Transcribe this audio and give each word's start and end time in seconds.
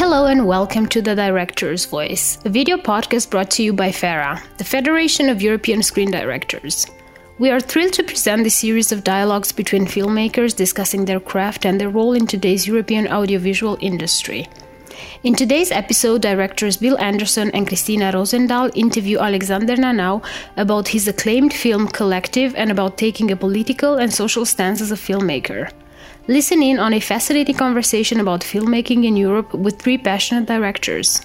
Hello 0.00 0.24
and 0.24 0.46
welcome 0.46 0.86
to 0.86 1.02
The 1.02 1.14
Director's 1.14 1.84
Voice, 1.84 2.38
a 2.46 2.48
video 2.48 2.78
podcast 2.78 3.28
brought 3.28 3.50
to 3.50 3.62
you 3.62 3.74
by 3.74 3.92
FERA, 3.92 4.42
the 4.56 4.64
Federation 4.64 5.28
of 5.28 5.42
European 5.42 5.82
Screen 5.82 6.10
Directors. 6.10 6.86
We 7.38 7.50
are 7.50 7.60
thrilled 7.60 7.92
to 7.92 8.02
present 8.02 8.44
this 8.44 8.54
series 8.54 8.92
of 8.92 9.04
dialogues 9.04 9.52
between 9.52 9.84
filmmakers 9.84 10.56
discussing 10.56 11.04
their 11.04 11.20
craft 11.20 11.66
and 11.66 11.78
their 11.78 11.90
role 11.90 12.14
in 12.14 12.26
today's 12.26 12.66
European 12.66 13.08
audiovisual 13.08 13.76
industry. 13.82 14.48
In 15.22 15.34
today's 15.34 15.70
episode, 15.70 16.22
directors 16.22 16.78
Bill 16.78 16.98
Anderson 16.98 17.50
and 17.50 17.68
Christina 17.68 18.10
Rosendahl 18.10 18.74
interview 18.74 19.18
Alexander 19.18 19.76
Nanau 19.76 20.24
about 20.56 20.88
his 20.88 21.08
acclaimed 21.08 21.52
film 21.52 21.86
Collective 21.88 22.54
and 22.56 22.70
about 22.70 22.96
taking 22.96 23.30
a 23.30 23.36
political 23.36 23.96
and 23.96 24.10
social 24.10 24.46
stance 24.46 24.80
as 24.80 24.90
a 24.90 24.96
filmmaker. 24.96 25.70
Listen 26.28 26.62
in 26.62 26.78
on 26.78 26.92
a 26.92 27.00
fascinating 27.00 27.56
conversation 27.56 28.20
about 28.20 28.42
filmmaking 28.42 29.06
in 29.06 29.16
Europe 29.16 29.54
with 29.54 29.80
three 29.80 29.96
passionate 29.96 30.46
directors. 30.46 31.20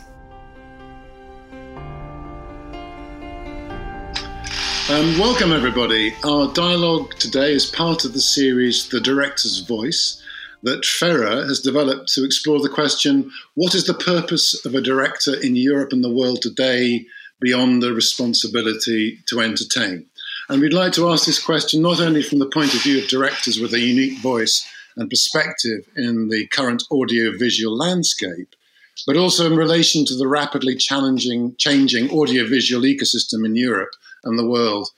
Um, 4.90 5.20
welcome, 5.20 5.52
everybody. 5.52 6.16
Our 6.24 6.52
dialogue 6.54 7.16
today 7.16 7.54
is 7.54 7.66
part 7.66 8.06
of 8.06 8.14
the 8.14 8.22
series 8.22 8.88
The 8.88 9.02
Director's 9.02 9.60
Voice 9.60 10.22
that 10.64 10.86
FERA 10.86 11.46
has 11.46 11.60
developed 11.60 12.08
to 12.14 12.24
explore 12.24 12.62
the 12.62 12.70
question 12.70 13.30
what 13.56 13.76
is 13.76 13.86
the 13.86 13.94
purpose 13.94 14.66
of 14.66 14.76
a 14.76 14.82
director 14.82 15.36
in 15.42 15.58
Europe 15.58 15.92
and 15.92 16.04
the 16.04 16.14
world 16.14 16.42
today 16.42 17.06
beyond 17.42 17.84
the 17.84 17.94
responsibility 17.94 19.20
to 19.26 19.42
entertain? 19.42 20.06
And 20.48 20.62
we'd 20.62 20.74
like 20.74 20.94
to 20.94 21.10
ask 21.10 21.26
this 21.26 21.44
question 21.44 21.82
not 21.82 22.00
only 22.00 22.24
from 22.24 22.40
the 22.40 22.50
point 22.50 22.74
of 22.74 22.82
view 22.82 23.00
of 23.02 23.10
directors 23.10 23.60
with 23.60 23.74
a 23.74 23.80
unique 23.80 24.20
voice 24.20 24.66
and 24.98 25.10
perspective 25.10 25.88
in 25.96 26.30
the 26.30 26.48
current 26.48 26.84
audiovisual 26.92 27.76
landscape, 27.76 28.56
but 29.06 29.18
also 29.18 29.46
in 29.46 29.58
relation 29.58 30.06
to 30.06 30.16
the 30.16 30.28
rapidly 30.28 30.76
challenging, 30.76 31.56
changing 31.58 32.10
audiovisual 32.12 32.84
ecosystem 32.84 33.46
in 33.46 33.56
Europe 33.56 33.92
and 34.24 34.40
the 34.40 34.48
world 34.48 34.90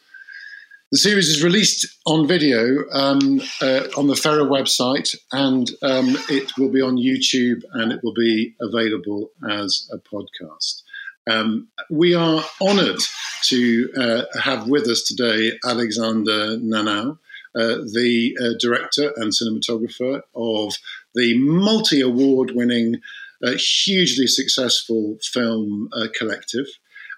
the 0.89 0.97
series 0.97 1.27
is 1.27 1.43
released 1.43 1.85
on 2.05 2.27
video 2.27 2.85
um, 2.93 3.41
uh, 3.61 3.87
on 3.97 4.07
the 4.07 4.15
FERA 4.15 4.45
website, 4.45 5.13
and 5.33 5.69
um, 5.81 6.17
it 6.29 6.57
will 6.57 6.69
be 6.71 6.81
on 6.81 6.95
YouTube 6.95 7.63
and 7.73 7.91
it 7.91 7.99
will 8.03 8.13
be 8.13 8.55
available 8.61 9.31
as 9.49 9.89
a 9.91 9.97
podcast. 9.97 10.83
Um, 11.29 11.67
we 11.89 12.13
are 12.13 12.41
honoured 12.61 13.01
to 13.47 13.91
uh, 13.97 14.39
have 14.39 14.69
with 14.69 14.87
us 14.87 15.03
today 15.03 15.51
Alexander 15.65 16.57
Nanau, 16.57 17.17
uh, 17.57 17.77
the 17.93 18.37
uh, 18.39 18.53
director 18.59 19.11
and 19.15 19.31
cinematographer 19.31 20.21
of 20.35 20.75
the 21.15 21.35
multi 21.39 22.01
award 22.01 22.51
winning, 22.53 23.01
uh, 23.43 23.53
hugely 23.57 24.27
successful 24.27 25.17
film 25.23 25.89
uh, 25.93 26.07
Collective. 26.15 26.67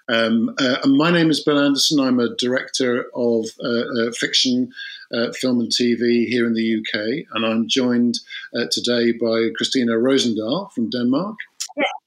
Um, 0.08 0.54
uh, 0.58 0.78
my 0.86 1.10
name 1.10 1.30
is 1.30 1.44
Bill 1.44 1.58
Anderson. 1.58 2.00
I'm 2.00 2.18
a 2.18 2.34
director 2.36 3.04
of 3.14 3.46
fiction, 4.16 4.70
film, 5.38 5.60
and 5.60 5.70
TV 5.70 6.26
here 6.26 6.46
in 6.46 6.54
the 6.54 6.78
UK, 6.80 7.26
and 7.32 7.46
I'm 7.46 7.68
joined 7.68 8.14
today 8.72 9.12
by 9.12 9.50
Christina 9.56 9.92
Rosendahl 9.92 10.72
from 10.72 10.90
Denmark. 10.90 11.36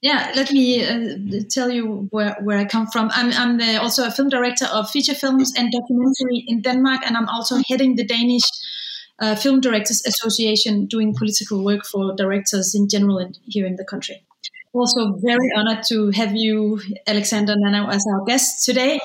Yeah, 0.01 0.31
let 0.35 0.51
me 0.51 0.85
uh, 0.85 1.43
tell 1.49 1.71
you 1.71 2.07
where, 2.11 2.35
where 2.41 2.57
I 2.57 2.65
come 2.65 2.87
from. 2.87 3.09
I'm, 3.13 3.31
I'm 3.31 3.79
also 3.79 4.05
a 4.05 4.11
film 4.11 4.29
director 4.29 4.65
of 4.65 4.89
feature 4.89 5.15
films 5.15 5.53
and 5.57 5.71
documentary 5.71 6.43
in 6.47 6.61
Denmark, 6.61 7.01
and 7.05 7.15
I'm 7.15 7.29
also 7.29 7.61
heading 7.69 7.95
the 7.95 8.05
Danish 8.05 8.43
Film 9.41 9.61
Directors 9.61 10.03
Association, 10.05 10.85
doing 10.85 11.15
political 11.15 11.63
work 11.63 11.85
for 11.85 12.13
directors 12.15 12.75
in 12.75 12.89
general 12.89 13.19
in, 13.19 13.33
here 13.45 13.65
in 13.65 13.77
the 13.77 13.85
country 13.85 14.25
also 14.73 15.13
very 15.23 15.51
honored 15.55 15.83
to 15.83 16.09
have 16.11 16.35
you, 16.35 16.81
Alexander 17.05 17.55
Nanau, 17.55 17.93
as 17.93 18.03
our 18.11 18.25
guest 18.25 18.65
today, 18.65 18.99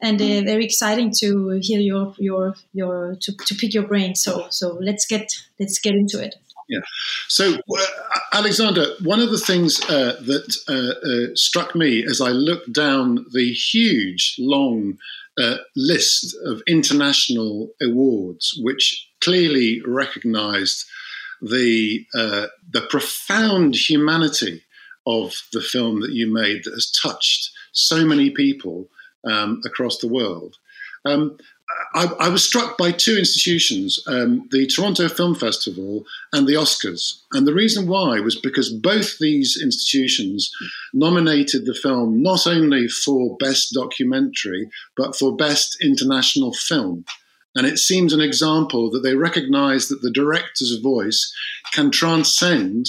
and 0.00 0.20
uh, 0.20 0.42
very 0.42 0.64
exciting 0.64 1.12
to 1.20 1.58
hear 1.62 1.80
your 1.80 2.14
your 2.18 2.54
your 2.72 3.16
to, 3.20 3.32
to 3.46 3.54
pick 3.54 3.72
your 3.72 3.86
brain. 3.86 4.14
So 4.14 4.46
so 4.50 4.78
let's 4.80 5.06
get 5.06 5.32
let's 5.60 5.78
get 5.78 5.94
into 5.94 6.22
it. 6.22 6.34
Yeah. 6.68 6.80
So, 7.28 7.54
uh, 7.54 7.86
Alexander, 8.32 8.86
one 9.02 9.20
of 9.20 9.30
the 9.30 9.38
things 9.38 9.80
uh, 9.88 10.16
that 10.22 10.56
uh, 10.68 11.32
uh 11.32 11.34
struck 11.34 11.74
me 11.74 12.04
as 12.04 12.20
I 12.20 12.30
looked 12.30 12.72
down 12.72 13.26
the 13.32 13.52
huge, 13.52 14.36
long 14.38 14.98
uh, 15.40 15.56
list 15.76 16.36
of 16.44 16.62
international 16.66 17.70
awards, 17.82 18.58
which 18.62 19.08
clearly 19.20 19.80
recognised 19.86 20.84
the 21.40 22.06
uh, 22.14 22.46
the 22.70 22.82
profound 22.82 23.74
humanity 23.74 24.62
of 25.06 25.34
the 25.52 25.60
film 25.60 26.00
that 26.00 26.12
you 26.12 26.32
made 26.32 26.62
that 26.64 26.72
has 26.72 26.90
touched 26.90 27.50
so 27.72 28.04
many 28.04 28.30
people 28.30 28.88
um, 29.24 29.60
across 29.64 29.98
the 29.98 30.08
world. 30.08 30.56
Um, 31.04 31.36
I, 31.94 32.06
I, 32.20 32.28
was 32.28 32.42
struck 32.42 32.78
by 32.78 32.90
two 32.90 33.18
institutions, 33.18 34.02
um, 34.06 34.48
the 34.50 34.66
Toronto 34.66 35.08
Film 35.08 35.34
Festival 35.34 36.04
and 36.32 36.46
the 36.46 36.54
Oscars. 36.54 37.20
And 37.32 37.46
the 37.46 37.54
reason 37.54 37.86
why 37.86 38.18
was 38.20 38.38
because 38.38 38.72
both 38.72 39.18
these 39.18 39.60
institutions 39.62 40.50
nominated 40.94 41.66
the 41.66 41.74
film 41.74 42.22
not 42.22 42.46
only 42.46 42.88
for 42.88 43.36
Best 43.36 43.74
Documentary, 43.74 44.70
but 44.96 45.16
for 45.16 45.36
Best 45.36 45.76
International 45.82 46.52
Film. 46.54 47.04
And 47.54 47.66
it 47.66 47.78
seems 47.78 48.14
an 48.14 48.22
example 48.22 48.90
that 48.90 49.00
they 49.00 49.14
recognize 49.14 49.88
that 49.88 50.00
the 50.00 50.10
director's 50.10 50.78
voice 50.78 51.34
can 51.72 51.90
transcend 51.90 52.88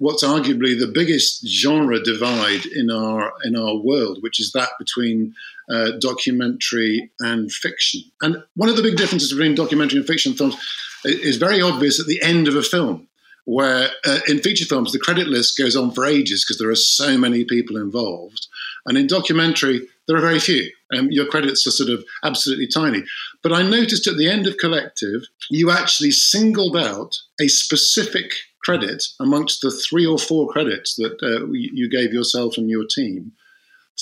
what's 0.00 0.24
arguably 0.24 0.78
the 0.78 0.90
biggest 0.92 1.46
genre 1.46 2.02
divide 2.02 2.64
in 2.74 2.90
our 2.90 3.32
in 3.44 3.54
our 3.54 3.76
world, 3.76 4.18
which 4.22 4.40
is 4.40 4.50
that 4.52 4.70
between 4.78 5.34
uh, 5.70 5.90
documentary 6.00 7.10
and 7.20 7.52
fiction. 7.52 8.00
And 8.22 8.42
one 8.56 8.70
of 8.70 8.76
the 8.76 8.82
big 8.82 8.96
differences 8.96 9.30
between 9.32 9.54
documentary 9.54 9.98
and 9.98 10.06
fiction 10.06 10.32
films 10.32 10.56
is 11.04 11.36
very 11.36 11.60
obvious 11.60 12.00
at 12.00 12.06
the 12.06 12.20
end 12.22 12.48
of 12.48 12.56
a 12.56 12.62
film, 12.62 13.08
where 13.44 13.90
uh, 14.06 14.20
in 14.26 14.40
feature 14.40 14.64
films 14.64 14.92
the 14.92 14.98
credit 14.98 15.28
list 15.28 15.56
goes 15.56 15.76
on 15.76 15.90
for 15.92 16.06
ages 16.06 16.44
because 16.44 16.58
there 16.58 16.70
are 16.70 16.74
so 16.74 17.18
many 17.18 17.44
people 17.44 17.76
involved, 17.76 18.46
and 18.86 18.96
in 18.96 19.06
documentary 19.06 19.86
there 20.08 20.16
are 20.16 20.22
very 20.22 20.40
few. 20.40 20.72
Um, 20.96 21.08
your 21.10 21.26
credits 21.26 21.66
are 21.66 21.70
sort 21.70 21.90
of 21.90 22.04
absolutely 22.24 22.66
tiny. 22.66 23.04
But 23.42 23.52
I 23.52 23.62
noticed 23.62 24.08
at 24.08 24.16
the 24.16 24.28
end 24.28 24.46
of 24.46 24.56
Collective, 24.56 25.22
you 25.50 25.70
actually 25.70 26.10
singled 26.10 26.76
out 26.76 27.16
a 27.40 27.46
specific 27.46 28.32
credit 28.62 29.04
amongst 29.18 29.62
the 29.62 29.70
three 29.70 30.06
or 30.06 30.18
four 30.18 30.48
credits 30.48 30.96
that 30.96 31.18
uh, 31.22 31.46
you 31.52 31.88
gave 31.88 32.12
yourself 32.12 32.56
and 32.56 32.68
your 32.68 32.84
team 32.84 33.32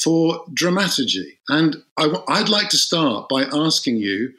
for 0.03 0.45
dramaturgy. 0.53 1.39
And 1.49 1.77
I, 1.97 2.07
would 2.07 2.49
like 2.49 2.69
to 2.71 2.77
start 2.77 3.29
by 3.29 3.45
asking 3.53 3.97
you, 3.97 4.33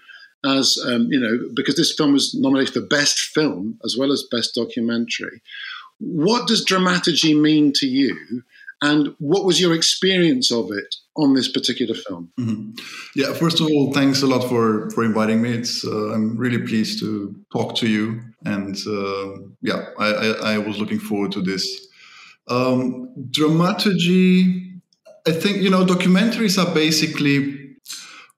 as 0.45 0.77
um, 0.87 1.07
you 1.11 1.19
know, 1.19 1.49
because 1.53 1.75
this 1.75 1.93
film 1.93 2.13
was 2.13 2.33
nominated 2.33 2.73
for 2.73 2.81
Best 2.81 3.19
Film 3.19 3.79
as 3.83 3.97
well 3.97 4.11
as 4.11 4.23
Best 4.31 4.55
Documentary, 4.55 5.41
what 5.99 6.47
does 6.47 6.63
dramaturgy 6.63 7.33
mean 7.33 7.73
to 7.75 7.87
you? 7.87 8.43
And 8.81 9.13
what 9.19 9.43
was 9.43 9.59
your 9.59 9.75
experience 9.75 10.51
of 10.51 10.71
it 10.71 10.95
on 11.17 11.33
this 11.33 11.51
particular 11.51 11.93
film? 11.93 12.31
Mm-hmm. 12.39 12.71
Yeah, 13.13 13.33
first 13.33 13.59
of 13.59 13.67
all, 13.67 13.91
thanks 13.91 14.21
a 14.21 14.27
lot 14.27 14.47
for 14.47 14.89
for 14.91 15.03
inviting 15.03 15.41
me. 15.41 15.51
It's 15.51 15.85
uh, 15.85 16.13
I'm 16.13 16.37
really 16.37 16.59
pleased 16.59 16.99
to 16.99 17.35
talk 17.51 17.75
to 17.75 17.89
you, 17.89 18.21
and 18.45 18.75
uh, 18.87 19.37
yeah, 19.61 19.89
I, 19.97 20.07
I, 20.07 20.53
I, 20.53 20.57
was 20.57 20.79
looking 20.79 20.99
forward 20.99 21.31
to 21.33 21.41
this. 21.41 21.87
Um, 22.47 23.09
dramaturgy, 23.29 24.73
I 25.27 25.31
think 25.31 25.57
you 25.57 25.69
know, 25.69 25.85
documentaries 25.85 26.57
are 26.57 26.73
basically 26.73 27.75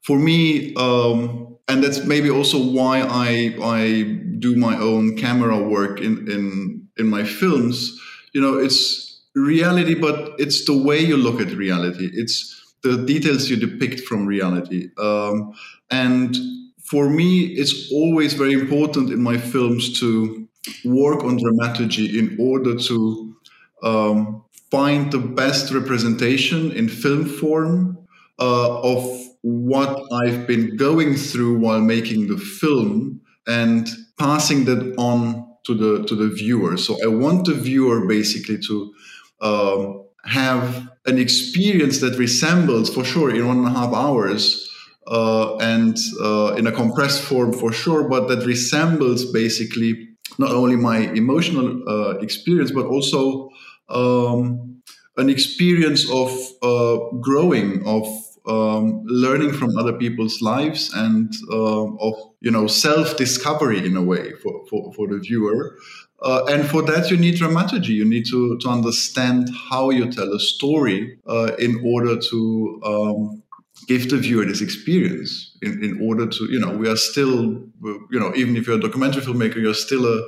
for 0.01 0.18
me, 0.18 0.74
um, 0.75 1.57
and 1.68 1.83
that's 1.83 2.06
maybe 2.06 2.30
also 2.30 2.57
why 2.57 3.01
I 3.01 3.56
I 3.62 4.01
do 4.39 4.56
my 4.56 4.75
own 4.77 5.15
camera 5.18 5.57
work 5.62 6.00
in 6.00 6.30
in 6.30 6.88
in 6.97 7.07
my 7.07 7.24
films. 7.24 8.00
You 8.33 8.42
know, 8.42 8.57
it's 8.57 9.21
reality, 9.36 9.95
but 9.95 10.33
it's 10.39 10.65
the 10.65 10.77
way 10.77 11.00
you 11.00 11.18
look 11.18 11.39
at 11.39 11.56
reality. 11.56 12.09
It's 12.13 12.57
the 12.83 12.97
details 13.06 13.50
you 13.50 13.57
depict 13.57 14.01
from 14.01 14.25
reality. 14.25 14.89
Um, 14.97 15.54
and 15.92 16.36
for 16.83 17.10
me, 17.10 17.45
it's 17.45 17.92
always 17.92 18.33
very 18.33 18.54
important 18.54 19.12
in 19.12 19.22
my 19.22 19.38
films 19.38 20.00
to 20.00 20.48
work 20.86 21.24
on 21.24 21.38
dramaturgy 21.38 22.19
in 22.19 22.38
order 22.39 22.75
to 22.75 23.36
um, 23.83 24.44
find 24.69 25.12
the 25.12 25.19
best 25.19 25.72
representation 25.72 26.72
in 26.72 26.88
film 26.88 27.25
form 27.25 27.98
uh, 28.39 28.81
of 28.81 29.22
what 29.42 30.01
I've 30.12 30.45
been 30.45 30.78
going 30.78 31.16
through 31.16 31.60
while 31.60 31.81
making 31.81 32.28
the 32.28 32.38
film 32.38 33.22
and 33.48 33.88
passing 34.18 34.66
that 34.66 34.95
on 34.98 35.48
to 35.66 35.74
the 35.75 36.06
to 36.06 36.16
the 36.16 36.30
viewer. 36.30 36.78
So 36.78 36.98
I 37.04 37.07
want 37.07 37.45
the 37.45 37.54
viewer 37.54 38.06
basically 38.07 38.60
to 38.60 38.94
um, 39.42 40.04
have 40.25 40.89
an 41.06 41.18
experience 41.18 42.00
that 42.01 42.18
resembles, 42.18 42.94
for 42.94 43.04
sure, 43.04 43.33
in 43.33 43.48
one 43.48 43.60
and 43.60 43.68
a 43.68 43.72
half 43.72 43.94
hours, 43.94 44.70
uh, 45.07 45.57
and 45.57 45.98
uh, 46.21 46.56
in 46.57 46.68
a 46.68 46.71
compressed 46.71 47.24
form, 47.24 47.53
for 47.53 47.71
sure, 47.71 48.07
but 48.07 48.27
that 48.27 48.45
resembles 48.45 49.25
basically 49.31 50.09
not 50.38 50.51
only 50.51 50.75
my 50.75 51.00
emotional 51.13 51.81
uh, 51.88 52.18
experience, 52.19 52.71
but 52.71 52.86
also 52.86 53.50
um, 53.89 54.81
an 55.18 55.30
experience 55.30 56.09
of 56.12 56.31
uh, 56.62 56.98
growing, 57.19 57.86
of 57.86 58.07
um, 58.48 59.03
learning 59.06 59.53
from 59.53 59.77
other 59.77 59.94
people's 59.94 60.42
lives, 60.42 60.92
and 60.94 61.33
uh, 61.51 61.83
of 61.83 62.13
you 62.39 62.51
know 62.51 62.68
self 62.68 63.18
discovery 63.18 63.86
in 63.86 63.95
a 63.97 64.04
way 64.04 64.31
for, 64.42 64.65
for, 64.69 64.94
for 64.94 65.07
the 65.07 65.19
viewer. 65.19 65.77
Uh, 66.24 66.45
and 66.50 66.69
for 66.69 66.83
that, 66.83 67.09
you 67.09 67.18
need 67.18 67.36
dramaturgy. 67.36 67.94
You 67.94 68.06
need 68.06 68.27
to, 68.27 68.56
to 68.59 68.69
understand 68.69 69.50
how 69.71 69.89
you 69.89 70.12
tell 70.12 70.31
a 70.31 70.39
story 70.39 71.18
uh, 71.27 71.54
in 71.57 71.81
order 71.83 72.15
to 72.19 72.81
um, 72.86 73.44
give 73.88 74.10
the 74.10 74.18
viewer 74.18 74.45
this 74.45 74.62
experience. 74.62 75.57
In, 75.62 75.83
in 75.83 76.01
order 76.01 76.28
to, 76.28 76.51
you 76.51 76.60
know, 76.60 76.75
we 76.75 76.88
are 76.89 76.98
still, 76.98 77.63
you 78.12 78.19
know, 78.19 78.33
even 78.36 78.56
if 78.56 78.68
you're 78.68 78.78
a 78.78 78.81
documentary 78.81 79.22
filmmaker, 79.22 79.62
you're 79.62 79.74
still 79.74 80.06
a, 80.06 80.22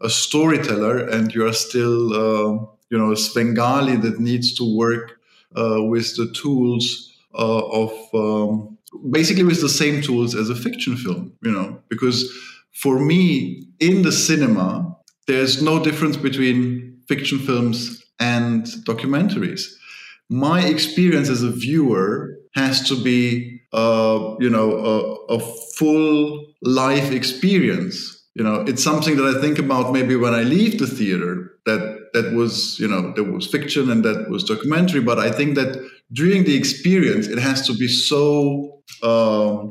a 0.00 0.10
storyteller 0.10 0.98
and 0.98 1.34
you're 1.34 1.52
still, 1.52 2.12
uh, 2.12 2.66
you 2.90 2.98
know, 2.98 3.12
a 3.12 3.16
Svengali 3.16 3.96
that 3.96 4.20
needs 4.20 4.54
to 4.54 4.76
work 4.76 5.20
uh, 5.56 5.82
with 5.82 6.16
the 6.16 6.30
tools 6.32 7.12
uh, 7.34 7.66
of 7.66 7.92
um, 8.14 8.78
basically 9.10 9.44
with 9.44 9.60
the 9.60 9.68
same 9.68 10.02
tools 10.02 10.34
as 10.34 10.50
a 10.50 10.54
fiction 10.54 10.96
film, 10.96 11.32
you 11.42 11.52
know, 11.52 11.80
because 11.88 12.30
for 12.72 12.98
me 12.98 13.66
in 13.78 14.02
the 14.02 14.12
cinema, 14.12 14.96
there's 15.26 15.62
no 15.62 15.82
difference 15.82 16.16
between 16.16 17.00
fiction 17.08 17.38
films 17.38 18.02
and 18.18 18.64
documentaries. 18.84 19.62
My 20.28 20.64
experience 20.64 21.28
as 21.28 21.42
a 21.42 21.50
viewer 21.50 22.39
has 22.54 22.88
to 22.88 23.02
be, 23.02 23.60
uh, 23.72 24.34
you 24.38 24.50
know, 24.50 24.72
a, 24.76 25.34
a 25.34 25.40
full 25.76 26.46
life 26.62 27.12
experience. 27.12 28.16
You 28.34 28.44
know, 28.44 28.62
it's 28.62 28.82
something 28.82 29.16
that 29.16 29.36
I 29.36 29.40
think 29.40 29.58
about 29.58 29.92
maybe 29.92 30.16
when 30.16 30.34
I 30.34 30.42
leave 30.42 30.78
the 30.78 30.86
theater. 30.86 31.52
That 31.66 32.10
that 32.14 32.32
was, 32.32 32.78
you 32.80 32.88
know, 32.88 33.12
there 33.14 33.24
was 33.24 33.46
fiction 33.46 33.90
and 33.90 34.04
that 34.04 34.28
was 34.30 34.44
documentary. 34.44 35.00
But 35.00 35.18
I 35.18 35.30
think 35.30 35.54
that 35.56 35.76
during 36.12 36.44
the 36.44 36.56
experience, 36.56 37.26
it 37.26 37.38
has 37.38 37.66
to 37.66 37.74
be 37.74 37.86
so 37.86 38.82
uh, 39.02 39.66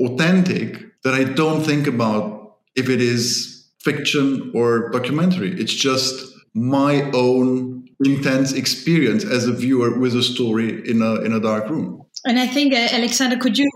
authentic 0.00 0.84
that 1.04 1.14
I 1.14 1.24
don't 1.24 1.62
think 1.62 1.86
about 1.86 2.56
if 2.76 2.88
it 2.88 3.00
is 3.00 3.68
fiction 3.80 4.52
or 4.54 4.90
documentary. 4.90 5.58
It's 5.58 5.74
just 5.74 6.34
my 6.54 7.10
own 7.12 7.88
intense 8.04 8.52
experience 8.52 9.24
as 9.24 9.46
a 9.46 9.52
viewer 9.52 9.98
with 9.98 10.14
a 10.14 10.22
story 10.22 10.88
in 10.88 11.02
a 11.02 11.20
in 11.22 11.32
a 11.32 11.40
dark 11.40 11.68
room. 11.68 12.02
And 12.24 12.38
I 12.38 12.46
think, 12.46 12.74
uh, 12.74 12.88
Alexander, 12.92 13.36
could 13.36 13.58
you? 13.58 13.68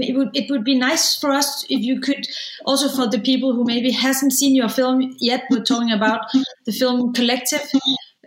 It 0.00 0.16
would, 0.16 0.30
it 0.34 0.50
would 0.50 0.64
be 0.64 0.74
nice 0.74 1.14
for 1.16 1.30
us 1.30 1.64
if 1.68 1.80
you 1.80 2.00
could 2.00 2.26
also 2.64 2.88
for 2.88 3.08
the 3.08 3.20
people 3.20 3.54
who 3.54 3.64
maybe 3.64 3.90
hasn't 3.90 4.32
seen 4.32 4.56
your 4.56 4.68
film 4.68 5.14
yet. 5.18 5.44
We're 5.50 5.62
talking 5.62 5.92
about 5.92 6.22
the 6.64 6.72
film 6.72 7.12
Collective 7.12 7.62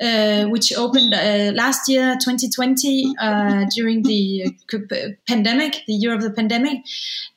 uh, 0.02 0.46
which 0.48 0.74
opened 0.76 1.14
uh, 1.14 1.52
last 1.56 1.88
year, 1.88 2.18
2020, 2.20 3.14
uh, 3.18 3.66
during 3.74 4.04
the 4.04 4.54
pandemic, 5.26 5.84
the 5.88 5.94
year 5.94 6.14
of 6.14 6.22
the 6.22 6.32
pandemic. 6.32 6.80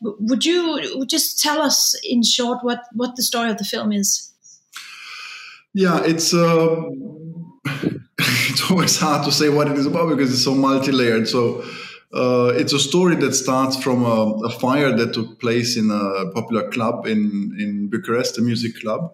Would 0.01 0.45
you 0.45 1.05
just 1.07 1.41
tell 1.41 1.63
us 1.63 1.95
in 2.03 2.23
short 2.23 2.65
what, 2.65 2.83
what 2.95 3.15
the 3.15 3.23
story 3.23 3.51
of 3.51 3.59
the 3.59 3.65
film 3.65 3.93
is? 3.93 4.33
Yeah, 5.73 6.03
it's 6.03 6.35
uh, 6.35 6.83
it's 8.19 8.71
always 8.71 8.99
hard 8.99 9.25
to 9.27 9.31
say 9.31 9.49
what 9.49 9.69
it 9.69 9.79
is 9.79 9.87
about 9.87 10.09
because 10.09 10.33
it's 10.33 10.43
so 10.43 10.55
multi-layered. 10.55 11.29
So 11.29 11.65
uh, 12.13 12.53
it's 12.55 12.73
a 12.73 12.79
story 12.79 13.17
that 13.17 13.35
starts 13.35 13.77
from 13.83 14.05
a, 14.05 14.47
a, 14.47 14.51
fire 14.51 14.97
that 14.97 15.13
took 15.13 15.39
place 15.41 15.77
in 15.77 15.91
a 15.91 16.31
popular 16.33 16.71
club 16.71 17.07
in 17.07 17.55
in 17.59 17.89
Bucharest, 17.89 18.39
a 18.39 18.43
music 18.43 18.81
club. 18.81 19.13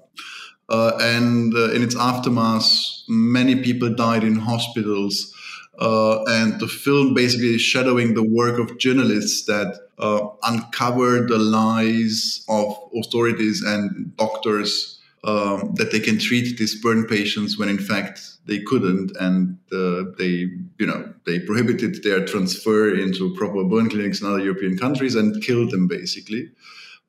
Uh, 0.68 0.92
and 1.00 1.54
uh, 1.54 1.72
in 1.72 1.82
its 1.82 1.96
aftermath, 1.96 2.66
many 3.08 3.56
people 3.56 3.92
died 3.94 4.24
in 4.24 4.36
hospitals. 4.36 5.34
Uh, 5.78 6.22
and 6.28 6.60
the 6.60 6.68
film 6.68 7.14
basically 7.14 7.56
is 7.56 7.60
shadowing 7.60 8.14
the 8.14 8.22
work 8.22 8.60
of 8.60 8.78
journalists 8.78 9.44
that 9.46 9.76
uh, 9.98 10.28
uncover 10.44 11.26
the 11.26 11.38
lies 11.38 12.44
of 12.48 12.76
authorities 12.96 13.60
and 13.62 14.16
doctors 14.16 14.93
um, 15.24 15.72
that 15.76 15.90
they 15.90 16.00
can 16.00 16.18
treat 16.18 16.58
these 16.58 16.80
burn 16.80 17.06
patients 17.06 17.58
when 17.58 17.70
in 17.70 17.78
fact 17.78 18.20
they 18.46 18.60
couldn't, 18.60 19.16
and 19.18 19.58
uh, 19.72 20.04
they, 20.18 20.50
you 20.78 20.86
know, 20.86 21.12
they 21.24 21.38
prohibited 21.40 22.02
their 22.02 22.26
transfer 22.26 22.94
into 22.94 23.34
proper 23.34 23.64
burn 23.64 23.88
clinics 23.88 24.20
in 24.20 24.26
other 24.26 24.40
European 24.40 24.76
countries 24.76 25.14
and 25.14 25.42
killed 25.42 25.70
them 25.70 25.88
basically. 25.88 26.50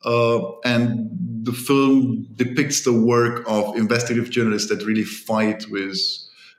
Uh, 0.06 0.52
and 0.64 1.10
the 1.44 1.52
film 1.52 2.26
depicts 2.36 2.84
the 2.86 2.94
work 2.94 3.44
of 3.48 3.76
investigative 3.76 4.30
journalists 4.30 4.70
that 4.70 4.86
really 4.86 5.04
fight 5.04 5.66
with 5.70 6.00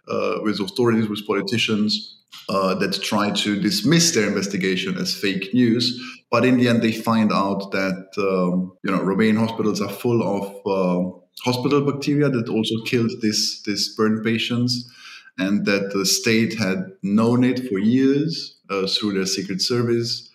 uh, 0.08 0.38
with 0.42 0.60
authorities, 0.60 1.08
with 1.08 1.26
politicians 1.26 2.18
uh, 2.48 2.74
that 2.74 2.92
try 3.02 3.30
to 3.30 3.58
dismiss 3.60 4.12
their 4.12 4.28
investigation 4.28 4.96
as 4.98 5.14
fake 5.14 5.52
news. 5.54 5.98
But 6.30 6.44
in 6.44 6.58
the 6.58 6.68
end, 6.68 6.82
they 6.82 6.92
find 6.92 7.32
out 7.32 7.70
that 7.72 8.08
um, 8.18 8.76
you 8.84 8.90
know 8.90 8.98
Romanian 8.98 9.38
hospitals 9.38 9.80
are 9.80 9.88
full 9.88 10.22
of 10.22 10.44
uh, 10.66 11.18
hospital 11.44 11.80
bacteria 11.80 12.28
that 12.28 12.48
also 12.48 12.74
killed 12.84 13.10
this 13.20 13.62
this 13.62 13.94
burn 13.94 14.22
patients, 14.22 14.90
and 15.38 15.66
that 15.66 15.92
the 15.92 16.04
state 16.06 16.58
had 16.58 16.92
known 17.02 17.44
it 17.44 17.68
for 17.68 17.78
years 17.78 18.56
uh, 18.70 18.86
through 18.86 19.14
their 19.14 19.26
secret 19.26 19.60
service. 19.60 20.30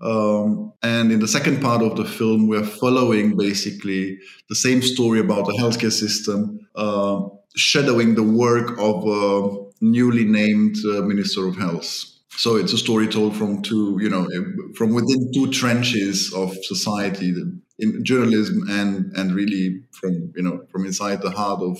Um, 0.00 0.72
and 0.82 1.10
in 1.10 1.20
the 1.20 1.28
second 1.28 1.62
part 1.62 1.82
of 1.82 1.96
the 1.96 2.04
film, 2.04 2.48
we're 2.48 2.64
following 2.64 3.36
basically 3.36 4.18
the 4.48 4.54
same 4.54 4.82
story 4.82 5.20
about 5.20 5.46
the 5.46 5.56
healthcare 5.58 5.92
system, 5.92 6.68
uh, 6.74 7.22
shadowing 7.56 8.14
the 8.14 8.22
work 8.22 8.76
of 8.78 9.06
a 9.06 9.66
newly 9.80 10.24
named 10.24 10.76
uh, 10.84 11.00
Minister 11.02 11.46
of 11.46 11.56
Health. 11.56 12.15
So 12.36 12.56
it's 12.56 12.72
a 12.72 12.78
story 12.78 13.08
told 13.08 13.34
from 13.36 13.62
two, 13.62 13.98
you 14.00 14.10
know, 14.10 14.28
from 14.74 14.92
within 14.92 15.32
two 15.32 15.50
trenches 15.50 16.32
of 16.34 16.54
society, 16.64 17.34
in 17.78 18.04
journalism 18.04 18.62
and 18.68 19.12
and 19.16 19.34
really 19.34 19.82
from 19.92 20.32
you 20.34 20.42
know 20.42 20.64
from 20.70 20.86
inside 20.86 21.22
the 21.22 21.30
heart 21.30 21.60
of 21.60 21.78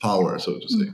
power, 0.00 0.38
so 0.38 0.58
to 0.58 0.68
say. 0.68 0.90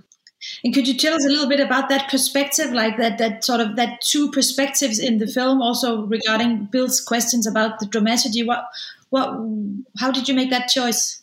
And 0.63 0.75
could 0.75 0.87
you 0.87 0.95
tell 0.95 1.15
us 1.15 1.25
a 1.25 1.29
little 1.29 1.49
bit 1.49 1.61
about 1.61 1.89
that 1.89 2.11
perspective, 2.11 2.73
like 2.73 2.99
that 2.99 3.19
that 3.19 3.45
sort 3.45 3.61
of 3.61 3.77
that 3.77 4.01
two 4.03 4.31
perspectives 4.31 4.99
in 4.99 5.19
the 5.19 5.27
film, 5.27 5.63
also 5.63 6.07
regarding 6.07 6.69
Bill's 6.71 7.01
questions 7.01 7.47
about 7.47 7.79
the 7.79 7.87
dramaturgy? 7.87 8.43
What 8.43 8.67
what 9.11 9.29
how 9.99 10.11
did 10.11 10.29
you 10.29 10.35
make 10.35 10.51
that 10.51 10.69
choice? 10.69 11.23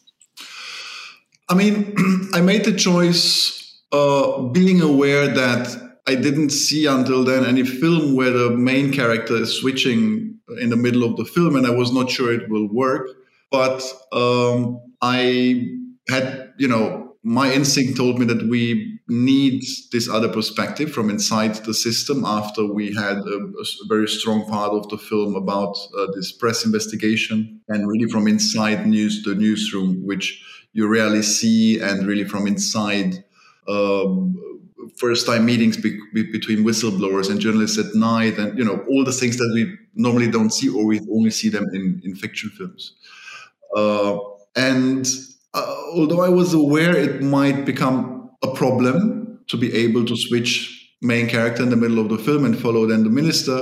I 1.49 1.53
mean, 1.53 1.95
I 2.33 2.41
made 2.41 2.65
the 2.65 2.73
choice 2.73 3.79
uh, 3.91 4.41
being 4.43 4.81
aware 4.81 5.27
that 5.27 5.90
I 6.07 6.15
didn't 6.15 6.49
see 6.49 6.85
until 6.85 7.23
then 7.23 7.45
any 7.45 7.63
film 7.63 8.15
where 8.15 8.31
the 8.31 8.49
main 8.49 8.91
character 8.91 9.35
is 9.35 9.59
switching 9.59 10.39
in 10.59 10.69
the 10.69 10.75
middle 10.75 11.03
of 11.03 11.15
the 11.17 11.25
film, 11.25 11.55
and 11.55 11.65
I 11.65 11.71
was 11.71 11.91
not 11.91 12.09
sure 12.09 12.33
it 12.33 12.49
will 12.49 12.67
work. 12.67 13.07
But 13.51 13.83
um, 14.11 14.81
I 15.01 15.67
had, 16.09 16.53
you 16.57 16.67
know, 16.67 17.15
my 17.23 17.53
instinct 17.53 17.97
told 17.97 18.17
me 18.17 18.25
that 18.25 18.47
we 18.49 18.99
need 19.07 19.63
this 19.91 20.09
other 20.09 20.29
perspective 20.29 20.91
from 20.91 21.09
inside 21.09 21.55
the 21.65 21.73
system 21.73 22.23
after 22.25 22.65
we 22.65 22.93
had 22.95 23.17
a, 23.17 23.37
a 23.37 23.65
very 23.87 24.07
strong 24.07 24.45
part 24.47 24.71
of 24.71 24.87
the 24.89 24.97
film 24.97 25.35
about 25.35 25.77
uh, 25.97 26.07
this 26.15 26.31
press 26.31 26.65
investigation 26.65 27.61
and 27.67 27.87
really 27.87 28.09
from 28.09 28.27
inside 28.27 28.87
news 28.87 29.21
the 29.23 29.35
newsroom 29.35 30.01
which 30.05 30.41
you 30.71 30.87
rarely 30.87 31.21
see 31.21 31.79
and 31.79 32.07
really 32.07 32.23
from 32.23 32.47
inside 32.47 33.23
um, 33.67 34.50
first 34.97 35.25
time 35.25 35.45
meetings 35.45 35.77
be- 35.77 35.99
be- 36.13 36.31
between 36.31 36.59
whistleblowers 36.59 37.29
and 37.29 37.39
journalists 37.39 37.77
at 37.77 37.93
night 37.95 38.37
and 38.37 38.57
you 38.57 38.63
know 38.63 38.83
all 38.89 39.03
the 39.03 39.11
things 39.11 39.37
that 39.37 39.51
we 39.53 39.75
normally 39.95 40.29
don't 40.29 40.51
see 40.51 40.69
or 40.69 40.85
we 40.85 40.99
only 41.11 41.31
see 41.31 41.49
them 41.49 41.65
in, 41.73 42.01
in 42.03 42.15
fiction 42.15 42.49
films. 42.51 42.93
Uh, 43.75 44.17
and 44.55 45.07
uh, 45.53 45.75
although 45.93 46.21
I 46.21 46.29
was 46.29 46.53
aware 46.53 46.95
it 46.95 47.21
might 47.21 47.65
become 47.65 48.31
a 48.43 48.53
problem 48.53 49.39
to 49.47 49.57
be 49.57 49.73
able 49.73 50.05
to 50.05 50.15
switch 50.15 50.77
main 51.01 51.27
character 51.27 51.63
in 51.63 51.69
the 51.69 51.75
middle 51.75 51.99
of 51.99 52.09
the 52.09 52.17
film 52.17 52.45
and 52.45 52.57
follow 52.57 52.85
then 52.85 53.03
the 53.03 53.09
minister, 53.09 53.57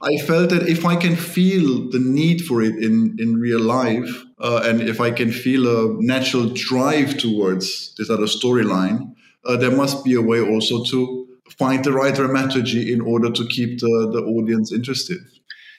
I 0.00 0.16
felt 0.18 0.50
that 0.50 0.68
if 0.68 0.84
I 0.84 0.94
can 0.94 1.16
feel 1.16 1.90
the 1.90 1.98
need 1.98 2.42
for 2.42 2.62
it 2.62 2.76
in, 2.76 3.16
in 3.18 3.34
real 3.34 3.60
life, 3.60 4.24
uh, 4.38 4.62
and 4.64 4.80
if 4.80 5.00
I 5.00 5.10
can 5.10 5.32
feel 5.32 5.66
a 5.66 6.02
natural 6.02 6.46
drive 6.54 7.18
towards 7.18 7.94
this 7.96 8.08
other 8.08 8.26
storyline, 8.26 9.14
uh, 9.44 9.56
there 9.56 9.70
must 9.70 10.04
be 10.04 10.14
a 10.14 10.22
way 10.22 10.40
also 10.40 10.84
to 10.84 11.26
find 11.58 11.84
the 11.84 11.92
right 11.92 12.14
dramaturgy 12.14 12.92
in 12.92 13.00
order 13.00 13.30
to 13.30 13.46
keep 13.46 13.78
the, 13.80 14.10
the 14.12 14.22
audience 14.22 14.72
interested. 14.72 15.18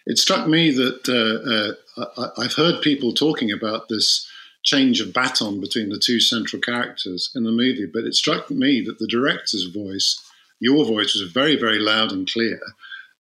It 0.06 0.18
struck 0.18 0.48
me 0.48 0.72
that 0.72 1.08
uh, 1.08 2.02
uh 2.02 2.32
I, 2.38 2.44
I've 2.44 2.54
heard 2.54 2.82
people 2.82 3.14
talking 3.14 3.52
about 3.52 3.90
this 3.90 4.28
change 4.64 5.00
of 5.00 5.14
baton 5.14 5.62
between 5.62 5.90
the 5.90 6.00
two 6.00 6.20
central 6.20 6.62
characters 6.62 7.32
in 7.36 7.44
the 7.44 7.52
movie. 7.52 7.90
But 7.92 8.04
it 8.04 8.16
struck 8.16 8.50
me 8.50 8.82
that 8.82 9.00
the 9.00 9.08
director's 9.08 9.66
voice, 9.74 10.20
your 10.60 10.86
voice, 10.86 11.16
was 11.16 11.32
very, 11.32 11.56
very 11.56 11.80
loud 11.80 12.12
and 12.12 12.30
clear. 12.32 12.60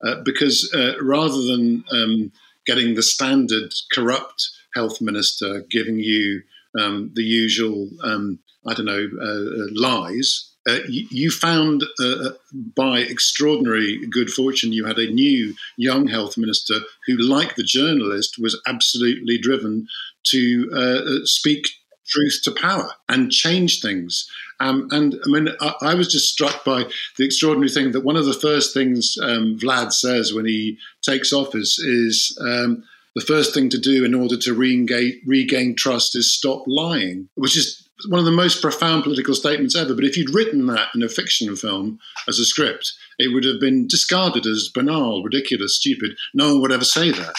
Uh, 0.04 0.23
because 0.25 0.73
uh, 0.75 0.95
rather 1.02 1.42
than 1.42 1.85
um, 1.92 2.33
getting 2.66 2.95
the 2.95 3.02
standard 3.02 3.73
corrupt 3.92 4.50
health 4.75 5.00
minister 5.00 5.64
giving 5.71 5.99
you 5.99 6.42
um, 6.78 7.11
the 7.14 7.23
usual, 7.23 7.88
um, 8.04 8.38
I 8.68 8.75
don't 8.75 8.87
know, 8.87 9.08
uh, 9.20 9.64
uh 9.64 9.68
lies, 9.75 10.48
uh, 10.68 10.80
you, 10.88 11.30
found 11.30 11.82
uh, 12.02 12.30
by 12.76 12.98
extraordinary 12.98 14.04
good 14.10 14.30
fortune, 14.30 14.72
you 14.72 14.84
had 14.84 14.98
a 14.98 15.10
new 15.10 15.54
young 15.78 16.06
health 16.06 16.37
minister 16.37 16.80
who, 17.06 17.16
like 17.16 17.54
the 17.54 17.62
journalist, 17.62 18.37
was 18.38 18.60
absolutely 18.66 19.38
driven 19.38 19.87
to 20.25 20.70
uh, 20.75 21.25
speak 21.25 21.68
truth 22.06 22.40
to 22.44 22.50
power 22.50 22.90
and 23.08 23.30
change 23.30 23.80
things. 23.80 24.28
Um, 24.60 24.88
and 24.90 25.14
I 25.25 25.28
mean, 25.28 25.48
I, 25.60 25.75
I, 25.82 25.94
was 25.94 26.10
just 26.10 26.30
struck 26.30 26.64
by 26.64 26.84
the 27.16 27.25
extraordinary 27.25 27.70
thing 27.70 27.92
that 27.92 28.04
one 28.04 28.16
of 28.16 28.26
the 28.26 28.32
first 28.34 28.75
things 28.75 29.16
um, 29.22 29.58
Vlad 29.58 29.92
says 29.92 30.34
when 30.34 30.44
he 30.44 30.78
takes 31.02 31.32
office 31.32 31.78
is 31.78 32.37
um, 32.40 32.82
the 33.14 33.25
first 33.25 33.54
thing 33.54 33.68
to 33.70 33.78
do 33.78 34.04
in 34.04 34.14
order 34.14 34.37
to 34.37 34.54
regain, 34.54 35.20
regain 35.26 35.76
trust 35.76 36.16
is 36.16 36.32
stop 36.32 36.64
lying, 36.66 37.28
which 37.37 37.56
is 37.56 37.88
one 38.09 38.19
of 38.19 38.25
the 38.25 38.31
most 38.31 38.62
profound 38.62 39.02
political 39.02 39.35
statements 39.35 39.76
ever. 39.76 39.95
But 39.95 40.05
if 40.05 40.17
you'd 40.17 40.35
written 40.35 40.67
that 40.67 40.88
in 40.95 41.02
a 41.02 41.09
fiction 41.09 41.57
film 41.57 41.99
as 42.28 42.38
a 42.38 42.45
script, 42.45 42.93
it 43.19 43.33
would 43.33 43.45
have 43.45 43.61
been 43.61 43.88
discarded 43.88 44.47
as 44.47 44.71
banal, 44.73 45.23
ridiculous, 45.23 45.76
stupid. 45.76 46.17
No 46.35 46.52
one 46.52 46.62
would 46.62 46.73
ever 46.73 46.85
say 46.85 47.11
that. 47.11 47.37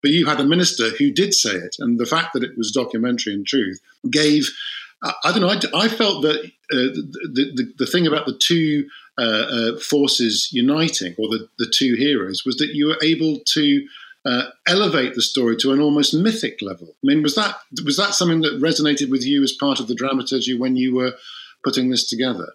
But 0.00 0.12
you 0.12 0.26
had 0.26 0.40
a 0.40 0.44
minister 0.44 0.90
who 0.90 1.10
did 1.10 1.34
say 1.34 1.54
it, 1.54 1.76
and 1.78 1.98
the 1.98 2.06
fact 2.06 2.32
that 2.32 2.44
it 2.44 2.56
was 2.56 2.70
documentary 2.70 3.34
and 3.34 3.46
truth 3.46 3.80
gave. 4.10 4.48
I 5.02 5.30
don't 5.30 5.42
know. 5.42 5.48
I, 5.48 5.84
I 5.84 5.88
felt 5.88 6.22
that 6.22 6.44
uh, 6.44 6.50
the, 6.72 7.52
the, 7.54 7.72
the 7.78 7.86
thing 7.86 8.06
about 8.06 8.26
the 8.26 8.36
two 8.36 8.88
uh, 9.16 9.22
uh, 9.22 9.78
forces 9.78 10.48
uniting, 10.52 11.14
or 11.18 11.28
the, 11.28 11.48
the 11.58 11.72
two 11.72 11.94
heroes, 11.94 12.44
was 12.44 12.56
that 12.56 12.74
you 12.74 12.86
were 12.86 12.98
able 13.02 13.40
to 13.54 13.86
uh, 14.28 14.50
elevate 14.66 15.14
the 15.14 15.22
story 15.22 15.56
to 15.56 15.72
an 15.72 15.80
almost 15.80 16.12
mythic 16.12 16.60
level. 16.60 16.88
I 16.88 17.04
mean, 17.04 17.22
was 17.22 17.34
that 17.36 17.56
was 17.84 17.96
that 17.96 18.14
something 18.14 18.42
that 18.42 18.60
resonated 18.60 19.10
with 19.10 19.24
you 19.24 19.42
as 19.42 19.52
part 19.52 19.80
of 19.80 19.88
the 19.88 19.94
dramaturgy 19.94 20.58
when 20.58 20.76
you 20.76 20.94
were 20.94 21.14
putting 21.64 21.88
this 21.90 22.06
together? 22.06 22.52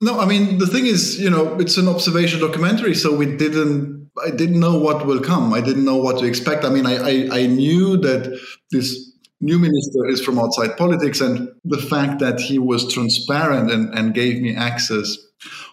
No, 0.00 0.18
I 0.18 0.26
mean 0.26 0.58
the 0.58 0.66
thing 0.66 0.86
is, 0.86 1.20
you 1.20 1.28
know, 1.28 1.58
it's 1.58 1.76
an 1.76 1.88
observation 1.88 2.40
documentary, 2.40 2.94
so 2.94 3.14
we 3.14 3.26
didn't. 3.36 4.10
I 4.24 4.30
didn't 4.30 4.58
know 4.58 4.78
what 4.78 5.06
will 5.06 5.20
come. 5.20 5.52
I 5.52 5.60
didn't 5.60 5.84
know 5.84 5.98
what 5.98 6.18
to 6.20 6.24
expect. 6.24 6.64
I 6.64 6.70
mean, 6.70 6.86
I 6.86 6.96
I, 6.96 7.40
I 7.40 7.46
knew 7.46 7.98
that 7.98 8.40
this 8.70 9.12
new 9.40 9.58
minister 9.58 10.06
is 10.08 10.24
from 10.24 10.38
outside 10.38 10.76
politics, 10.78 11.20
and 11.20 11.50
the 11.64 11.78
fact 11.92 12.20
that 12.20 12.40
he 12.40 12.58
was 12.58 12.92
transparent 12.92 13.70
and, 13.70 13.92
and 13.94 14.14
gave 14.14 14.40
me 14.40 14.56
access 14.56 15.16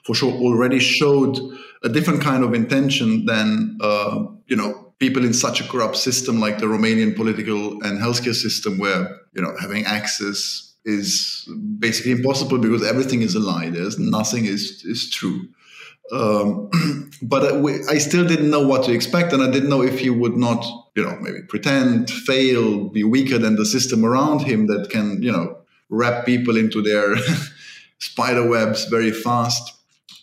for 0.05 0.13
sure 0.13 0.34
already 0.34 0.79
showed 0.79 1.39
a 1.84 1.89
different 1.89 2.22
kind 2.22 2.43
of 2.43 2.53
intention 2.53 3.25
than 3.25 3.77
uh, 3.81 4.25
you 4.48 4.55
know 4.55 4.85
people 5.00 5.25
in 5.25 5.34
such 5.34 5.62
a 5.62 5.68
corrupt 5.68 5.98
system 5.98 6.40
like 6.40 6.60
the 6.60 6.66
Romanian 6.66 7.16
political 7.16 7.82
and 7.84 8.00
healthcare 8.00 8.36
system, 8.36 8.78
where 8.78 9.20
you 9.34 9.42
know 9.42 9.54
having 9.60 9.86
access 9.86 10.74
is 10.86 11.48
basically 11.80 12.12
impossible 12.12 12.60
because 12.60 12.86
everything 12.86 13.22
is 13.22 13.36
a 13.36 13.40
lie. 13.40 13.70
There's 13.70 13.98
nothing 13.98 14.46
is 14.46 14.84
is 14.86 15.10
true. 15.10 15.48
Um, 16.12 16.70
but 17.22 17.44
I, 17.44 17.94
I 17.94 17.98
still 17.98 18.28
didn't 18.28 18.50
know 18.50 18.66
what 18.66 18.84
to 18.86 18.92
expect, 18.94 19.34
and 19.34 19.42
I 19.42 19.50
didn't 19.50 19.70
know 19.70 19.82
if 19.82 20.00
he 20.00 20.10
would 20.10 20.38
not, 20.38 20.64
you 20.96 21.04
know, 21.04 21.18
maybe 21.22 21.42
pretend, 21.48 22.10
fail, 22.10 22.90
be 22.90 23.04
weaker 23.04 23.38
than 23.38 23.56
the 23.56 23.66
system 23.66 24.06
around 24.06 24.42
him 24.42 24.68
that 24.68 24.90
can, 24.92 25.22
you 25.22 25.32
know, 25.32 25.58
wrap 25.90 26.25
people 26.25 26.58
into 26.58 26.82
their 26.82 27.16
spider 28.00 28.48
webs 28.48 28.86
very 28.86 29.12
fast. 29.12 29.74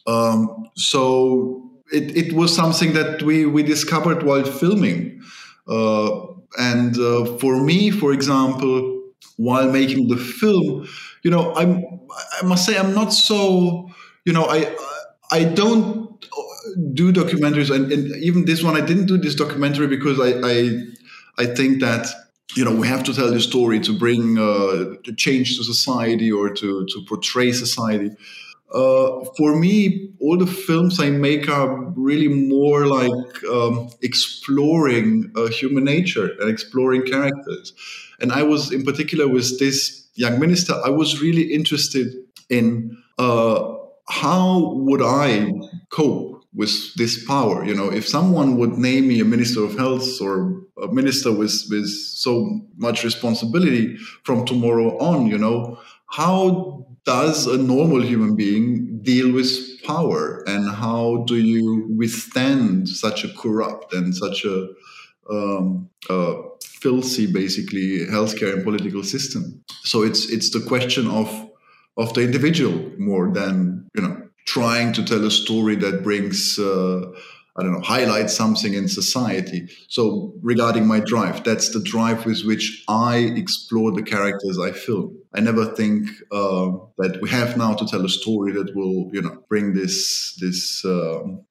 Um, 0.06 0.70
so 0.74 1.71
it, 1.92 2.16
it 2.16 2.32
was 2.32 2.54
something 2.54 2.92
that 2.94 3.22
we, 3.22 3.46
we 3.46 3.62
discovered 3.62 4.22
while 4.22 4.44
filming. 4.44 5.22
Uh, 5.68 6.26
and 6.58 6.98
uh, 6.98 7.24
for 7.38 7.62
me, 7.62 7.90
for 7.90 8.12
example, 8.12 9.02
while 9.36 9.70
making 9.70 10.08
the 10.08 10.16
film, 10.16 10.88
you 11.22 11.30
know, 11.30 11.54
I'm 11.54 11.84
I 12.40 12.44
must 12.44 12.66
say 12.66 12.76
I'm 12.76 12.94
not 12.94 13.12
so, 13.12 13.88
you 14.24 14.32
know, 14.32 14.44
I 14.44 14.74
I 15.30 15.44
don't 15.44 16.20
do 16.92 17.12
documentaries, 17.12 17.74
and, 17.74 17.90
and 17.92 18.14
even 18.16 18.44
this 18.44 18.62
one 18.62 18.76
I 18.76 18.84
didn't 18.84 19.06
do 19.06 19.16
this 19.16 19.34
documentary 19.34 19.86
because 19.86 20.20
I 20.20 20.40
I, 20.46 20.82
I 21.38 21.46
think 21.54 21.80
that 21.80 22.08
you 22.54 22.64
know 22.64 22.74
we 22.74 22.86
have 22.86 23.02
to 23.04 23.14
tell 23.14 23.30
the 23.30 23.40
story 23.40 23.80
to 23.80 23.98
bring 23.98 24.38
uh, 24.38 24.96
to 25.04 25.14
change 25.16 25.56
to 25.56 25.64
society 25.64 26.30
or 26.30 26.52
to 26.52 26.86
to 26.86 27.04
portray 27.08 27.52
society. 27.52 28.10
Uh, 28.72 29.24
for 29.36 29.56
me, 29.58 30.10
all 30.20 30.38
the 30.38 30.46
films 30.46 30.98
I 30.98 31.10
make 31.10 31.48
are 31.48 31.84
really 31.96 32.28
more 32.28 32.86
like 32.86 33.44
um, 33.44 33.90
exploring 34.02 35.30
uh, 35.36 35.48
human 35.48 35.84
nature 35.84 36.30
and 36.40 36.48
exploring 36.48 37.02
characters. 37.02 37.74
And 38.20 38.32
I 38.32 38.42
was, 38.42 38.72
in 38.72 38.84
particular, 38.84 39.28
with 39.28 39.58
this 39.58 40.08
young 40.14 40.38
minister, 40.38 40.74
I 40.84 40.90
was 40.90 41.20
really 41.20 41.52
interested 41.52 42.14
in 42.48 42.96
uh, 43.18 43.74
how 44.08 44.74
would 44.74 45.02
I 45.02 45.50
cope 45.90 46.44
with 46.54 46.94
this 46.94 47.24
power? 47.26 47.64
You 47.64 47.74
know, 47.74 47.90
if 47.90 48.06
someone 48.08 48.56
would 48.56 48.78
name 48.78 49.08
me 49.08 49.20
a 49.20 49.24
minister 49.24 49.64
of 49.64 49.76
health 49.76 50.20
or 50.20 50.62
a 50.82 50.88
minister 50.88 51.30
with 51.30 51.54
with 51.70 51.88
so 51.88 52.60
much 52.76 53.04
responsibility 53.04 53.96
from 54.24 54.44
tomorrow 54.44 54.98
on, 54.98 55.26
you 55.26 55.38
know, 55.38 55.78
how 56.06 56.86
does 57.04 57.46
a 57.46 57.58
normal 57.58 58.02
human 58.02 58.36
being 58.36 59.00
deal 59.02 59.32
with 59.32 59.82
power 59.82 60.44
and 60.46 60.70
how 60.70 61.24
do 61.26 61.36
you 61.36 61.92
withstand 61.96 62.88
such 62.88 63.24
a 63.24 63.28
corrupt 63.34 63.92
and 63.92 64.14
such 64.14 64.44
a 64.44 64.68
um, 65.30 65.88
filthy, 66.82 67.26
basically, 67.32 68.06
healthcare 68.06 68.54
and 68.54 68.64
political 68.64 69.02
system. 69.02 69.62
So 69.84 70.02
it's 70.02 70.28
it's 70.28 70.50
the 70.50 70.60
question 70.60 71.06
of 71.08 71.28
of 71.96 72.12
the 72.14 72.22
individual 72.22 72.90
more 72.98 73.30
than 73.32 73.88
you 73.94 74.02
know 74.02 74.16
trying 74.46 74.92
to 74.94 75.04
tell 75.04 75.24
a 75.24 75.30
story 75.30 75.76
that 75.76 76.02
brings. 76.02 76.58
Uh, 76.58 77.12
I 77.54 77.62
don't 77.62 77.72
know, 77.72 77.82
highlight 77.82 78.30
something 78.30 78.72
in 78.72 78.88
society. 78.88 79.68
So 79.88 80.32
regarding 80.40 80.86
my 80.86 81.00
drive, 81.00 81.44
that's 81.44 81.68
the 81.68 81.82
drive 81.82 82.24
with 82.24 82.44
which 82.44 82.82
I 82.88 83.18
explore 83.36 83.92
the 83.92 84.02
characters 84.02 84.58
I 84.58 84.72
film. 84.72 85.21
I 85.34 85.40
never 85.40 85.64
think 85.64 86.08
uh, 86.30 86.72
that 86.98 87.18
we 87.22 87.30
have 87.30 87.56
now 87.56 87.74
to 87.74 87.86
tell 87.86 88.04
a 88.04 88.08
story 88.08 88.52
that 88.52 88.74
will, 88.74 89.10
you 89.12 89.22
know, 89.22 89.42
bring 89.48 89.74
this 89.74 90.36
this 90.40 90.84
um, 90.84 91.44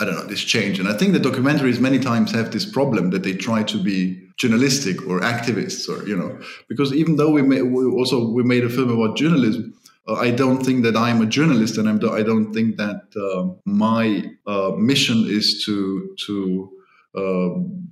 I 0.00 0.04
don't 0.04 0.14
know 0.14 0.24
this 0.24 0.42
change. 0.42 0.78
And 0.78 0.88
I 0.88 0.96
think 0.96 1.12
the 1.12 1.20
documentaries 1.20 1.80
many 1.80 1.98
times 1.98 2.32
have 2.32 2.50
this 2.50 2.64
problem 2.64 3.10
that 3.10 3.22
they 3.22 3.34
try 3.34 3.62
to 3.64 3.78
be 3.82 4.28
journalistic 4.36 5.06
or 5.08 5.20
activists, 5.20 5.88
or 5.88 6.06
you 6.06 6.16
know, 6.16 6.38
because 6.68 6.92
even 6.92 7.16
though 7.16 7.30
we, 7.30 7.42
may, 7.42 7.62
we 7.62 7.84
also 7.84 8.28
we 8.30 8.42
made 8.42 8.64
a 8.64 8.68
film 8.68 8.90
about 8.90 9.16
journalism, 9.16 9.74
uh, 10.06 10.14
I 10.14 10.30
don't 10.30 10.64
think 10.64 10.84
that 10.84 10.96
I'm 10.96 11.20
a 11.20 11.26
journalist, 11.26 11.78
and 11.78 11.88
I'm, 11.88 11.96
I 12.10 12.22
don't 12.22 12.52
think 12.52 12.76
that 12.76 13.02
uh, 13.16 13.54
my 13.64 14.24
uh, 14.46 14.72
mission 14.76 15.24
is 15.26 15.62
to 15.66 16.14
to 16.26 16.70
um, 17.16 17.88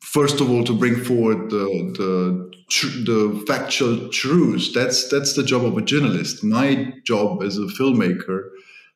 first 0.00 0.40
of 0.40 0.50
all 0.50 0.64
to 0.64 0.74
bring 0.74 0.96
forward 0.96 1.50
the 1.50 1.64
the, 1.98 2.55
tr- 2.68 2.86
the 2.86 3.44
factual 3.46 4.08
truths. 4.08 4.72
That's 4.72 5.08
that's 5.08 5.34
the 5.34 5.42
job 5.42 5.64
of 5.64 5.76
a 5.76 5.82
journalist. 5.82 6.44
My 6.44 6.92
job 7.04 7.42
as 7.42 7.58
a 7.58 7.62
filmmaker 7.62 8.50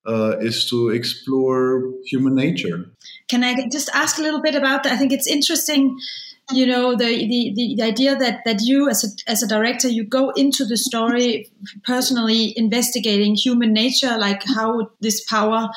uh, 0.06 0.36
is 0.40 0.68
to 0.70 0.90
explore 0.90 1.92
human 2.04 2.34
nature. 2.34 2.86
Can 3.28 3.44
I 3.44 3.68
just 3.68 3.88
ask 3.92 4.18
a 4.18 4.22
little 4.22 4.42
bit 4.42 4.54
about 4.54 4.82
that? 4.82 4.92
I 4.92 4.96
think 4.96 5.12
it's 5.12 5.26
interesting 5.26 5.98
you 6.52 6.66
know 6.66 6.94
the, 6.96 7.06
the 7.06 7.74
the 7.76 7.82
idea 7.82 8.16
that 8.16 8.40
that 8.44 8.60
you 8.62 8.88
as 8.88 9.04
a 9.04 9.30
as 9.30 9.42
a 9.42 9.48
director 9.48 9.88
you 9.88 10.04
go 10.04 10.30
into 10.30 10.64
the 10.64 10.76
story 10.76 11.50
personally 11.84 12.52
investigating 12.56 13.34
human 13.34 13.72
nature 13.72 14.16
like 14.18 14.42
how 14.44 14.76
would 14.76 14.88
this 15.00 15.24
power 15.24 15.68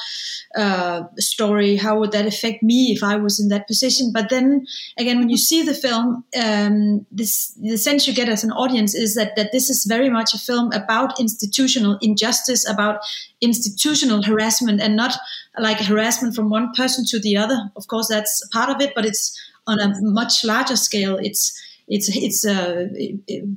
uh, 0.56 1.04
story 1.18 1.76
how 1.76 1.98
would 2.00 2.12
that 2.12 2.26
affect 2.26 2.64
me 2.64 2.92
if 2.92 3.04
i 3.04 3.16
was 3.16 3.40
in 3.40 3.50
that 3.50 3.68
position? 3.68 4.12
But 4.14 4.30
then 4.30 4.66
again 4.98 5.20
when 5.20 5.30
you 5.30 5.38
see 5.38 5.64
the 5.64 5.74
film 5.74 6.24
um, 6.42 7.06
this 7.12 7.54
the 7.62 7.78
sense 7.78 8.08
you 8.08 8.14
get 8.14 8.30
as 8.30 8.44
an 8.44 8.52
audience 8.52 8.96
is 8.96 9.16
that 9.16 9.36
that 9.36 9.52
this 9.52 9.70
is 9.70 9.86
very 9.86 10.10
much 10.10 10.34
a 10.34 10.38
film 10.40 10.72
about 10.72 11.20
institutional 11.20 11.98
injustice 12.02 12.68
about 12.70 13.00
institutional 13.42 14.24
harassment 14.24 14.82
and 14.82 14.96
not 14.96 15.16
like 15.58 15.80
harassment 15.80 16.36
from 16.36 16.50
one 16.50 16.72
person 16.74 17.06
to 17.06 17.20
the 17.20 17.38
other. 17.38 17.72
Of 17.76 17.88
course 17.88 18.08
that's 18.08 18.48
part 18.52 18.70
of 18.70 18.82
it 18.82 18.94
but 18.96 19.06
it's 19.06 19.40
on 19.68 19.80
a 19.80 19.94
much 20.02 20.44
larger 20.44 20.76
scale, 20.76 21.18
it's 21.18 21.60
it's 21.88 22.10
it's 22.16 22.46
uh, 22.46 22.88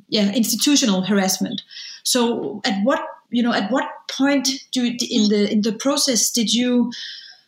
yeah 0.09 0.33
institutional 0.33 1.03
harassment. 1.03 1.63
So 2.03 2.61
at 2.65 2.83
what 2.85 3.01
you 3.31 3.43
know 3.43 3.53
at 3.53 3.71
what 3.71 3.89
point 4.11 4.49
do 4.73 4.85
in 4.85 5.29
the 5.29 5.49
in 5.51 5.63
the 5.63 5.73
process 5.73 6.31
did 6.31 6.53
you 6.53 6.93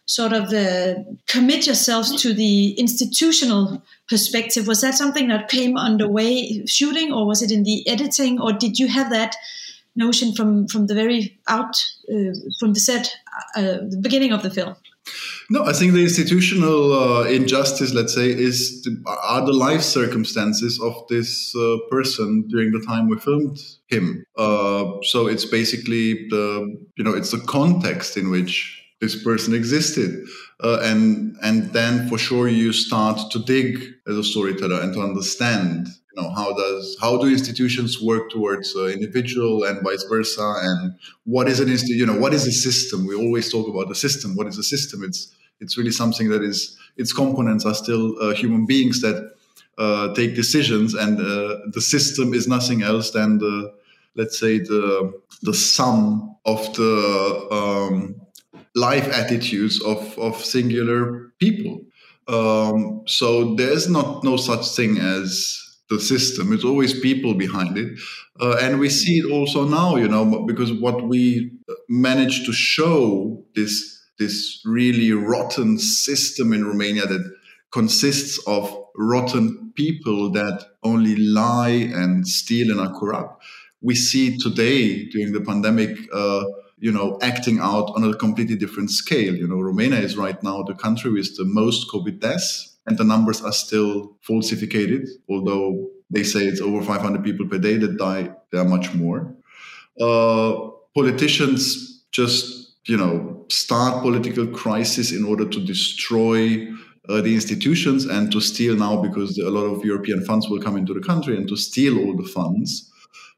sort 0.06 0.32
of 0.32 0.52
uh, 0.52 0.94
commit 1.26 1.66
yourselves 1.66 2.20
to 2.22 2.32
the 2.32 2.72
institutional 2.78 3.82
perspective? 4.08 4.66
Was 4.66 4.80
that 4.80 4.94
something 4.94 5.28
that 5.28 5.50
came 5.50 5.76
on 5.76 5.98
the 5.98 6.08
way 6.08 6.64
shooting, 6.66 7.12
or 7.12 7.26
was 7.26 7.42
it 7.42 7.50
in 7.50 7.64
the 7.64 7.86
editing, 7.86 8.40
or 8.40 8.52
did 8.52 8.78
you 8.78 8.88
have 8.88 9.10
that? 9.10 9.36
notion 9.98 10.32
from 10.32 10.68
from 10.68 10.86
the 10.86 10.94
very 10.94 11.38
out 11.48 11.74
uh, 12.08 12.32
from 12.58 12.72
the 12.72 12.80
set 12.80 13.10
uh, 13.56 13.78
the 13.90 13.98
beginning 14.00 14.32
of 14.32 14.42
the 14.42 14.50
film 14.50 14.76
No, 15.50 15.64
I 15.64 15.72
think 15.72 15.94
the 15.94 16.02
institutional 16.02 16.92
uh, 16.92 17.24
injustice, 17.24 17.94
let's 17.94 18.14
say, 18.14 18.28
is 18.28 18.82
the, 18.82 19.02
are 19.06 19.46
the 19.46 19.52
life 19.54 19.80
circumstances 19.80 20.78
of 20.78 20.94
this 21.08 21.56
uh, 21.56 21.78
person 21.90 22.46
during 22.48 22.70
the 22.70 22.84
time 22.86 23.08
we 23.08 23.18
filmed 23.18 23.58
him. 23.86 24.24
Uh, 24.36 24.98
so 25.02 25.26
it's 25.26 25.46
basically 25.46 26.28
the 26.28 26.78
you 26.96 27.04
know 27.04 27.14
it's 27.14 27.30
the 27.30 27.40
context 27.40 28.18
in 28.18 28.30
which 28.30 28.84
this 29.00 29.22
person 29.22 29.54
existed, 29.54 30.22
uh, 30.62 30.80
and 30.82 31.34
and 31.42 31.72
then 31.72 32.08
for 32.10 32.18
sure 32.18 32.46
you 32.46 32.70
start 32.70 33.18
to 33.30 33.38
dig 33.38 33.78
as 34.06 34.16
a 34.16 34.24
storyteller 34.24 34.82
and 34.82 34.92
to 34.92 35.00
understand 35.00 35.88
you 36.14 36.22
know 36.22 36.28
how 36.28 36.52
does 36.52 36.94
how 37.00 37.16
do 37.16 37.26
institutions 37.26 38.02
work 38.02 38.28
towards 38.28 38.76
uh, 38.76 38.88
individual 38.88 39.64
and 39.64 39.82
vice 39.82 40.04
versa? 40.10 40.56
And 40.60 40.92
what 41.24 41.48
is 41.48 41.58
an 41.58 41.70
institution 41.70 42.00
you 42.00 42.06
know 42.06 42.20
what 42.20 42.34
is 42.34 42.46
a 42.46 42.52
system? 42.52 43.06
We 43.06 43.14
always 43.14 43.50
talk 43.50 43.66
about 43.66 43.88
the 43.88 43.94
system. 43.94 44.36
What 44.36 44.46
is 44.46 44.58
a 44.58 44.62
system? 44.62 45.02
It's 45.02 45.34
it's 45.60 45.76
really 45.76 45.90
something 45.90 46.28
that 46.30 46.42
is 46.42 46.76
its 46.96 47.12
components 47.12 47.64
are 47.64 47.74
still 47.74 48.20
uh, 48.20 48.34
human 48.34 48.66
beings 48.66 49.00
that 49.02 49.34
uh, 49.78 50.12
take 50.14 50.34
decisions, 50.34 50.94
and 50.94 51.18
uh, 51.20 51.58
the 51.72 51.80
system 51.80 52.34
is 52.34 52.48
nothing 52.48 52.82
else 52.82 53.10
than 53.12 53.38
the 53.38 53.72
let's 54.16 54.38
say 54.38 54.58
the 54.58 55.12
the 55.42 55.54
sum 55.54 56.36
of 56.44 56.74
the 56.74 57.48
um, 57.50 58.20
life 58.74 59.08
attitudes 59.08 59.80
of 59.82 60.18
of 60.18 60.44
singular 60.44 61.32
people. 61.38 61.80
Um, 62.26 63.02
so 63.06 63.54
there's 63.54 63.88
not 63.88 64.22
no 64.24 64.36
such 64.36 64.68
thing 64.76 64.98
as 64.98 65.58
the 65.88 65.98
system. 65.98 66.52
It's 66.52 66.64
always 66.64 66.98
people 67.00 67.34
behind 67.34 67.78
it. 67.78 67.98
Uh, 68.40 68.56
and 68.60 68.78
we 68.78 68.90
see 68.90 69.18
it 69.18 69.32
also 69.32 69.66
now, 69.66 69.96
you 69.96 70.08
know, 70.08 70.44
because 70.44 70.72
what 70.72 71.08
we 71.08 71.50
managed 71.88 72.44
to 72.46 72.52
show 72.52 73.42
this 73.54 73.97
this 74.18 74.60
really 74.64 75.12
rotten 75.12 75.78
system 75.78 76.52
in 76.52 76.66
Romania 76.66 77.06
that 77.06 77.24
consists 77.70 78.38
of 78.46 78.76
rotten 78.96 79.72
people 79.74 80.30
that 80.30 80.64
only 80.82 81.16
lie 81.16 81.90
and 81.94 82.26
steal 82.26 82.70
and 82.70 82.80
are 82.80 82.98
corrupt. 82.98 83.42
We 83.80 83.94
see 83.94 84.36
today 84.38 85.04
during 85.04 85.32
the 85.32 85.40
pandemic, 85.40 85.96
uh, 86.12 86.44
you 86.78 86.90
know, 86.90 87.18
acting 87.22 87.60
out 87.60 87.92
on 87.94 88.02
a 88.04 88.14
completely 88.14 88.56
different 88.56 88.90
scale. 88.90 89.34
You 89.36 89.46
know, 89.46 89.60
Romania 89.60 90.00
is 90.00 90.16
right 90.16 90.42
now 90.42 90.62
the 90.62 90.74
country 90.74 91.12
with 91.12 91.36
the 91.36 91.44
most 91.44 91.88
COVID 91.92 92.18
deaths, 92.20 92.76
and 92.86 92.98
the 92.98 93.04
numbers 93.04 93.42
are 93.42 93.52
still 93.52 94.16
falsified. 94.22 95.04
Although 95.28 95.90
they 96.10 96.24
say 96.24 96.40
it's 96.40 96.60
over 96.60 96.82
500 96.82 97.22
people 97.22 97.46
per 97.46 97.58
day 97.58 97.76
that 97.76 97.98
die, 97.98 98.30
there 98.50 98.62
are 98.62 98.68
much 98.68 98.94
more. 98.94 99.34
Uh, 100.00 100.70
politicians 100.94 102.04
just 102.10 102.68
you 102.88 102.96
know, 102.96 103.37
start 103.50 104.02
political 104.02 104.46
crisis 104.46 105.12
in 105.12 105.24
order 105.24 105.46
to 105.48 105.60
destroy 105.64 106.66
uh, 107.08 107.20
the 107.22 107.34
institutions 107.34 108.04
and 108.04 108.30
to 108.30 108.40
steal 108.40 108.76
now 108.76 109.00
because 109.00 109.38
a 109.38 109.50
lot 109.50 109.64
of 109.64 109.84
European 109.84 110.24
funds 110.24 110.48
will 110.48 110.60
come 110.60 110.76
into 110.76 110.92
the 110.92 111.00
country 111.00 111.36
and 111.36 111.48
to 111.48 111.56
steal 111.56 111.98
all 111.98 112.14
the 112.16 112.28
funds. 112.28 112.92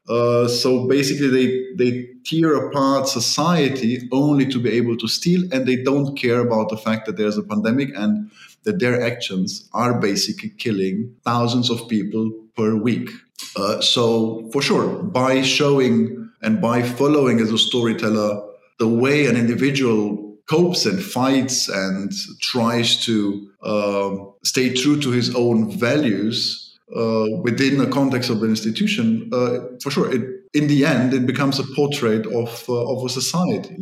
Uh, 0.09 0.47
so 0.47 0.87
basically, 0.87 1.27
they 1.27 1.47
they 1.77 2.07
tear 2.25 2.55
apart 2.55 3.07
society 3.07 4.09
only 4.11 4.45
to 4.45 4.59
be 4.59 4.69
able 4.71 4.97
to 4.97 5.07
steal, 5.07 5.41
and 5.53 5.65
they 5.65 5.77
don't 5.83 6.17
care 6.17 6.39
about 6.39 6.69
the 6.69 6.77
fact 6.77 7.05
that 7.05 7.17
there's 7.17 7.37
a 7.37 7.43
pandemic 7.43 7.89
and 7.95 8.29
that 8.63 8.79
their 8.79 9.01
actions 9.01 9.69
are 9.73 9.99
basically 9.99 10.49
killing 10.49 11.15
thousands 11.23 11.69
of 11.69 11.87
people 11.87 12.31
per 12.55 12.75
week. 12.75 13.09
Uh, 13.55 13.79
so 13.79 14.49
for 14.51 14.61
sure, 14.61 14.87
by 15.03 15.41
showing 15.41 16.29
and 16.41 16.59
by 16.59 16.81
following 16.81 17.39
as 17.39 17.51
a 17.51 17.57
storyteller 17.57 18.41
the 18.81 18.87
way 18.87 19.27
an 19.27 19.37
individual 19.37 19.99
copes 20.49 20.87
and 20.87 20.97
fights 21.03 21.69
and 21.69 22.11
tries 22.41 22.89
to 23.05 23.47
um, 23.63 24.33
stay 24.43 24.73
true 24.73 24.99
to 24.99 25.11
his 25.11 25.35
own 25.35 25.69
values 25.87 26.35
uh, 26.95 27.27
within 27.47 27.77
the 27.77 27.87
context 27.99 28.31
of 28.31 28.41
an 28.41 28.49
institution, 28.49 29.29
uh, 29.31 29.59
for 29.83 29.91
sure, 29.91 30.11
it, 30.15 30.23
in 30.59 30.65
the 30.67 30.83
end, 30.83 31.13
it 31.13 31.25
becomes 31.27 31.59
a 31.59 31.63
portrait 31.75 32.25
of 32.41 32.51
uh, 32.67 32.93
of 32.93 33.05
a 33.05 33.09
society. 33.21 33.77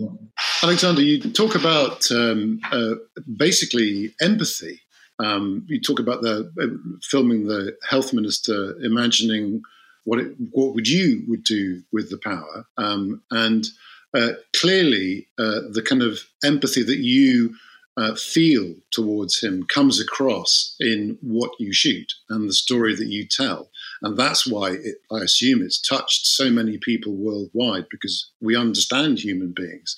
Alexander, 0.62 1.02
you 1.02 1.18
talk 1.32 1.56
about 1.56 2.12
um, 2.12 2.60
uh, 2.72 2.96
basically 3.38 4.14
empathy. 4.22 4.76
Um, 5.18 5.66
you 5.72 5.80
talk 5.82 6.00
about 6.06 6.20
the 6.26 6.36
uh, 6.62 6.68
filming 7.12 7.48
the 7.48 7.62
health 7.92 8.10
minister 8.14 8.58
imagining 8.92 9.62
what 10.04 10.20
it, 10.20 10.30
what 10.52 10.76
would 10.76 10.90
you 10.90 11.24
would 11.30 11.44
do 11.46 11.82
with 11.96 12.10
the 12.12 12.20
power, 12.32 12.56
um, 12.78 13.22
and 13.32 13.64
uh, 14.13 14.32
clearly 14.56 15.28
uh, 15.38 15.62
the 15.72 15.86
kind 15.88 16.02
of 16.02 16.19
empathy 16.43 16.84
that 16.84 17.00
you 17.00 17.56
uh, 17.98 18.15
feel 18.15 18.76
towards 18.91 19.43
him 19.43 19.63
comes 19.63 20.00
across 20.00 20.76
in 20.80 21.17
what 21.22 21.52
you 21.60 21.74
shoot 21.74 22.13
and 22.30 22.48
the 22.48 22.54
story 22.54 22.95
that 22.95 23.08
you 23.08 23.26
tell. 23.28 23.69
And 24.02 24.17
that's 24.17 24.48
why 24.48 24.72
it, 24.72 24.95
I 25.12 25.17
assume 25.17 25.62
it's 25.62 25.82
touched 25.82 26.26
so 26.26 26.50
many 26.50 26.78
people 26.78 27.13
worldwide 27.13 27.88
because 27.89 28.32
we 28.39 28.56
understand 28.56 29.19
human 29.19 29.52
beings. 29.52 29.98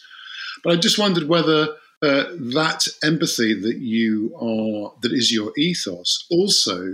But 0.64 0.74
I 0.74 0.78
just 0.78 0.98
wondered 0.98 1.28
whether 1.28 1.76
uh, 2.02 2.24
that 2.54 2.88
empathy 3.04 3.54
that 3.54 3.78
you 3.78 4.36
are, 4.36 4.94
that 5.02 5.12
is 5.12 5.32
your 5.32 5.54
ethos, 5.56 6.26
also 6.32 6.92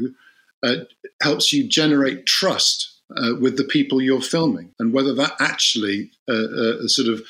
uh, 0.61 0.75
helps 1.21 1.53
you 1.53 1.67
generate 1.67 2.25
trust 2.25 2.96
uh, 3.15 3.33
with 3.39 3.57
the 3.57 3.63
people 3.63 4.01
you're 4.01 4.21
filming, 4.21 4.73
and 4.79 4.93
whether 4.93 5.13
that 5.13 5.33
actually 5.39 6.11
uh, 6.27 6.33
uh, 6.33 6.87
sort 6.87 7.07
of 7.07 7.21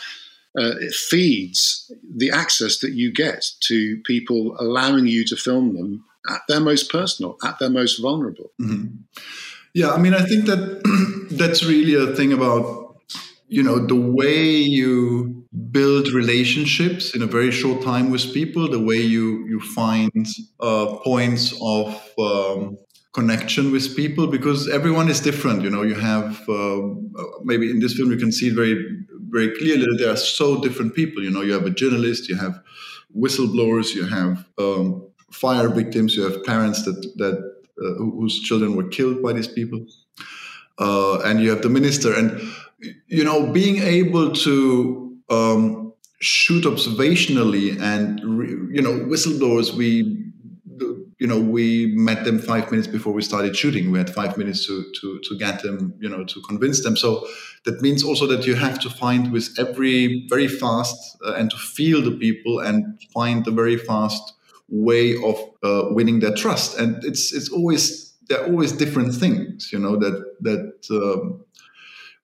uh, 0.58 0.76
feeds 1.10 1.92
the 2.16 2.32
access 2.32 2.80
that 2.80 2.92
you 2.92 3.12
get 3.12 3.46
to 3.62 4.02
people, 4.06 4.56
allowing 4.60 5.06
you 5.06 5.24
to 5.26 5.36
film 5.36 5.76
them 5.76 6.04
at 6.30 6.42
their 6.48 6.60
most 6.60 6.92
personal, 6.92 7.38
at 7.44 7.60
their 7.60 7.70
most 7.70 8.02
vulnerable. 8.02 8.52
Mm-hmm. 8.62 8.96
Yeah, 9.74 9.92
I 9.92 9.98
mean, 9.98 10.13
I 10.13 10.24
think 10.24 10.46
that 10.46 11.28
that's 11.32 11.63
really 11.63 11.94
a 11.94 12.16
thing 12.16 12.34
about 12.34 12.88
you 13.48 13.63
know 13.63 13.80
the 13.80 13.96
way 13.96 14.56
you 14.56 15.46
build 15.72 16.10
relationships 16.10 17.16
in 17.16 17.22
a 17.22 17.26
very 17.26 17.52
short 17.52 17.82
time 17.82 18.10
with 18.10 18.34
people 18.34 18.70
the 18.70 18.80
way 18.80 18.98
you 18.98 19.46
you 19.48 19.60
find 19.60 20.28
uh, 20.60 20.98
points 20.98 21.54
of 21.62 21.88
um, 22.20 22.78
connection 23.17 23.71
with 23.71 23.95
people 23.95 24.27
because 24.27 24.69
everyone 24.69 25.10
is 25.10 25.19
different 25.30 25.63
you 25.65 25.71
know 25.75 25.84
you 25.91 25.95
have 25.95 26.47
uh, 26.47 26.80
maybe 27.43 27.69
in 27.73 27.80
this 27.80 27.93
film 27.97 28.12
you 28.12 28.17
can 28.17 28.32
see 28.32 28.47
it 28.49 28.56
very 28.62 28.75
very 29.36 29.49
clearly 29.58 29.86
that 29.89 29.97
there 29.99 30.12
are 30.13 30.23
so 30.39 30.62
different 30.65 30.93
people 30.93 31.23
you 31.23 31.32
know 31.32 31.43
you 31.47 31.53
have 31.53 31.65
a 31.65 31.75
journalist 31.82 32.30
you 32.30 32.38
have 32.45 32.56
whistleblowers 33.23 33.95
you 33.95 34.06
have 34.06 34.45
um, 34.60 34.86
fire 35.32 35.69
victims 35.69 36.15
you 36.15 36.23
have 36.23 36.43
parents 36.43 36.84
that 36.86 36.99
that 37.21 37.38
uh, 37.84 37.93
whose 38.19 38.39
children 38.41 38.75
were 38.75 38.88
killed 38.97 39.21
by 39.21 39.34
these 39.34 39.47
people 39.47 39.82
uh, 40.80 41.19
and 41.19 41.41
you 41.41 41.49
have 41.49 41.62
the 41.62 41.69
minister. 41.69 42.13
And 42.13 42.41
you 43.08 43.23
know 43.23 43.51
being 43.51 43.77
able 43.82 44.32
to 44.32 45.17
um, 45.30 45.93
shoot 46.19 46.63
observationally 46.63 47.80
and 47.82 48.19
you 48.75 48.82
know 48.82 48.93
whistleblowers 49.12 49.73
we 49.73 50.27
you 51.19 51.25
know, 51.25 51.39
we 51.39 51.88
met 51.95 52.25
them 52.25 52.38
five 52.38 52.69
minutes 52.69 52.88
before 52.88 53.12
we 53.12 53.23
started 53.23 53.56
shooting. 53.56 53.91
We 53.91 53.97
had 53.97 54.10
five 54.10 54.38
minutes 54.38 54.67
to 54.67 54.86
to 55.01 55.19
to 55.19 55.38
get 55.38 55.63
them, 55.63 55.93
you 55.99 56.10
know, 56.10 56.23
to 56.23 56.41
convince 56.41 56.84
them. 56.84 56.95
So 56.95 57.27
that 57.65 57.82
means 57.82 58.03
also 58.03 58.27
that 58.27 58.45
you 58.45 58.56
have 58.56 58.80
to 58.80 58.89
find 58.89 59.32
with 59.32 59.49
every 59.58 60.27
very 60.30 60.47
fast 60.47 61.17
uh, 61.25 61.34
and 61.34 61.49
to 61.49 61.58
feel 61.58 62.01
the 62.01 62.12
people 62.12 62.60
and 62.60 63.01
find 63.13 63.47
a 63.47 63.51
very 63.51 63.77
fast 63.77 64.34
way 64.69 65.15
of 65.23 65.39
uh, 65.63 65.89
winning 65.91 66.19
their 66.19 66.36
trust. 66.36 66.77
And 66.77 67.03
it's 67.03 67.34
it's 67.34 67.49
always 67.49 68.13
there 68.27 68.41
are 68.41 68.47
always 68.47 68.71
different 68.71 69.15
things, 69.15 69.71
you 69.71 69.80
know, 69.80 69.97
that 69.97 70.23
that 70.41 70.88
um, 70.91 71.43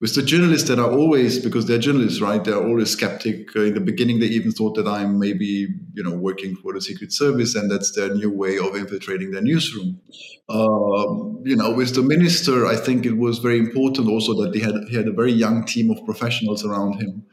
with 0.04 0.16
the 0.16 0.22
journalists 0.22 0.68
that 0.68 0.80
are 0.80 0.92
always 0.92 1.40
because 1.40 1.66
they're 1.66 1.86
journalists 1.88 2.20
right 2.20 2.44
they're 2.44 2.62
always 2.62 2.90
skeptic. 2.90 3.56
Uh, 3.56 3.62
in 3.62 3.74
the 3.74 3.80
beginning 3.80 4.20
they 4.20 4.26
even 4.26 4.52
thought 4.52 4.76
that 4.76 4.86
i'm 4.86 5.18
maybe 5.18 5.70
you 5.94 6.04
know 6.04 6.14
working 6.14 6.58
for 6.58 6.74
the 6.74 6.82
secret 6.82 7.14
service 7.14 7.56
and 7.56 7.72
that's 7.72 7.96
their 7.96 8.14
new 8.14 8.30
way 8.30 8.58
of 8.58 8.76
infiltrating 8.76 9.32
their 9.32 9.42
newsroom. 9.42 10.02
Um, 10.50 11.42
you 11.46 11.56
know 11.56 11.72
with 11.72 11.96
the 11.96 12.02
minister 12.02 12.66
i 12.66 12.76
think 12.76 13.06
it 13.06 13.18
was 13.26 13.40
very 13.40 13.60
important 13.60 14.10
also 14.10 14.34
that 14.42 14.54
he 14.54 14.60
had 14.60 14.76
he 14.90 14.96
had 14.98 15.08
a 15.08 15.14
very 15.22 15.32
young 15.32 15.64
team 15.64 15.90
of 15.90 16.06
professionals 16.06 16.66
around 16.66 17.02
him. 17.02 17.24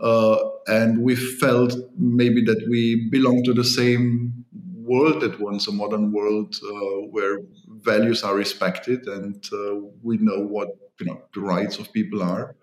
Uh, 0.00 0.38
and 0.68 1.02
we 1.02 1.14
felt 1.16 1.74
maybe 1.98 2.40
that 2.44 2.60
we 2.70 3.08
belong 3.10 3.42
to 3.44 3.52
the 3.52 3.68
same 3.80 4.44
world 4.92 5.20
that 5.22 5.40
once 5.40 5.66
a 5.66 5.72
modern 5.72 6.12
world 6.12 6.54
uh, 6.64 6.98
where 7.14 7.38
values 7.90 8.22
are 8.22 8.34
respected 8.34 9.06
and 9.08 9.44
uh, 9.52 9.74
we 10.02 10.18
know 10.18 10.40
what 10.54 10.68
you 11.02 11.08
know 11.10 11.20
the 11.34 11.40
rights 11.40 11.78
of 11.78 11.92
people 11.92 12.22
are. 12.22 12.54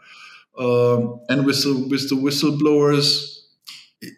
Um, 0.57 1.21
and 1.29 1.45
with 1.45 1.63
the, 1.63 1.87
with 1.89 2.09
the 2.09 2.15
whistleblowers, 2.15 3.37
it, 4.01 4.13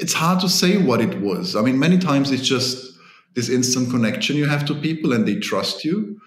it's 0.00 0.12
hard 0.12 0.40
to 0.40 0.48
say 0.48 0.76
what 0.76 1.00
it 1.00 1.20
was. 1.20 1.56
I 1.56 1.62
mean, 1.62 1.78
many 1.78 1.98
times 1.98 2.30
it's 2.30 2.46
just 2.46 2.96
this 3.34 3.48
instant 3.48 3.90
connection 3.90 4.36
you 4.36 4.48
have 4.48 4.64
to 4.66 4.74
people 4.74 5.12
and 5.12 5.26
they 5.26 5.36
trust 5.36 5.84
you. 5.84 6.20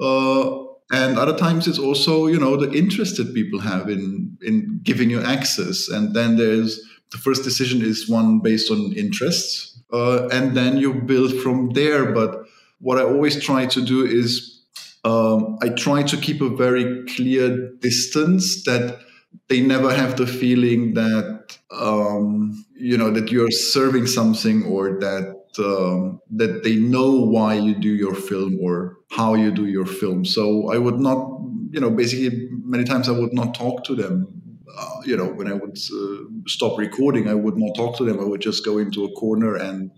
Uh, 0.00 0.64
and 0.92 1.18
other 1.18 1.36
times 1.36 1.66
it's 1.66 1.78
also 1.78 2.26
you 2.26 2.38
know 2.38 2.56
the 2.56 2.72
interest 2.72 3.16
that 3.16 3.34
people 3.34 3.60
have 3.60 3.88
in 3.88 4.38
in 4.42 4.80
giving 4.82 5.10
you 5.10 5.20
access 5.20 5.88
and 5.88 6.14
then 6.14 6.36
there's 6.36 6.80
the 7.12 7.18
first 7.18 7.44
decision 7.44 7.82
is 7.82 8.08
one 8.08 8.40
based 8.40 8.70
on 8.70 8.92
interests, 8.92 9.80
uh, 9.92 10.28
and 10.28 10.56
then 10.56 10.76
you 10.76 10.92
build 10.94 11.32
from 11.40 11.70
there. 11.70 12.12
But 12.12 12.46
what 12.80 12.98
I 12.98 13.02
always 13.02 13.42
try 13.42 13.66
to 13.66 13.84
do 13.84 14.04
is 14.04 14.55
um, 15.06 15.58
I 15.62 15.68
try 15.68 16.02
to 16.02 16.16
keep 16.16 16.40
a 16.40 16.48
very 16.48 17.04
clear 17.14 17.70
distance 17.80 18.64
that 18.64 18.98
they 19.48 19.60
never 19.60 19.94
have 19.94 20.16
the 20.16 20.26
feeling 20.26 20.94
that 20.94 21.56
um, 21.70 22.64
you 22.74 22.96
know 22.98 23.10
that 23.12 23.30
you're 23.30 23.50
serving 23.50 24.06
something 24.06 24.64
or 24.64 24.98
that 25.00 25.36
um, 25.58 26.20
that 26.30 26.64
they 26.64 26.76
know 26.76 27.10
why 27.34 27.54
you 27.54 27.74
do 27.74 27.88
your 27.88 28.14
film 28.14 28.58
or 28.60 28.98
how 29.10 29.34
you 29.34 29.50
do 29.52 29.66
your 29.66 29.86
film. 29.86 30.24
So 30.24 30.72
I 30.72 30.78
would 30.78 30.98
not, 30.98 31.18
you 31.70 31.80
know, 31.80 31.90
basically 31.90 32.48
many 32.64 32.84
times 32.84 33.08
I 33.08 33.12
would 33.12 33.32
not 33.32 33.54
talk 33.54 33.84
to 33.84 33.94
them. 33.94 34.26
Uh, 34.78 35.00
you 35.04 35.16
know, 35.16 35.26
when 35.26 35.48
I 35.48 35.54
would 35.54 35.78
uh, 35.78 36.24
stop 36.46 36.78
recording, 36.78 37.28
I 37.28 37.34
would 37.34 37.56
not 37.56 37.74
talk 37.74 37.96
to 37.98 38.04
them. 38.04 38.20
I 38.20 38.24
would 38.24 38.42
just 38.42 38.64
go 38.64 38.78
into 38.78 39.04
a 39.04 39.12
corner 39.12 39.54
and 39.54 39.90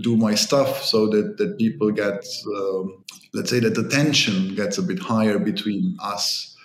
do 0.00 0.16
my 0.16 0.34
stuff 0.34 0.82
so 0.82 1.08
that, 1.08 1.36
that 1.38 1.58
people 1.58 1.90
get, 1.90 2.24
um, 2.56 3.04
let's 3.36 3.50
say 3.50 3.60
that 3.60 3.74
the 3.74 3.88
tension 3.88 4.54
gets 4.54 4.78
a 4.78 4.82
bit 4.82 4.98
higher 4.98 5.38
between 5.38 5.96
us. 6.00 6.56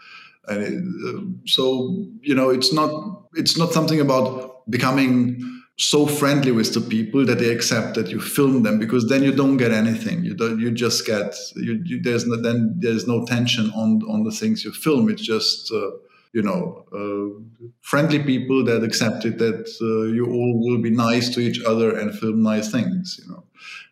And 0.48 0.64
it, 0.64 0.84
uh, 1.08 1.22
so, 1.46 2.06
you 2.22 2.34
know, 2.34 2.50
it's 2.50 2.74
not, 2.74 2.90
it's 3.36 3.58
not 3.58 3.74
something 3.74 4.00
about 4.00 4.70
becoming 4.70 5.62
so 5.78 6.06
friendly 6.06 6.52
with 6.52 6.74
the 6.74 6.82
people 6.82 7.26
that 7.26 7.40
they 7.40 7.50
accept 7.50 7.96
that 7.96 8.10
you 8.10 8.22
film 8.22 8.64
them 8.64 8.80
because 8.80 9.10
then 9.10 9.24
you 9.24 9.32
don't 9.32 9.58
get 9.58 9.72
anything. 9.72 10.24
You 10.24 10.36
don't 10.36 10.60
you 10.60 10.70
just 10.70 11.08
get 11.08 11.36
you, 11.56 11.82
you 11.84 12.02
there's 12.04 12.28
no 12.28 12.40
then 12.40 12.76
there's 12.78 13.08
no 13.08 13.26
tension 13.26 13.72
on 13.72 14.02
on 14.08 14.24
the 14.24 14.32
things 14.32 14.64
you 14.64 14.72
film. 14.72 15.10
It's 15.10 15.24
just 15.24 15.72
uh, 15.72 15.90
you 16.34 16.42
know 16.42 16.86
uh, 16.94 17.72
friendly 17.82 18.20
people 18.20 18.64
that 18.66 18.84
accept 18.84 19.26
it 19.26 19.38
that 19.40 19.68
uh, 19.82 20.14
you 20.14 20.26
all 20.28 20.60
will 20.60 20.82
be 20.82 20.90
nice 20.92 21.30
to 21.30 21.40
each 21.40 21.62
other 21.64 21.98
and 21.98 22.18
film 22.18 22.42
nice 22.42 22.72
things 22.72 23.20
you 23.22 23.30
know 23.32 23.44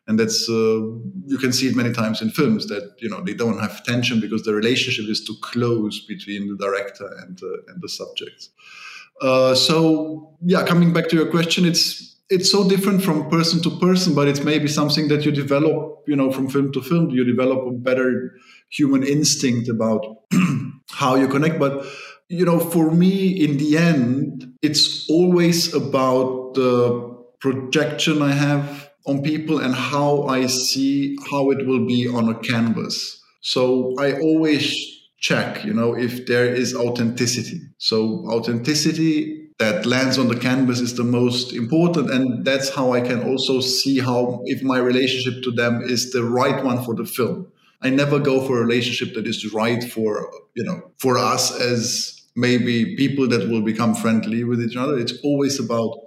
and 0.10 0.19
that's 0.19 0.50
uh, 0.50 0.82
you 1.34 1.38
can 1.38 1.54
see 1.54 1.67
it 1.69 1.76
many 1.76 1.93
times 1.93 2.22
in 2.22 2.30
films 2.30 2.67
that 2.67 2.95
you 3.00 3.10
know 3.10 3.22
they 3.24 3.34
don't 3.34 3.60
have 3.60 3.84
tension 3.86 4.19
because 4.19 4.43
the 4.43 4.54
relationship 4.54 5.06
is 5.08 5.24
too 5.24 5.38
close 5.41 6.06
between 6.06 6.50
the 6.50 6.58
director 6.58 7.08
and 7.22 7.39
uh, 7.41 7.72
and 7.72 7.82
the 7.82 7.88
subjects 7.88 8.50
uh, 9.22 9.54
so 9.54 10.38
yeah, 10.41 10.65
coming 10.65 10.93
back 10.93 11.10
to 11.10 11.15
your 11.15 11.30
question, 11.30 11.65
it's 11.65 12.15
it's 12.30 12.52
so 12.52 12.67
different 12.67 13.04
from 13.04 13.30
person 13.30 13.62
to 13.63 13.72
person, 13.80 14.13
but 14.13 14.28
it's 14.28 14.41
maybe 14.41 14.67
something 14.67 15.08
that 15.08 15.26
you 15.26 15.32
develop, 15.32 16.04
you 16.08 16.15
know, 16.15 16.32
from 16.32 16.48
film 16.48 16.72
to 16.74 16.82
film. 16.82 17.10
You 17.10 17.24
develop 17.24 17.67
a 17.67 17.72
better 17.72 18.36
human 18.69 19.04
instinct 19.04 19.67
about 19.67 20.06
how 20.91 21.15
you 21.15 21.28
connect. 21.28 21.60
But 21.60 21.86
you 22.30 22.45
know, 22.45 22.60
for 22.60 22.91
me, 22.91 23.28
in 23.28 23.58
the 23.58 23.78
end, 23.78 24.54
it's 24.62 25.10
always 25.10 25.74
about 25.74 26.54
the 26.54 27.17
projection 27.39 28.22
I 28.22 28.34
have 28.34 28.88
on 29.10 29.24
people 29.24 29.60
and 29.60 29.74
how 29.74 30.24
I 30.24 30.45
see 30.45 31.17
how 31.30 31.52
it 31.52 31.65
will 31.65 31.86
be 31.86 32.08
on 32.08 32.30
a 32.30 32.39
canvas. 32.39 33.22
So 33.41 33.95
I 34.00 34.13
always 34.19 34.63
check, 35.19 35.65
you 35.65 35.74
know, 35.74 35.95
if 35.95 36.28
there 36.28 36.45
is 36.45 36.76
authenticity. 36.76 37.62
So 37.78 38.26
authenticity 38.28 39.50
that 39.60 39.86
lands 39.86 40.17
on 40.17 40.30
the 40.30 40.39
canvas 40.39 40.80
is 40.80 40.95
the 40.95 41.04
most 41.04 41.54
important 41.54 42.10
and 42.10 42.45
that's 42.45 42.69
how 42.74 42.93
I 42.93 43.02
can 43.02 43.24
also 43.24 43.60
see 43.60 44.00
how 44.00 44.41
if 44.45 44.63
my 44.63 44.78
relationship 44.78 45.43
to 45.43 45.52
them 45.52 45.82
is 45.82 46.12
the 46.12 46.24
right 46.24 46.63
one 46.63 46.84
for 46.84 46.95
the 46.95 47.06
film. 47.06 47.52
I 47.82 47.89
never 47.89 48.19
go 48.19 48.45
for 48.45 48.58
a 48.58 48.62
relationship 48.62 49.13
that 49.15 49.28
is 49.28 49.54
right 49.54 49.84
for, 49.84 50.30
you 50.54 50.63
know, 50.63 50.91
for 50.98 51.17
us 51.17 51.58
as 51.60 52.22
maybe 52.36 52.95
people 52.95 53.28
that 53.30 53.50
will 53.50 53.62
become 53.62 53.95
friendly 53.95 54.43
with 54.43 54.62
each 54.62 54.78
other. 54.78 54.98
It's 54.98 55.13
always 55.24 55.60
about 55.60 55.98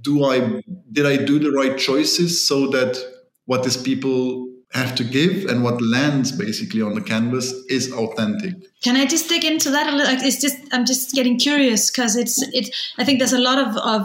do 0.00 0.24
I 0.24 0.62
did 0.92 1.06
I 1.06 1.16
do 1.16 1.38
the 1.38 1.52
right 1.52 1.78
choices 1.78 2.46
so 2.46 2.68
that 2.68 2.98
what 3.46 3.62
these 3.62 3.76
people 3.76 4.44
have 4.74 4.94
to 4.96 5.04
give 5.04 5.44
and 5.48 5.62
what 5.62 5.80
lands 5.80 6.32
basically 6.32 6.82
on 6.82 6.94
the 6.94 7.00
canvas 7.00 7.52
is 7.68 7.92
authentic? 7.92 8.54
Can 8.82 8.96
i 8.96 9.06
just 9.06 9.28
dig 9.28 9.44
into 9.44 9.70
that 9.70 9.86
a 9.86 9.96
little? 9.96 10.14
It's 10.20 10.40
just 10.40 10.56
i'm 10.72 10.84
just 10.84 11.14
getting 11.14 11.38
curious 11.38 11.90
because 11.90 12.16
it's 12.16 12.42
it 12.52 12.74
i 12.98 13.04
think 13.04 13.18
there's 13.20 13.32
a 13.32 13.38
lot 13.38 13.58
of 13.58 13.76
of 13.76 14.02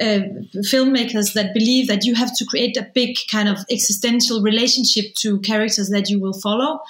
uh, 0.00 0.26
filmmakers 0.72 1.32
that 1.34 1.54
believe 1.54 1.86
that 1.86 2.04
you 2.04 2.14
have 2.16 2.36
to 2.36 2.44
create 2.44 2.76
a 2.76 2.88
big 2.92 3.16
kind 3.30 3.48
of 3.48 3.58
existential 3.70 4.42
relationship 4.42 5.14
to 5.20 5.38
characters 5.40 5.88
that 5.90 6.10
you 6.10 6.20
will 6.20 6.38
follow 6.40 6.80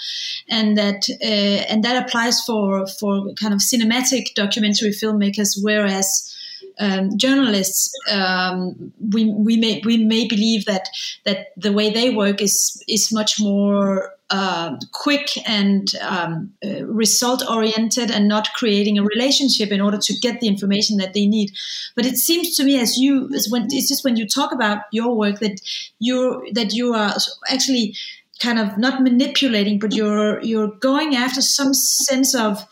and 0.48 0.78
that 0.78 1.04
uh, 1.22 1.70
and 1.70 1.84
that 1.84 2.02
applies 2.02 2.40
for 2.40 2.86
for 2.86 3.32
kind 3.34 3.52
of 3.52 3.60
cinematic 3.60 4.34
documentary 4.34 4.90
filmmakers 4.90 5.58
whereas 5.62 6.34
um, 6.80 7.16
journalists, 7.18 7.92
um, 8.10 8.92
we, 9.12 9.26
we 9.26 9.56
may 9.58 9.82
we 9.84 10.02
may 10.02 10.26
believe 10.26 10.64
that 10.64 10.88
that 11.24 11.48
the 11.56 11.72
way 11.72 11.90
they 11.90 12.10
work 12.10 12.40
is 12.40 12.82
is 12.88 13.12
much 13.12 13.38
more 13.38 14.14
uh, 14.30 14.76
quick 14.92 15.28
and 15.46 15.88
um, 16.00 16.52
uh, 16.64 16.84
result 16.86 17.42
oriented 17.48 18.10
and 18.10 18.28
not 18.28 18.48
creating 18.54 18.98
a 18.98 19.04
relationship 19.04 19.70
in 19.70 19.80
order 19.80 19.98
to 19.98 20.14
get 20.20 20.40
the 20.40 20.46
information 20.46 20.96
that 20.96 21.12
they 21.12 21.26
need. 21.26 21.50
But 21.94 22.06
it 22.06 22.16
seems 22.16 22.56
to 22.56 22.64
me 22.64 22.80
as 22.80 22.96
you 22.96 23.28
as 23.34 23.48
when 23.50 23.66
it's 23.70 23.88
just 23.88 24.02
when 24.02 24.16
you 24.16 24.26
talk 24.26 24.50
about 24.50 24.84
your 24.90 25.14
work 25.14 25.40
that 25.40 25.60
you 25.98 26.48
that 26.52 26.72
you 26.72 26.94
are 26.94 27.14
actually 27.50 27.94
kind 28.40 28.58
of 28.58 28.78
not 28.78 29.02
manipulating, 29.02 29.78
but 29.78 29.94
you're 29.94 30.42
you're 30.42 30.72
going 30.80 31.14
after 31.14 31.42
some 31.42 31.74
sense 31.74 32.34
of 32.34 32.66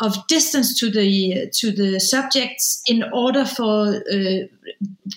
of 0.00 0.26
distance 0.26 0.78
to 0.80 0.90
the 0.90 1.50
to 1.52 1.70
the 1.70 2.00
subjects 2.00 2.82
in 2.86 3.04
order 3.12 3.44
for 3.44 4.02
uh, 4.12 4.46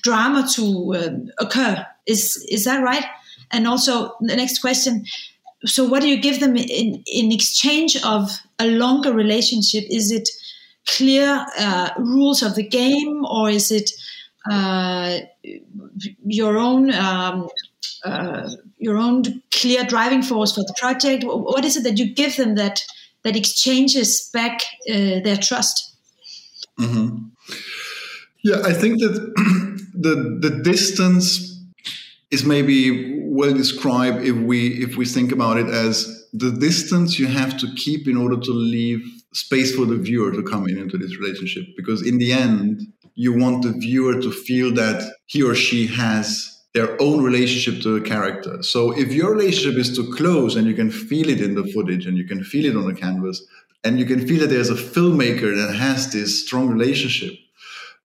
drama 0.01 0.47
to 0.55 0.95
um, 0.95 1.31
occur. 1.39 1.85
Is 2.05 2.45
is 2.49 2.65
that 2.65 2.83
right? 2.83 3.05
And 3.51 3.67
also 3.67 4.15
the 4.19 4.35
next 4.35 4.59
question. 4.59 5.05
So, 5.65 5.87
what 5.87 6.01
do 6.01 6.09
you 6.09 6.21
give 6.21 6.39
them 6.39 6.57
in 6.57 7.03
in 7.07 7.31
exchange 7.31 7.97
of 8.03 8.41
a 8.59 8.67
longer 8.67 9.13
relationship? 9.13 9.85
Is 9.89 10.11
it 10.11 10.29
clear 10.85 11.45
uh, 11.57 11.91
rules 11.97 12.43
of 12.43 12.55
the 12.55 12.67
game, 12.67 13.25
or 13.25 13.49
is 13.49 13.71
it 13.71 13.89
uh, 14.51 15.19
your 16.25 16.57
own 16.57 16.93
um, 16.93 17.47
uh, 18.03 18.49
your 18.77 18.97
own 18.97 19.41
clear 19.51 19.85
driving 19.85 20.23
force 20.23 20.53
for 20.53 20.61
the 20.61 20.75
project? 20.77 21.23
What 21.25 21.63
is 21.63 21.77
it 21.77 21.83
that 21.83 21.97
you 21.97 22.13
give 22.13 22.35
them 22.35 22.55
that 22.55 22.83
that 23.23 23.35
exchanges 23.35 24.29
back 24.33 24.61
uh, 24.89 25.19
their 25.23 25.37
trust. 25.37 25.95
Mm-hmm. 26.79 27.17
Yeah, 28.43 28.61
I 28.65 28.73
think 28.73 28.99
that 28.99 29.13
the 29.93 30.37
the 30.41 30.61
distance 30.63 31.53
is 32.31 32.43
maybe 32.45 33.21
well 33.23 33.53
described 33.53 34.25
if 34.25 34.35
we 34.35 34.83
if 34.83 34.97
we 34.97 35.05
think 35.05 35.31
about 35.31 35.57
it 35.57 35.67
as 35.67 36.27
the 36.33 36.51
distance 36.51 37.19
you 37.19 37.27
have 37.27 37.57
to 37.57 37.67
keep 37.75 38.07
in 38.07 38.17
order 38.17 38.37
to 38.39 38.51
leave 38.51 39.01
space 39.33 39.75
for 39.75 39.85
the 39.85 39.95
viewer 39.97 40.31
to 40.31 40.43
come 40.43 40.67
in 40.67 40.77
into 40.77 40.97
this 40.97 41.17
relationship 41.17 41.63
because 41.77 42.05
in 42.05 42.17
the 42.17 42.31
end 42.31 42.81
you 43.15 43.31
want 43.37 43.63
the 43.63 43.71
viewer 43.71 44.19
to 44.19 44.31
feel 44.31 44.73
that 44.73 45.11
he 45.25 45.43
or 45.43 45.55
she 45.55 45.87
has 45.87 46.52
their 46.73 46.99
own 47.01 47.23
relationship 47.23 47.81
to 47.83 47.99
the 47.99 48.05
character. 48.05 48.63
So 48.63 48.91
if 48.97 49.13
your 49.13 49.31
relationship 49.31 49.79
is 49.79 49.95
too 49.95 50.11
close 50.15 50.55
and 50.55 50.67
you 50.67 50.73
can 50.73 50.89
feel 50.89 51.29
it 51.29 51.39
in 51.39 51.53
the 51.55 51.65
footage 51.65 52.07
and 52.07 52.17
you 52.17 52.25
can 52.25 52.43
feel 52.43 52.65
it 52.65 52.75
on 52.75 52.87
the 52.87 52.99
canvas 52.99 53.45
and 53.83 53.99
you 53.99 54.05
can 54.05 54.25
feel 54.27 54.39
that 54.39 54.47
there's 54.47 54.69
a 54.69 54.75
filmmaker 54.75 55.55
that 55.55 55.75
has 55.75 56.11
this 56.11 56.43
strong 56.45 56.67
relationship, 56.67 57.33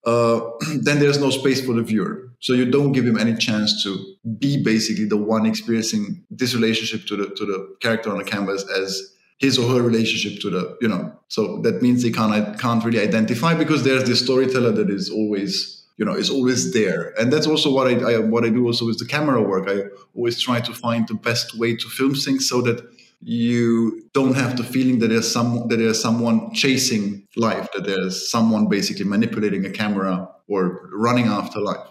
uh, 0.04 0.40
then 0.80 0.98
there's 0.98 1.18
no 1.18 1.30
space 1.30 1.64
for 1.64 1.72
the 1.72 1.82
viewer. 1.82 2.28
So 2.40 2.52
you 2.52 2.70
don't 2.70 2.92
give 2.92 3.06
him 3.06 3.18
any 3.18 3.34
chance 3.34 3.82
to 3.84 3.98
be 4.38 4.62
basically 4.62 5.06
the 5.06 5.16
one 5.16 5.46
experiencing 5.46 6.24
this 6.30 6.54
relationship 6.54 7.06
to 7.08 7.16
the 7.16 7.34
to 7.34 7.44
the 7.44 7.76
character 7.80 8.10
on 8.10 8.18
the 8.18 8.24
canvas 8.24 8.64
as 8.70 9.14
his 9.38 9.58
or 9.58 9.68
her 9.68 9.82
relationship 9.82 10.40
to 10.42 10.50
the 10.50 10.76
you 10.80 10.88
know. 10.88 11.12
So 11.28 11.60
that 11.62 11.82
means 11.82 12.02
they 12.02 12.12
can't 12.12 12.58
can't 12.60 12.84
really 12.84 13.00
identify 13.00 13.54
because 13.54 13.82
there's 13.82 14.04
this 14.04 14.20
storyteller 14.20 14.70
that 14.72 14.88
is 14.88 15.10
always 15.10 15.77
you 15.98 16.04
know 16.04 16.14
is 16.14 16.30
always 16.30 16.72
there. 16.72 17.12
And 17.18 17.32
that's 17.32 17.46
also 17.46 17.72
what 17.72 17.86
I, 17.88 18.14
I, 18.14 18.18
what 18.18 18.44
i 18.44 18.48
do 18.48 18.66
also 18.66 18.86
with 18.86 18.98
the 18.98 19.04
camera 19.04 19.42
work. 19.42 19.68
I 19.68 19.82
always 20.16 20.40
try 20.40 20.60
to 20.60 20.72
find 20.72 21.06
the 21.06 21.14
best 21.14 21.58
way 21.58 21.76
to 21.76 21.88
film 21.88 22.14
things 22.14 22.48
so 22.48 22.62
that 22.62 22.82
you 23.20 24.08
don't 24.14 24.34
have 24.34 24.56
the 24.56 24.62
feeling 24.62 25.00
that 25.00 25.08
there's 25.08 25.30
some 25.30 25.66
that 25.68 25.76
there's 25.76 26.00
someone 26.00 26.54
chasing 26.54 27.26
life 27.36 27.68
that 27.74 27.84
there's 27.84 28.30
someone 28.30 28.68
basically 28.68 29.04
manipulating 29.04 29.66
a 29.66 29.70
camera 29.70 30.28
or 30.46 30.88
running 30.92 31.26
after 31.26 31.60
life. 31.60 31.86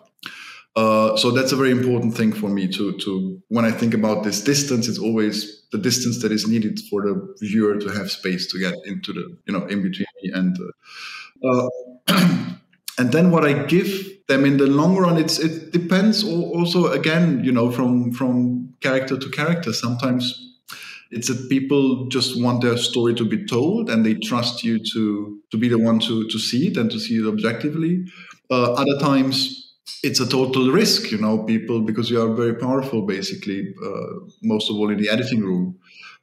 Uh, 0.77 1.17
so 1.17 1.31
that's 1.31 1.51
a 1.51 1.55
very 1.55 1.71
important 1.71 2.15
thing 2.15 2.31
for 2.31 2.49
me 2.49 2.67
to 2.67 2.93
to 2.99 3.41
when 3.49 3.65
I 3.65 3.71
think 3.71 3.93
about 3.93 4.23
this 4.23 4.41
distance, 4.41 4.87
it's 4.87 4.99
always 4.99 5.63
the 5.71 5.77
distance 5.77 6.21
that 6.21 6.31
is 6.31 6.47
needed 6.47 6.79
for 6.89 7.01
the 7.01 7.35
viewer 7.41 7.77
to 7.77 7.89
have 7.89 8.09
space 8.09 8.47
to 8.51 8.59
get 8.59 8.75
into 8.85 9.11
the 9.11 9.35
you 9.45 9.53
know 9.53 9.65
in 9.65 9.81
between 9.81 10.07
me 10.21 10.31
and 10.31 10.57
uh, 11.43 11.69
uh, 12.07 12.45
and 12.97 13.11
then 13.11 13.31
what 13.31 13.45
I 13.45 13.53
give 13.65 14.17
them 14.27 14.43
in 14.45 14.57
the 14.57 14.67
long 14.67 14.97
run, 14.97 15.17
it's 15.17 15.39
it 15.39 15.71
depends 15.71 16.23
also 16.23 16.91
again, 16.91 17.43
you 17.43 17.51
know, 17.51 17.71
from 17.71 18.11
from 18.11 18.73
character 18.81 19.17
to 19.17 19.29
character. 19.29 19.71
Sometimes 19.73 20.43
it's 21.11 21.27
that 21.27 21.49
people 21.49 22.07
just 22.07 22.41
want 22.41 22.61
their 22.61 22.77
story 22.77 23.13
to 23.15 23.25
be 23.25 23.45
told 23.45 23.89
and 23.89 24.05
they 24.05 24.15
trust 24.15 24.63
you 24.63 24.79
to 24.93 25.39
to 25.51 25.57
be 25.57 25.69
the 25.69 25.77
one 25.77 25.99
to 25.99 26.27
to 26.27 26.39
see 26.39 26.67
it 26.67 26.77
and 26.77 26.91
to 26.91 26.99
see 26.99 27.17
it 27.17 27.27
objectively. 27.27 28.05
Uh, 28.49 28.73
other 28.73 28.97
times, 28.99 29.75
it's 30.03 30.19
a 30.19 30.27
total 30.27 30.71
risk, 30.71 31.11
you 31.11 31.17
know, 31.17 31.43
people 31.43 31.81
because 31.81 32.09
you 32.09 32.21
are 32.21 32.33
very 32.33 32.55
powerful, 32.55 33.01
basically, 33.01 33.73
uh, 33.85 34.19
most 34.41 34.69
of 34.69 34.75
all 34.77 34.89
in 34.89 34.97
the 34.97 35.09
editing 35.09 35.41
room. 35.41 35.77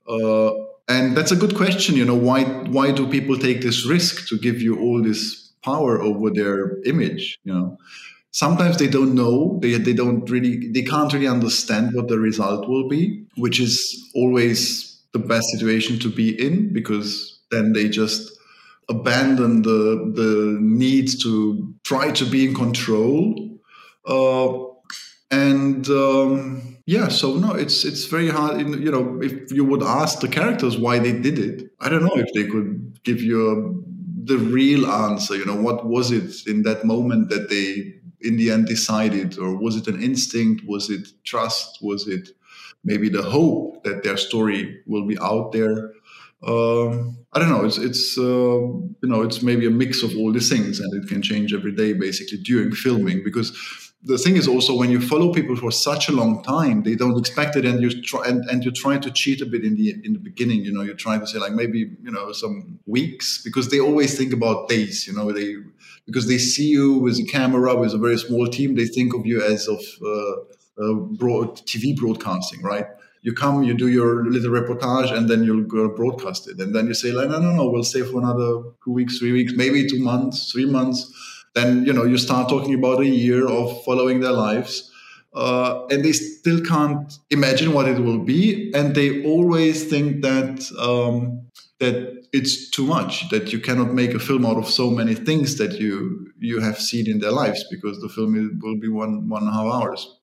Uh, 0.09 0.51
and 0.89 1.17
that's 1.17 1.33
a 1.33 1.37
good 1.37 1.57
question, 1.57 1.97
you 1.97 2.05
know, 2.05 2.15
why 2.15 2.45
why 2.45 2.93
do 2.93 3.07
people 3.09 3.39
take 3.39 3.63
this 3.63 3.87
risk 3.87 4.29
to 4.29 4.39
give 4.39 4.61
you 4.61 4.79
all 4.79 5.03
this 5.03 5.44
power 5.65 6.01
over 6.03 6.31
their 6.31 6.83
image, 6.85 7.39
you 7.45 7.53
know? 7.53 7.79
Sometimes 8.31 8.79
they 8.79 8.89
don't 8.89 9.15
know, 9.15 9.59
they, 9.63 9.75
they 9.75 9.93
don't 9.93 10.29
really, 10.29 10.69
they 10.73 10.83
can't 10.83 11.13
really 11.13 11.29
understand 11.29 11.95
what 11.95 12.09
the 12.09 12.19
result 12.19 12.69
will 12.69 12.89
be, 12.89 13.25
which 13.37 13.61
is 13.61 14.11
always 14.15 15.01
the 15.13 15.21
best 15.21 15.47
situation 15.51 15.99
to 16.01 16.11
be 16.11 16.29
in 16.45 16.73
because 16.73 17.41
then 17.51 17.73
they 17.73 17.89
just 17.89 18.33
abandon 18.89 19.63
the 19.63 20.13
the 20.15 20.59
need 20.61 21.09
to 21.23 21.75
try 21.85 22.11
to 22.11 22.25
be 22.27 22.45
in 22.45 22.55
control 22.55 23.35
uh, 24.07 24.53
and 25.31 25.89
um, 25.89 26.77
yeah 26.87 27.09
so 27.09 27.35
no 27.35 27.53
it's 27.53 27.85
it's 27.85 28.05
very 28.07 28.29
hard 28.29 28.61
in, 28.61 28.83
you 28.83 28.91
know 28.91 29.19
if 29.23 29.51
you 29.51 29.65
would 29.65 29.83
ask 29.83 30.21
the 30.21 30.29
characters 30.29 30.77
why 30.77 30.99
they 30.99 31.13
did 31.13 31.39
it 31.39 31.71
i 31.81 31.89
don't 31.89 32.03
know 32.03 32.17
if 32.17 32.31
they 32.35 32.45
could 32.45 32.99
give 33.05 33.23
you 33.23 33.39
a, 33.51 33.94
the 34.27 34.39
real 34.39 34.87
answer 34.87 35.37
you 35.37 35.45
know 35.45 35.61
what 35.61 35.87
was 35.87 36.11
it 36.11 36.47
in 36.47 36.63
that 36.63 36.85
moment 36.85 37.29
that 37.29 37.49
they 37.49 37.95
in 38.21 38.37
the 38.37 38.51
end 38.51 38.67
decided 38.67 39.39
or 39.39 39.57
was 39.57 39.77
it 39.77 39.87
an 39.87 40.03
instinct 40.03 40.63
was 40.67 40.91
it 40.91 41.09
trust 41.25 41.79
was 41.83 42.09
it 42.09 42.31
maybe 42.85 43.09
the 43.09 43.23
hope 43.23 43.83
that 43.85 44.03
their 44.03 44.17
story 44.17 44.81
will 44.87 45.07
be 45.07 45.19
out 45.21 45.53
there 45.53 45.93
um, 46.47 47.17
I 47.33 47.39
don't 47.39 47.49
know. 47.49 47.65
It's 47.65 47.79
it's 47.79 48.19
uh, 48.19 48.23
you 48.23 49.09
know 49.09 49.23
it's 49.23 49.43
maybe 49.43 49.67
a 49.67 49.71
mix 49.71 50.03
of 50.03 50.15
all 50.17 50.31
these 50.31 50.51
things, 50.51 50.79
and 50.79 50.93
it 51.03 51.09
can 51.09 51.23
change 51.23 51.55
every 51.55 51.73
day 51.73 51.95
basically 51.95 52.39
during 52.39 52.73
filming. 52.73 53.25
Because 53.25 53.51
the 54.07 54.19
thing 54.19 54.37
is 54.37 54.47
also 54.47 54.77
when 54.77 54.91
you 54.91 55.01
follow 55.01 55.33
people 55.33 55.57
for 55.57 55.71
such 55.71 56.09
a 56.09 56.13
long 56.13 56.43
time, 56.43 56.83
they 56.83 56.95
don't 56.95 57.19
expect 57.19 57.57
it, 57.57 57.65
and 57.65 57.81
you 57.81 58.03
try 58.03 58.27
and, 58.27 58.45
and 58.51 58.65
you 58.65 58.71
try 58.71 58.99
to 58.99 59.11
cheat 59.11 59.41
a 59.41 59.47
bit 59.47 59.65
in 59.65 59.77
the 59.77 59.95
in 60.05 60.13
the 60.13 60.19
beginning. 60.19 60.65
You 60.65 60.73
know, 60.73 60.83
you 60.83 60.95
try 60.95 61.19
to 61.19 61.27
say 61.27 61.39
like 61.39 61.53
maybe 61.53 61.79
you 62.03 62.13
know 62.13 62.33
some 62.33 62.79
weeks 62.87 63.43
because 63.43 63.71
they 63.71 63.81
always 63.81 64.17
think 64.17 64.33
about 64.33 64.69
days. 64.69 65.07
You 65.07 65.15
know, 65.15 65.33
they 65.33 65.57
because 66.07 66.29
they 66.29 66.39
see 66.39 66.69
you 66.69 66.99
with 66.99 67.19
a 67.19 67.25
camera 67.25 67.75
with 67.77 67.95
a 67.95 67.99
very 67.99 68.19
small 68.19 68.47
team, 68.47 68.75
they 68.75 68.87
think 68.87 69.15
of 69.15 69.25
you 69.25 69.43
as 69.43 69.69
of 69.69 69.81
uh, 70.05 70.83
uh, 70.83 70.95
broad 70.95 71.57
TV 71.67 71.97
broadcasting, 71.97 72.63
right? 72.63 72.87
you 73.25 73.33
come, 73.33 73.63
you 73.63 73.73
do 73.73 73.89
your 73.89 74.27
little 74.27 74.51
reportage, 74.51 75.11
and 75.11 75.31
then 75.31 75.43
you'll 75.45 75.65
go 75.65 75.89
broadcast 75.89 76.47
it. 76.47 76.61
And 76.61 76.75
then 76.75 76.87
you 76.87 76.93
say, 76.93 77.11
like, 77.11 77.31
no, 77.31 77.39
no, 77.39 77.53
no, 77.53 77.71
we'll 77.71 77.83
stay 77.83 78.03
for 78.03 78.19
another 78.19 78.65
two 78.85 78.93
weeks, 78.93 79.19
three 79.19 79.33
weeks, 79.33 79.55
maybe 79.57 79.89
two 79.89 79.99
months, 79.99 80.53
three 80.53 80.67
months. 80.67 81.11
Then, 81.55 81.85
you 81.85 81.93
know, 81.93 82.05
you 82.05 82.19
start 82.19 82.49
talking 82.49 82.75
about 82.75 83.01
a 83.01 83.07
year 83.07 83.47
of 83.47 83.83
following 83.85 84.21
their 84.21 84.33
lives. 84.33 84.91
Uh, 85.35 85.85
and 85.91 86.05
they 86.05 86.13
still 86.13 86.61
can't 86.61 87.19
imagine 87.31 87.73
what 87.73 87.89
it 87.89 87.99
will 87.99 88.21
be. 88.21 88.73
And 88.73 88.95
they 88.95 89.25
always 89.25 89.89
think 89.89 90.23
that, 90.23 90.71
um, 90.79 91.43
that 91.81 92.25
it's 92.33 92.71
too 92.71 92.87
much, 92.87 93.29
that 93.31 93.53
you 93.53 93.59
cannot 93.59 93.93
make 93.93 94.15
a 94.15 94.21
film 94.21 94.47
out 94.47 94.57
of 94.57 94.69
so 94.69 94.91
many 94.91 95.15
things 95.15 95.57
that 95.59 95.73
you, 95.81 96.33
you 96.39 96.61
have 96.61 96.81
seen 96.81 97.11
in 97.11 97.19
their 97.19 97.33
lives 97.33 97.65
because 97.69 98.01
the 98.01 98.09
film 98.09 98.61
will 98.63 98.79
be 98.79 98.89
one, 98.89 99.29
one 99.29 99.43
and 99.43 99.51
a 99.51 99.53
half 99.53 99.67
hours. 99.67 100.17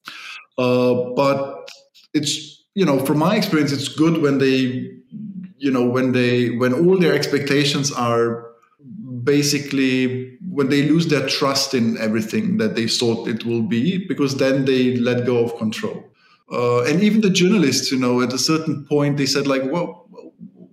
Uh, 0.57 0.93
but 1.15 1.69
it's 2.13 2.61
you 2.73 2.85
know, 2.85 2.99
from 2.99 3.19
my 3.19 3.35
experience, 3.35 3.71
it's 3.71 3.87
good 3.87 4.21
when 4.21 4.37
they, 4.37 4.89
you 5.57 5.71
know, 5.71 5.85
when 5.85 6.13
they, 6.13 6.51
when 6.51 6.73
all 6.73 6.97
their 6.97 7.13
expectations 7.13 7.91
are 7.91 8.51
basically 9.23 10.37
when 10.51 10.67
they 10.67 10.83
lose 10.83 11.07
their 11.07 11.25
trust 11.27 11.73
in 11.73 11.97
everything 11.97 12.57
that 12.57 12.75
they 12.75 12.85
thought 12.85 13.25
it 13.25 13.45
will 13.45 13.61
be, 13.61 14.05
because 14.05 14.35
then 14.35 14.65
they 14.65 14.97
let 14.97 15.25
go 15.25 15.45
of 15.45 15.57
control. 15.57 16.03
Uh, 16.51 16.83
and 16.83 17.01
even 17.01 17.21
the 17.21 17.29
journalists, 17.29 17.89
you 17.89 17.97
know, 17.97 18.21
at 18.21 18.33
a 18.33 18.37
certain 18.37 18.85
point, 18.85 19.15
they 19.15 19.25
said 19.25 19.47
like, 19.47 19.63
well, 19.71 20.09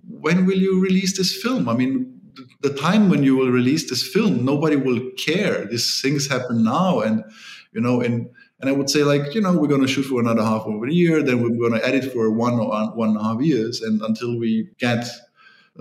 when 0.07 0.45
will 0.45 0.57
you 0.57 0.81
release 0.81 1.17
this 1.17 1.41
film? 1.41 1.69
I 1.69 1.75
mean, 1.75 2.19
the 2.61 2.73
time 2.73 3.09
when 3.09 3.23
you 3.23 3.37
will 3.37 3.51
release 3.51 3.89
this 3.89 4.05
film, 4.05 4.43
nobody 4.43 4.75
will 4.75 4.99
care. 5.17 5.65
These 5.65 6.01
things 6.01 6.27
happen 6.27 6.61
now, 6.61 6.99
and 6.99 7.23
you 7.71 7.79
know, 7.79 8.01
and 8.01 8.29
and 8.59 8.69
I 8.69 8.73
would 8.73 8.89
say, 8.89 9.03
like, 9.03 9.33
you 9.33 9.39
know, 9.39 9.57
we're 9.57 9.67
going 9.67 9.81
to 9.81 9.87
shoot 9.87 10.03
for 10.03 10.19
another 10.19 10.43
half 10.43 10.63
of 10.63 10.83
a 10.83 10.93
year, 10.93 11.23
then 11.23 11.41
we're 11.41 11.57
going 11.57 11.79
to 11.79 11.87
edit 11.87 12.11
for 12.11 12.29
one 12.29 12.55
or 12.59 12.67
one 12.91 13.09
and 13.09 13.17
a 13.17 13.23
half 13.23 13.41
years. 13.41 13.81
And 13.81 14.01
until 14.01 14.37
we 14.37 14.67
get 14.79 15.07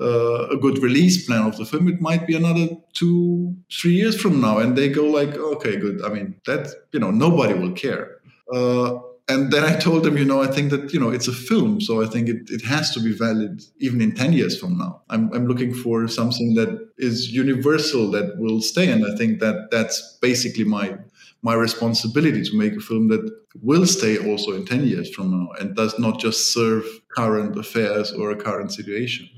uh, 0.00 0.48
a 0.48 0.56
good 0.56 0.78
release 0.78 1.26
plan 1.26 1.42
of 1.42 1.56
the 1.56 1.64
film, 1.64 1.88
it 1.88 2.00
might 2.00 2.26
be 2.26 2.36
another 2.36 2.68
two, 2.92 3.56
three 3.72 3.94
years 3.94 4.20
from 4.20 4.40
now. 4.40 4.58
And 4.58 4.76
they 4.76 4.88
go, 4.88 5.04
like, 5.04 5.36
okay, 5.36 5.76
good. 5.76 6.04
I 6.04 6.08
mean, 6.08 6.36
that, 6.46 6.68
you 6.92 7.00
know, 7.00 7.10
nobody 7.10 7.54
will 7.54 7.72
care. 7.72 8.18
Uh, 8.52 8.98
and 9.30 9.52
then 9.52 9.62
I 9.62 9.76
told 9.78 10.04
them, 10.04 10.16
you 10.16 10.24
know, 10.24 10.42
I 10.42 10.46
think 10.46 10.70
that, 10.70 10.92
you 10.94 10.98
know, 10.98 11.10
it's 11.10 11.28
a 11.28 11.32
film. 11.32 11.82
So 11.82 12.02
I 12.02 12.06
think 12.06 12.28
it, 12.30 12.48
it 12.48 12.64
has 12.64 12.92
to 12.92 13.00
be 13.00 13.12
valid 13.12 13.62
even 13.78 14.00
in 14.00 14.14
10 14.14 14.32
years 14.32 14.58
from 14.58 14.78
now. 14.78 15.02
I'm, 15.10 15.30
I'm 15.34 15.46
looking 15.46 15.74
for 15.74 16.08
something 16.08 16.54
that 16.54 16.88
is 16.96 17.30
universal, 17.30 18.10
that 18.12 18.38
will 18.38 18.62
stay. 18.62 18.90
And 18.90 19.04
I 19.04 19.14
think 19.16 19.40
that 19.40 19.70
that's 19.70 20.16
basically 20.22 20.64
my 20.64 20.96
my 21.42 21.54
responsibility 21.54 22.42
to 22.42 22.56
make 22.56 22.74
a 22.74 22.80
film 22.80 23.08
that 23.08 23.30
will 23.62 23.86
stay 23.86 24.18
also 24.18 24.52
in 24.54 24.64
10 24.64 24.86
years 24.86 25.14
from 25.14 25.30
now 25.30 25.48
and 25.60 25.76
does 25.76 25.98
not 25.98 26.18
just 26.18 26.52
serve 26.52 26.84
current 27.16 27.56
affairs 27.56 28.12
or 28.12 28.30
a 28.30 28.36
current 28.36 28.72
situation. 28.72 29.28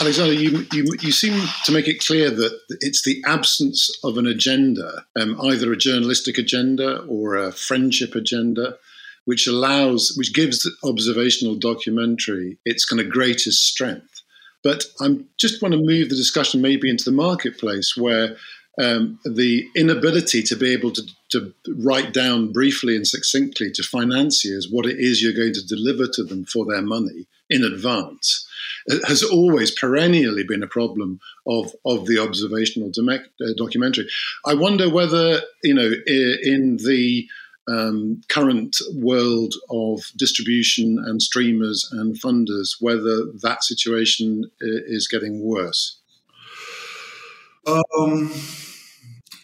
Alexander, 0.00 0.34
you, 0.34 0.66
you, 0.72 0.84
you 1.00 1.12
seem 1.12 1.40
to 1.64 1.72
make 1.72 1.88
it 1.88 2.04
clear 2.04 2.30
that 2.30 2.58
it's 2.80 3.02
the 3.02 3.22
absence 3.26 3.90
of 4.02 4.18
an 4.18 4.26
agenda, 4.26 5.04
um, 5.18 5.40
either 5.40 5.72
a 5.72 5.76
journalistic 5.76 6.36
agenda 6.36 6.98
or 7.02 7.36
a 7.36 7.52
friendship 7.52 8.14
agenda, 8.14 8.76
which 9.24 9.46
allows, 9.46 10.14
which 10.16 10.34
gives 10.34 10.68
observational 10.84 11.54
documentary 11.54 12.58
its 12.64 12.84
kind 12.84 13.00
of 13.00 13.08
greatest 13.08 13.66
strength. 13.66 14.22
But 14.62 14.84
I 15.00 15.18
just 15.38 15.62
want 15.62 15.72
to 15.72 15.80
move 15.80 16.08
the 16.08 16.16
discussion 16.16 16.60
maybe 16.60 16.90
into 16.90 17.04
the 17.04 17.12
marketplace 17.12 17.96
where 17.96 18.36
um, 18.80 19.18
the 19.24 19.68
inability 19.76 20.42
to 20.42 20.56
be 20.56 20.72
able 20.72 20.90
to, 20.92 21.02
to 21.30 21.54
write 21.78 22.12
down 22.12 22.52
briefly 22.52 22.96
and 22.96 23.06
succinctly 23.06 23.70
to 23.72 23.82
financiers 23.82 24.68
what 24.70 24.86
it 24.86 24.98
is 24.98 25.22
you're 25.22 25.32
going 25.32 25.54
to 25.54 25.66
deliver 25.66 26.06
to 26.08 26.24
them 26.24 26.44
for 26.44 26.64
their 26.66 26.82
money 26.82 27.26
in 27.50 27.62
advance 27.62 28.46
has 29.06 29.22
always 29.22 29.70
perennially 29.70 30.44
been 30.44 30.62
a 30.62 30.68
problem 30.68 31.20
of, 31.46 31.74
of 31.84 32.06
the 32.06 32.18
observational 32.18 32.90
uh, 32.90 33.46
documentary. 33.56 34.08
I 34.44 34.54
wonder 34.54 34.90
whether, 34.90 35.40
you 35.62 35.74
know, 35.74 35.90
in 36.06 36.78
the 36.78 37.26
um, 37.66 38.20
current 38.28 38.76
world 38.94 39.54
of 39.70 40.02
distribution 40.16 41.02
and 41.06 41.22
streamers 41.22 41.88
and 41.92 42.20
funders, 42.20 42.76
whether 42.80 43.24
that 43.42 43.64
situation 43.64 44.50
is 44.60 45.08
getting 45.08 45.42
worse. 45.42 45.98
Um, 47.66 48.30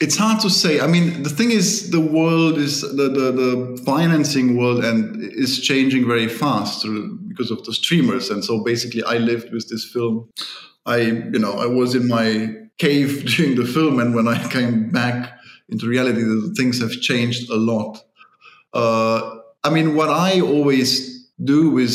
it's 0.00 0.16
hard 0.16 0.40
to 0.40 0.50
say. 0.50 0.80
I 0.80 0.86
mean, 0.86 1.22
the 1.22 1.28
thing 1.28 1.50
is, 1.50 1.90
the 1.90 2.00
world 2.00 2.56
is 2.56 2.80
the, 2.80 3.08
the, 3.08 3.32
the 3.32 3.82
financing 3.84 4.56
world 4.56 4.82
and 4.84 5.22
is 5.22 5.60
changing 5.60 6.06
very 6.06 6.28
fast 6.28 6.86
because 7.28 7.50
of 7.50 7.62
the 7.64 7.74
streamers. 7.74 8.30
And 8.30 8.42
so 8.44 8.64
basically, 8.64 9.02
I 9.04 9.18
lived 9.18 9.52
with 9.52 9.68
this 9.68 9.84
film. 9.84 10.30
I, 10.86 10.98
you 10.98 11.38
know, 11.38 11.52
I 11.52 11.66
was 11.66 11.94
in 11.94 12.08
my 12.08 12.54
cave 12.78 13.24
during 13.36 13.56
the 13.56 13.66
film, 13.66 13.98
and 14.00 14.14
when 14.14 14.26
I 14.26 14.48
came 14.48 14.90
back 14.90 15.38
into 15.68 15.86
reality, 15.86 16.22
the 16.22 16.54
things 16.56 16.80
have 16.80 16.92
changed 16.92 17.50
a 17.50 17.56
lot. 17.56 18.02
Uh, 18.72 19.36
I 19.62 19.70
mean, 19.70 19.94
what 19.94 20.08
I 20.08 20.40
always 20.40 21.28
do 21.44 21.70
with 21.70 21.94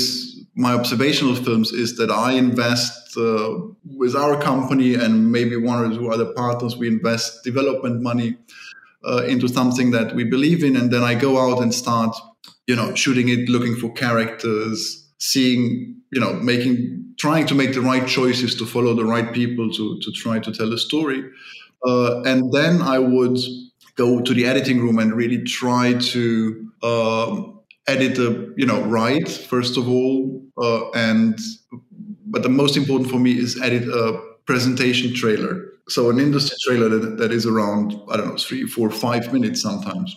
my 0.56 0.74
observational 0.74 1.36
films 1.36 1.72
is 1.72 1.98
that 1.98 2.12
I 2.12 2.34
invest 2.34 3.05
uh, 3.18 3.58
with 3.86 4.16
our 4.16 4.42
company 4.42 4.96
and 4.96 5.32
maybe 5.32 5.56
one 5.56 5.84
or 5.84 5.94
two 5.94 6.12
other 6.12 6.26
partners. 6.34 6.76
We 6.76 6.88
invest 6.88 7.44
development 7.44 8.02
money 8.02 8.38
uh, 9.04 9.24
into 9.24 9.48
something 9.48 9.92
that 9.92 10.16
we 10.16 10.24
believe 10.24 10.64
in, 10.64 10.76
and 10.76 10.92
then 10.92 11.04
I 11.04 11.16
go 11.16 11.38
out 11.38 11.62
and 11.62 11.74
start, 11.74 12.16
you 12.68 12.76
know, 12.76 12.94
shooting 12.96 13.30
it, 13.30 13.50
looking 13.50 13.76
for 13.76 13.92
characters, 13.94 15.08
seeing, 15.20 16.02
you 16.12 16.20
know, 16.20 16.34
making, 16.34 17.14
trying 17.18 17.46
to 17.48 17.56
make 17.56 17.74
the 17.74 17.82
right 17.82 18.08
choices 18.08 18.56
to 18.56 18.66
follow 18.66 18.94
the 18.94 19.06
right 19.06 19.32
people 19.34 19.72
to 19.72 20.00
to 20.00 20.12
try 20.12 20.40
to 20.40 20.52
tell 20.52 20.74
a 20.74 20.78
story, 20.78 21.24
uh, 21.86 22.22
and 22.24 22.52
then 22.52 22.82
I 22.82 23.00
would 23.00 23.38
go 23.96 24.22
to 24.22 24.34
the 24.34 24.46
editing 24.46 24.80
room 24.80 25.00
and 25.00 25.14
really 25.14 25.44
try 25.44 25.94
to. 25.94 26.72
Um, 26.84 27.52
edit 27.88 28.16
the 28.16 28.54
you 28.58 28.66
know 28.66 28.82
right 28.86 29.28
first 29.30 29.78
of 29.78 29.88
all 29.88 30.42
uh, 30.58 30.90
and 30.92 31.40
but 32.36 32.44
the 32.44 32.50
most 32.50 32.76
important 32.76 33.10
for 33.10 33.18
me 33.18 33.32
is 33.32 33.62
edit 33.62 33.88
a 33.88 34.22
presentation 34.46 35.16
trailer. 35.16 35.72
So 35.88 36.10
an 36.10 36.20
industry 36.20 36.58
trailer 36.66 36.90
that, 36.90 37.18
that 37.18 37.32
is 37.32 37.46
around 37.46 37.94
i 38.12 38.18
don't 38.18 38.28
know 38.28 38.38
three 38.38 38.66
four 38.66 38.92
five 38.92 39.32
minutes 39.32 39.62
sometimes. 39.62 40.14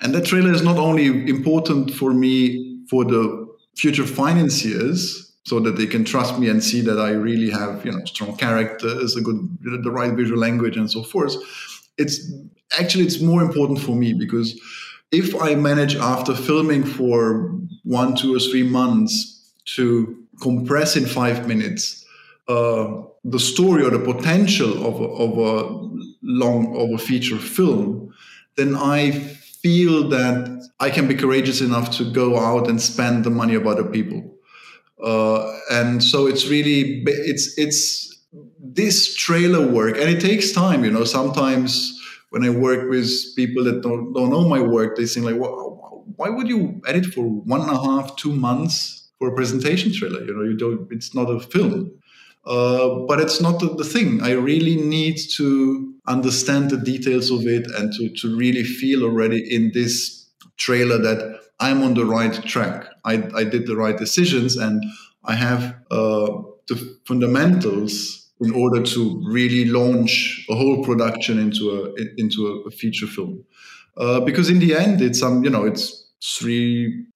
And 0.00 0.14
that 0.14 0.24
trailer 0.24 0.54
is 0.54 0.62
not 0.62 0.78
only 0.78 1.06
important 1.28 1.92
for 1.92 2.14
me 2.14 2.80
for 2.88 3.04
the 3.04 3.46
future 3.76 4.06
financiers 4.06 5.34
so 5.44 5.60
that 5.60 5.76
they 5.76 5.86
can 5.86 6.02
trust 6.02 6.38
me 6.38 6.48
and 6.48 6.64
see 6.64 6.80
that 6.80 6.98
i 6.98 7.10
really 7.10 7.50
have 7.50 7.84
you 7.84 7.92
know 7.92 8.02
strong 8.06 8.34
characters 8.38 9.14
a 9.14 9.20
good 9.20 9.38
the 9.60 9.90
right 9.90 10.14
visual 10.14 10.40
language 10.40 10.78
and 10.78 10.90
so 10.90 11.02
forth. 11.02 11.34
It's 11.98 12.16
actually 12.80 13.04
it's 13.04 13.20
more 13.20 13.42
important 13.42 13.78
for 13.80 13.94
me 13.94 14.14
because 14.14 14.48
if 15.12 15.28
I 15.40 15.54
manage 15.54 15.94
after 15.94 16.34
filming 16.34 16.84
for 16.84 17.52
one, 17.84 18.16
two, 18.16 18.34
or 18.34 18.40
three 18.40 18.64
months 18.64 19.52
to 19.76 20.23
compress 20.40 20.96
in 20.96 21.06
five 21.06 21.46
minutes 21.46 22.04
uh, 22.48 23.02
the 23.24 23.38
story 23.38 23.84
or 23.84 23.90
the 23.90 23.98
potential 23.98 24.86
of 24.86 25.00
a, 25.00 25.04
of 25.04 25.38
a 25.38 25.88
long 26.22 26.76
of 26.76 27.00
a 27.00 27.02
feature 27.02 27.38
film, 27.38 28.14
then 28.56 28.76
I 28.76 29.12
feel 29.12 30.08
that 30.10 30.68
I 30.78 30.90
can 30.90 31.08
be 31.08 31.14
courageous 31.14 31.60
enough 31.60 31.90
to 31.96 32.04
go 32.12 32.38
out 32.38 32.68
and 32.68 32.80
spend 32.80 33.24
the 33.24 33.30
money 33.30 33.54
of 33.54 33.66
other 33.66 33.84
people. 33.84 34.34
Uh, 35.02 35.58
and 35.70 36.02
so 36.02 36.26
it's 36.26 36.46
really 36.46 37.02
it's 37.06 37.56
it's 37.58 38.14
this 38.60 39.14
trailer 39.14 39.66
work, 39.66 39.96
and 39.96 40.08
it 40.08 40.20
takes 40.20 40.52
time. 40.52 40.84
You 40.84 40.90
know, 40.90 41.04
sometimes 41.04 41.98
when 42.30 42.44
I 42.44 42.50
work 42.50 42.90
with 42.90 43.08
people 43.36 43.64
that 43.64 43.82
don't, 43.82 44.12
don't 44.12 44.30
know 44.30 44.48
my 44.48 44.60
work, 44.60 44.96
they 44.96 45.06
think 45.06 45.24
like, 45.24 45.36
well, 45.36 46.04
why 46.16 46.28
would 46.28 46.48
you 46.48 46.82
edit 46.86 47.06
for 47.06 47.24
one 47.24 47.60
and 47.60 47.70
a 47.70 47.80
half, 47.80 48.16
two 48.16 48.32
months 48.32 49.03
a 49.28 49.34
presentation 49.34 49.92
trailer? 49.92 50.24
You 50.24 50.34
know, 50.34 50.42
you 50.42 50.56
don't. 50.56 50.90
It's 50.90 51.14
not 51.14 51.30
a 51.30 51.40
film. 51.40 51.92
Uh, 52.46 53.00
but 53.08 53.20
it's 53.20 53.40
not 53.40 53.58
the, 53.58 53.74
the, 53.74 53.84
thing. 53.84 54.22
I 54.22 54.32
really 54.32 54.76
need 54.76 55.16
to 55.36 55.94
understand 56.06 56.70
the 56.70 56.76
details 56.76 57.30
of 57.30 57.46
it 57.46 57.66
and 57.78 57.90
to, 57.94 58.10
to 58.20 58.36
really 58.36 58.64
feel 58.64 59.02
already 59.02 59.42
in 59.50 59.70
this 59.72 60.28
trailer 60.58 60.98
that 60.98 61.40
I'm 61.60 61.82
on 61.82 61.94
the 61.94 62.04
right 62.04 62.34
track. 62.44 62.86
I, 63.06 63.26
I 63.34 63.44
did 63.44 63.66
the 63.66 63.76
right 63.76 63.96
decisions 63.96 64.56
and 64.56 64.84
I 65.24 65.34
have 65.36 65.74
uh, 65.90 66.42
the 66.68 66.98
fundamentals 67.06 68.30
in 68.40 68.52
order 68.52 68.82
to 68.82 69.22
really 69.26 69.64
launch 69.64 70.44
a 70.50 70.54
whole 70.54 70.84
production 70.84 71.38
into 71.38 71.70
a 71.70 72.20
into 72.20 72.64
a, 72.66 72.70
feature 72.70 73.06
film. 73.06 73.44
Uh, 73.96 74.20
because 74.20 74.50
in 74.50 74.58
the 74.58 74.74
end, 74.74 75.00
it's 75.00 75.22
um 75.22 75.44
you 75.44 75.50
know 75.50 75.64
it's 75.64 76.04
three 76.22 77.06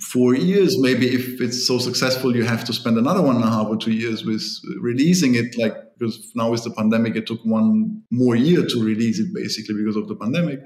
four 0.00 0.34
years 0.34 0.78
maybe 0.78 1.14
if 1.14 1.40
it's 1.40 1.66
so 1.66 1.78
successful 1.78 2.34
you 2.34 2.42
have 2.42 2.64
to 2.64 2.72
spend 2.72 2.96
another 2.96 3.22
one 3.22 3.36
and 3.36 3.44
a 3.44 3.50
half 3.50 3.66
or 3.66 3.76
two 3.76 3.92
years 3.92 4.24
with 4.24 4.42
releasing 4.80 5.34
it 5.34 5.56
like 5.58 5.74
because 5.98 6.32
now 6.34 6.50
with 6.50 6.64
the 6.64 6.70
pandemic 6.70 7.14
it 7.16 7.26
took 7.26 7.40
one 7.44 8.02
more 8.10 8.34
year 8.34 8.64
to 8.66 8.82
release 8.82 9.18
it 9.18 9.32
basically 9.34 9.74
because 9.74 9.96
of 9.96 10.08
the 10.08 10.14
pandemic 10.14 10.60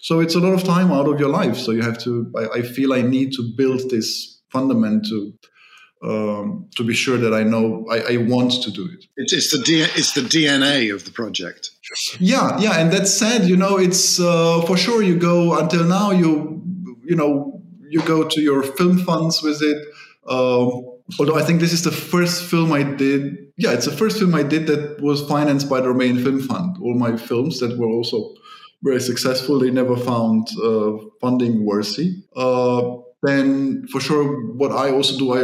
so 0.00 0.20
it's 0.20 0.34
a 0.34 0.40
lot 0.40 0.52
of 0.52 0.64
time 0.64 0.90
out 0.90 1.06
of 1.06 1.20
your 1.20 1.28
life 1.28 1.56
so 1.56 1.70
you 1.70 1.82
have 1.82 1.98
to 1.98 2.32
i, 2.36 2.58
I 2.58 2.62
feel 2.62 2.92
i 2.92 3.02
need 3.02 3.32
to 3.34 3.42
build 3.56 3.90
this 3.90 4.40
fundament 4.50 5.06
to 5.06 5.32
um, 6.04 6.68
to 6.74 6.82
be 6.82 6.94
sure 6.94 7.16
that 7.16 7.32
I 7.32 7.44
know 7.44 7.86
I, 7.88 8.14
I 8.14 8.16
want 8.16 8.60
to 8.64 8.72
do 8.72 8.88
it. 8.92 9.04
It's, 9.16 9.32
it's 9.32 9.50
the 9.52 9.62
D, 9.62 9.82
it's 9.82 10.14
the 10.14 10.22
DNA 10.22 10.92
of 10.92 11.04
the 11.04 11.12
project. 11.12 11.70
Yeah, 12.18 12.58
yeah, 12.58 12.80
and 12.80 12.92
that 12.92 13.06
said, 13.06 13.44
you 13.44 13.56
know, 13.56 13.78
it's 13.78 14.18
uh, 14.18 14.62
for 14.62 14.76
sure. 14.76 15.02
You 15.02 15.16
go 15.16 15.56
until 15.58 15.84
now, 15.84 16.10
you 16.10 16.60
you 17.04 17.16
know, 17.16 17.61
you 17.92 18.00
go 18.02 18.26
to 18.26 18.40
your 18.40 18.62
film 18.62 18.98
funds 18.98 19.42
with 19.42 19.60
it. 19.62 19.80
Um, 20.26 20.68
although 21.18 21.36
I 21.36 21.42
think 21.42 21.60
this 21.60 21.74
is 21.74 21.84
the 21.84 21.92
first 21.92 22.44
film 22.44 22.72
I 22.72 22.82
did. 22.82 23.52
Yeah, 23.58 23.72
it's 23.72 23.84
the 23.84 23.92
first 24.02 24.18
film 24.18 24.34
I 24.34 24.42
did 24.42 24.66
that 24.66 25.00
was 25.02 25.20
financed 25.28 25.68
by 25.68 25.80
the 25.80 25.88
Romanian 25.88 26.22
Film 26.22 26.40
Fund. 26.40 26.78
All 26.80 26.94
my 26.94 27.16
films 27.16 27.60
that 27.60 27.76
were 27.78 27.88
also 27.88 28.34
very 28.82 29.00
successful, 29.00 29.58
they 29.58 29.70
never 29.70 29.96
found 29.96 30.48
uh, 30.64 30.92
funding 31.20 31.66
worthy. 31.66 32.08
Uh, 32.34 32.96
then 33.22 33.86
for 33.88 34.00
sure, 34.00 34.24
what 34.54 34.72
I 34.72 34.90
also 34.90 35.18
do, 35.18 35.26
I 35.34 35.42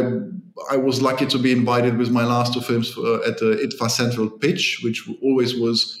I 0.73 0.77
was 0.77 1.01
lucky 1.01 1.25
to 1.27 1.37
be 1.37 1.51
invited 1.51 1.97
with 1.97 2.09
my 2.09 2.25
last 2.25 2.53
two 2.53 2.61
films 2.61 2.97
uh, 2.97 3.21
at 3.29 3.37
the 3.37 3.51
IDFA 3.63 3.89
Central 3.89 4.29
Pitch, 4.29 4.81
which 4.83 5.07
always 5.23 5.55
was, 5.55 5.97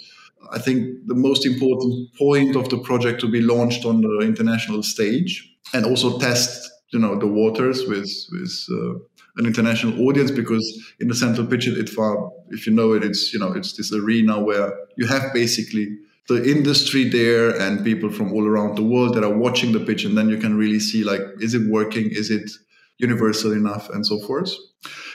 I 0.51 0.59
think, 0.59 0.79
the 1.05 1.15
most 1.15 1.45
important 1.45 2.13
point 2.17 2.57
of 2.57 2.67
the 2.67 2.79
project 2.79 3.21
to 3.21 3.27
be 3.29 3.39
launched 3.39 3.85
on 3.85 4.01
the 4.01 4.19
international 4.19 4.83
stage 4.83 5.48
and 5.73 5.85
also 5.85 6.19
test, 6.19 6.69
you 6.89 6.99
know, 6.99 7.17
the 7.17 7.27
waters 7.27 7.87
with 7.87 8.09
with 8.31 8.65
uh, 8.71 8.93
an 9.37 9.45
international 9.45 10.07
audience 10.07 10.31
because 10.31 10.65
in 10.99 11.07
the 11.07 11.15
Central 11.15 11.47
Pitch 11.47 11.67
at 11.67 11.75
IDFA, 11.75 12.31
if 12.49 12.67
you 12.67 12.73
know 12.73 12.93
it, 12.93 13.03
it's 13.03 13.33
you 13.33 13.39
know 13.39 13.51
it's 13.53 13.73
this 13.77 13.93
arena 13.93 14.39
where 14.39 14.73
you 14.97 15.07
have 15.07 15.33
basically 15.33 15.97
the 16.27 16.49
industry 16.49 17.09
there 17.09 17.59
and 17.59 17.83
people 17.83 18.09
from 18.09 18.31
all 18.33 18.45
around 18.45 18.75
the 18.75 18.83
world 18.83 19.15
that 19.15 19.23
are 19.23 19.35
watching 19.35 19.71
the 19.71 19.79
pitch 19.79 20.05
and 20.05 20.15
then 20.15 20.29
you 20.29 20.37
can 20.37 20.55
really 20.55 20.79
see 20.79 21.03
like 21.03 21.21
is 21.39 21.55
it 21.55 21.67
working 21.71 22.07
is 22.11 22.29
it 22.29 22.51
universal 22.99 23.51
enough 23.53 23.89
and 23.89 24.05
so 24.05 24.19
forth. 24.19 24.53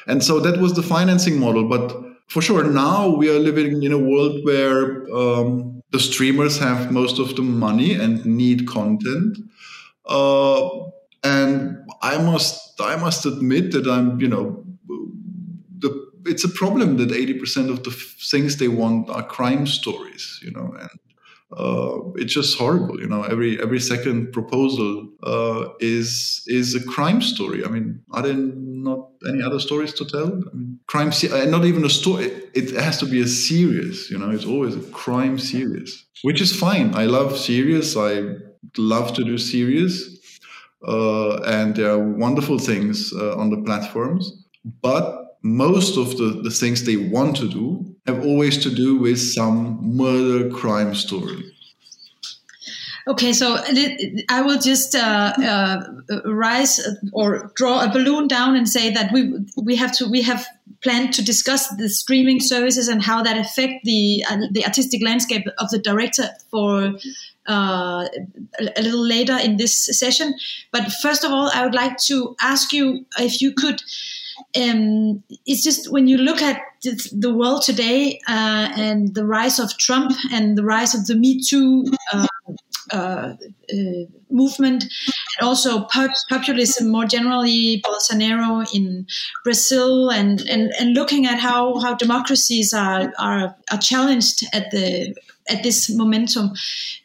And 0.07 0.25
so 0.25 0.41
that 0.41 0.61
was 0.61 0.75
the 0.75 0.83
financing 0.83 1.39
model. 1.39 1.69
But 1.69 1.95
for 2.27 2.43
sure, 2.43 2.65
now 2.65 3.09
we 3.09 3.29
are 3.31 3.39
living 3.39 3.83
in 3.83 3.93
a 3.93 3.99
world 3.99 4.45
where 4.45 5.07
um, 5.15 5.83
the 5.93 6.01
streamers 6.01 6.59
have 6.59 6.91
most 6.91 7.19
of 7.19 7.37
the 7.37 7.43
money 7.43 7.95
and 7.95 8.25
need 8.27 8.67
content. 8.67 9.39
Uh, 10.07 10.69
and 11.23 11.79
I 12.03 12.19
must, 12.19 12.81
I 12.81 12.97
must 12.97 13.25
admit 13.27 13.73
that 13.73 13.87
I'm, 13.87 14.21
you 14.21 14.29
know, 14.29 14.65
the, 15.79 16.11
it's 16.27 16.45
a 16.45 16.49
problem 16.49 16.97
that 16.99 17.11
80% 17.11 17.71
of 17.71 17.83
the 17.85 17.91
things 17.91 18.57
they 18.57 18.69
want 18.69 19.11
are 19.11 19.23
crime 19.23 19.67
stories, 19.67 20.41
you 20.43 20.51
know, 20.51 20.75
and 20.79 20.91
uh, 21.57 21.99
it's 22.17 22.33
just 22.33 22.59
horrible. 22.59 23.01
You 23.01 23.07
know, 23.07 23.23
every 23.23 23.61
every 23.63 23.81
second 23.81 24.33
proposal 24.33 25.09
uh, 25.23 25.69
is 25.79 26.43
is 26.47 26.75
a 26.75 26.83
crime 26.85 27.21
story. 27.21 27.65
I 27.65 27.69
mean, 27.69 28.01
are 28.13 28.23
there 28.23 28.35
not 28.35 29.11
any 29.29 29.43
other 29.43 29.61
stories 29.61 29.93
to 29.95 30.05
tell? 30.05 30.33
I 30.33 30.57
mean, 30.57 30.81
crime, 30.87 31.13
uh, 31.33 31.45
not 31.45 31.65
even 31.65 31.85
a 31.85 31.91
story. 31.91 32.27
It 32.55 32.71
has 32.75 32.99
to 32.99 33.07
be 33.07 33.21
a 33.21 33.29
series. 33.29 34.11
You 34.11 34.19
know, 34.19 34.31
it's 34.31 34.47
always 34.47 34.75
a 34.75 34.81
crime 34.91 35.39
series, 35.39 36.05
which 36.23 36.41
is 36.41 36.55
fine. 36.55 36.95
I 36.95 37.05
love 37.05 37.37
series. 37.39 37.97
I 37.97 38.23
love 38.77 39.15
to 39.15 39.25
do 39.25 39.39
series, 39.39 40.21
uh, 40.87 41.37
and 41.43 41.77
there 41.77 41.91
are 41.91 41.99
wonderful 41.99 42.59
things 42.59 43.13
uh, 43.13 43.37
on 43.37 43.51
the 43.51 43.63
platforms, 43.63 44.45
but 44.83 45.39
most 45.43 45.99
of 45.99 46.17
the, 46.17 46.41
the 46.43 46.51
things 46.51 46.85
they 46.85 46.97
want 46.97 47.37
to 47.37 47.49
do 47.49 47.95
have 48.07 48.25
always 48.25 48.63
to 48.63 48.71
do 48.71 48.97
with 48.97 49.19
some 49.19 49.79
murder 49.83 50.51
crime 50.51 50.95
story. 50.95 51.55
Okay, 53.07 53.35
so 53.35 53.59
I 54.31 54.41
will 54.41 54.59
just 54.59 54.95
uh, 54.95 55.35
uh, 55.39 55.83
rise 56.25 56.81
or 57.13 57.53
draw 57.55 57.85
a 57.85 57.93
balloon 57.93 58.29
down 58.29 58.57
and 58.57 58.67
say 58.67 58.91
that 58.95 59.13
we 59.13 59.45
we 59.63 59.77
have 59.77 59.93
to 59.99 60.09
we 60.09 60.23
have 60.23 60.47
planned 60.83 61.13
to 61.15 61.23
discuss 61.23 61.69
the 61.77 61.91
streaming 61.91 62.41
services 62.41 62.89
and 62.89 63.03
how 63.03 63.23
that 63.23 63.37
affect 63.37 63.85
the 63.85 64.25
uh, 64.31 64.39
the 64.53 64.65
artistic 64.65 65.03
landscape 65.03 65.47
of 65.59 65.69
the 65.69 65.79
director 65.79 66.29
for 66.51 66.95
uh, 67.47 68.09
a 68.59 68.83
little 68.83 69.07
later 69.07 69.37
in 69.37 69.57
this 69.57 69.75
session. 69.99 70.35
But 70.73 70.91
first 71.03 71.25
of 71.25 71.33
all, 71.33 71.51
I 71.55 71.65
would 71.65 71.75
like 71.75 71.97
to 72.07 72.35
ask 72.41 72.73
you 72.73 73.05
if 73.19 73.41
you 73.41 73.53
could 73.53 73.83
um, 74.57 75.23
it's 75.47 75.63
just 75.63 75.91
when 75.91 76.07
you 76.07 76.17
look 76.19 76.43
at 76.43 76.61
the 76.83 77.33
world 77.33 77.63
today 77.63 78.21
uh, 78.29 78.69
and 78.77 79.15
the 79.15 79.25
rise 79.25 79.59
of 79.59 79.77
Trump 79.79 80.13
and 80.33 80.57
the 80.57 80.65
rise 80.65 80.95
of 80.95 81.07
the 81.07 81.15
Me 81.15 81.41
Too 81.41 81.85
uh, 82.13 82.27
uh, 82.93 83.37
uh 83.73 84.05
movement, 84.31 84.85
and 85.39 85.49
also 85.49 85.87
populism 86.29 86.91
more 86.91 87.05
generally, 87.05 87.83
Bolsonaro 87.87 88.67
in 88.75 89.07
Brazil, 89.45 90.11
and, 90.11 90.41
and, 90.43 90.73
and 90.79 90.95
looking 90.95 91.25
at 91.25 91.39
how, 91.39 91.79
how 91.81 91.95
democracies 91.95 92.75
are, 92.75 93.13
are, 93.19 93.57
are 93.71 93.79
challenged 93.79 94.45
at 94.53 94.71
the 94.73 95.15
at 95.49 95.63
this 95.63 95.91
momentum. 95.91 96.53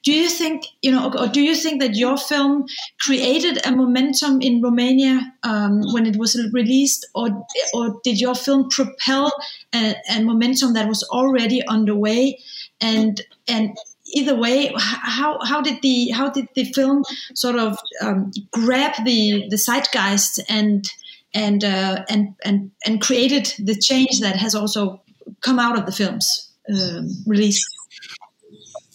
Do 0.04 0.14
you 0.14 0.30
think, 0.30 0.66
you 0.82 0.92
know, 0.92 1.12
or 1.18 1.28
do 1.28 1.42
you 1.42 1.56
think 1.56 1.82
that 1.82 1.96
your 1.96 2.18
film 2.18 2.66
created 3.02 3.66
a 3.66 3.72
momentum 3.72 4.42
in 4.42 4.62
Romania 4.62 5.34
um, 5.44 5.82
when 5.94 6.06
it 6.06 6.18
was 6.18 6.40
released, 6.54 7.06
or 7.14 7.30
or 7.74 8.00
did 8.04 8.20
your 8.20 8.36
film 8.36 8.70
propel 8.70 9.32
a, 9.74 9.96
a 10.10 10.24
momentum 10.24 10.74
that 10.74 10.88
was 10.88 11.04
already 11.04 11.66
underway? 11.68 12.40
And 12.82 13.22
and 13.48 13.78
either 14.14 14.36
way, 14.36 14.72
how 14.78 15.40
how 15.44 15.62
did 15.62 15.82
the 15.82 16.10
how 16.10 16.30
did 16.30 16.48
the 16.56 16.66
film 16.74 17.04
sort 17.36 17.56
of 17.56 17.78
um, 18.02 18.32
grab 18.52 18.94
the 19.04 19.46
the 19.50 19.58
zeitgeist 19.58 20.40
and 20.50 20.86
and 21.34 21.64
uh, 21.64 22.04
and 22.10 22.36
and 22.44 22.72
and 22.86 23.02
created 23.02 23.54
the 23.60 23.76
change 23.76 24.20
that 24.22 24.36
has 24.36 24.56
also 24.56 25.02
come 25.42 25.60
out 25.60 25.78
of 25.78 25.86
the 25.86 25.92
film's 25.92 26.52
um, 26.70 27.10
release? 27.28 27.64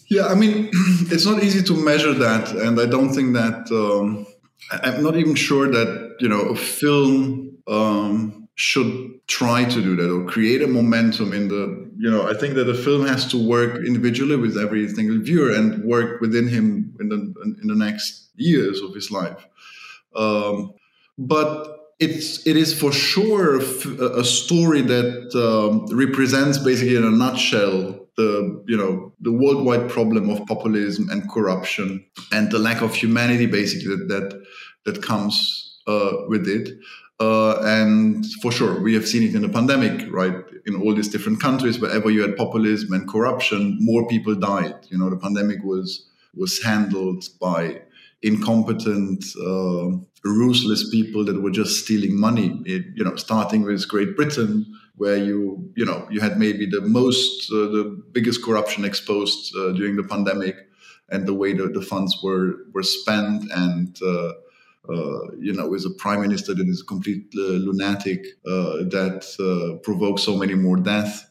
Yeah, 0.09 0.27
I 0.27 0.35
mean, 0.35 0.71
it's 1.11 1.27
not 1.27 1.43
easy 1.43 1.63
to 1.63 1.75
measure 1.75 2.13
that, 2.15 2.53
and 2.53 2.81
I 2.81 2.87
don't 2.87 3.13
think 3.13 3.35
that 3.35 3.71
um, 3.71 4.27
I'm 4.71 5.03
not 5.03 5.17
even 5.17 5.35
sure 5.35 5.71
that 5.71 6.17
you 6.21 6.29
know 6.29 6.41
a 6.41 6.57
film 6.57 7.59
um, 7.67 8.49
should 8.55 9.21
try 9.27 9.65
to 9.65 9.83
do 9.83 9.97
that 9.97 10.11
or 10.11 10.25
create 10.27 10.63
a 10.63 10.67
momentum 10.67 11.33
in 11.33 11.49
the 11.49 11.91
you 11.97 12.11
know 12.11 12.29
I 12.29 12.35
think 12.35 12.55
that 12.55 12.69
a 12.69 12.75
film 12.75 13.07
has 13.07 13.27
to 13.29 13.49
work 13.49 13.77
individually 13.77 14.37
with 14.37 14.59
every 14.59 14.89
single 14.89 15.19
viewer 15.19 15.51
and 15.53 15.83
work 15.85 16.21
within 16.21 16.49
him 16.49 16.95
in 17.01 17.09
the 17.09 17.57
in 17.63 17.69
the 17.69 17.75
next 17.75 18.31
years 18.37 18.81
of 18.81 18.95
his 18.95 19.11
life. 19.11 19.47
Um, 20.15 20.75
but 21.17 21.95
it's 22.01 22.47
it 22.47 22.57
is 22.57 22.79
for 22.79 22.93
sure 22.93 23.59
a 23.59 24.25
story 24.25 24.83
that 24.83 25.35
um, 25.35 25.87
represents 25.97 26.59
basically 26.59 26.97
in 26.97 27.05
a 27.05 27.11
nutshell 27.11 28.04
the 28.17 28.63
you 28.67 28.77
know 28.77 29.13
the 29.21 29.33
worldwide 29.33 29.91
problem 29.91 30.31
of 30.31 30.47
populism 30.47 31.09
and 31.11 31.29
corruption 31.31 32.05
and 32.33 32.51
the 32.51 32.59
lack 32.59 32.81
of 32.83 32.95
humanity 32.95 33.47
basically 33.47 33.97
that 33.97 34.09
that, 34.09 34.43
that 34.85 35.03
comes 35.03 35.81
uh, 35.87 36.13
with 36.29 36.49
it. 36.49 36.71
Uh, 37.21 37.61
and 37.63 38.27
for 38.43 38.51
sure, 38.51 38.81
we 38.81 38.93
have 38.93 39.07
seen 39.07 39.23
it 39.23 39.35
in 39.37 39.43
the 39.43 39.49
pandemic, 39.49 40.13
right? 40.13 40.35
In 40.67 40.75
all 40.75 40.93
these 40.95 41.09
different 41.09 41.41
countries, 41.41 41.79
wherever 41.79 42.11
you 42.11 42.23
had 42.23 42.37
populism 42.37 42.93
and 42.93 43.09
corruption, 43.09 43.79
more 43.81 44.07
people 44.09 44.35
died. 44.35 44.75
You 44.89 44.99
know, 44.99 45.11
the 45.11 45.17
pandemic 45.17 45.63
was 45.63 46.07
was 46.35 46.61
handled 46.63 47.25
by 47.41 47.83
incompetent, 48.23 49.25
uh, 49.47 49.91
ruthless 50.25 50.91
people 50.91 51.25
that 51.25 51.41
were 51.41 51.51
just 51.51 51.85
stealing 51.85 52.19
money. 52.19 52.61
It, 52.65 52.87
you 52.97 53.05
know, 53.05 53.15
starting 53.17 53.63
with 53.63 53.87
Great 53.89 54.17
Britain, 54.17 54.67
where 54.97 55.17
you 55.17 55.71
you 55.77 55.85
know 55.85 56.07
you 56.11 56.21
had 56.21 56.39
maybe 56.39 56.67
the 56.67 56.81
most 56.81 57.51
uh, 57.53 57.67
the 57.77 58.03
biggest 58.13 58.45
corruption 58.45 58.85
exposed 58.85 59.55
uh, 59.57 59.73
during 59.73 59.97
the 59.97 60.05
pandemic, 60.05 60.57
and 61.11 61.27
the 61.27 61.35
way 61.35 61.53
that 61.53 61.75
the 61.75 61.83
funds 61.83 62.17
were 62.23 62.65
were 62.73 62.83
spent 62.83 63.51
and 63.53 63.99
uh, 64.03 64.33
uh, 64.87 65.31
you 65.39 65.51
know, 65.55 65.67
with 65.67 65.83
a 65.87 65.91
prime 65.97 66.21
minister 66.21 66.53
that 66.55 66.69
is 66.69 66.83
a 66.83 66.85
complete 66.85 67.35
lunatic 67.35 68.23
uh, 68.47 68.85
that 68.93 69.25
uh, 69.41 69.79
provokes 69.79 70.23
so 70.23 70.37
many 70.37 70.55
more 70.55 70.77
deaths, 70.77 71.25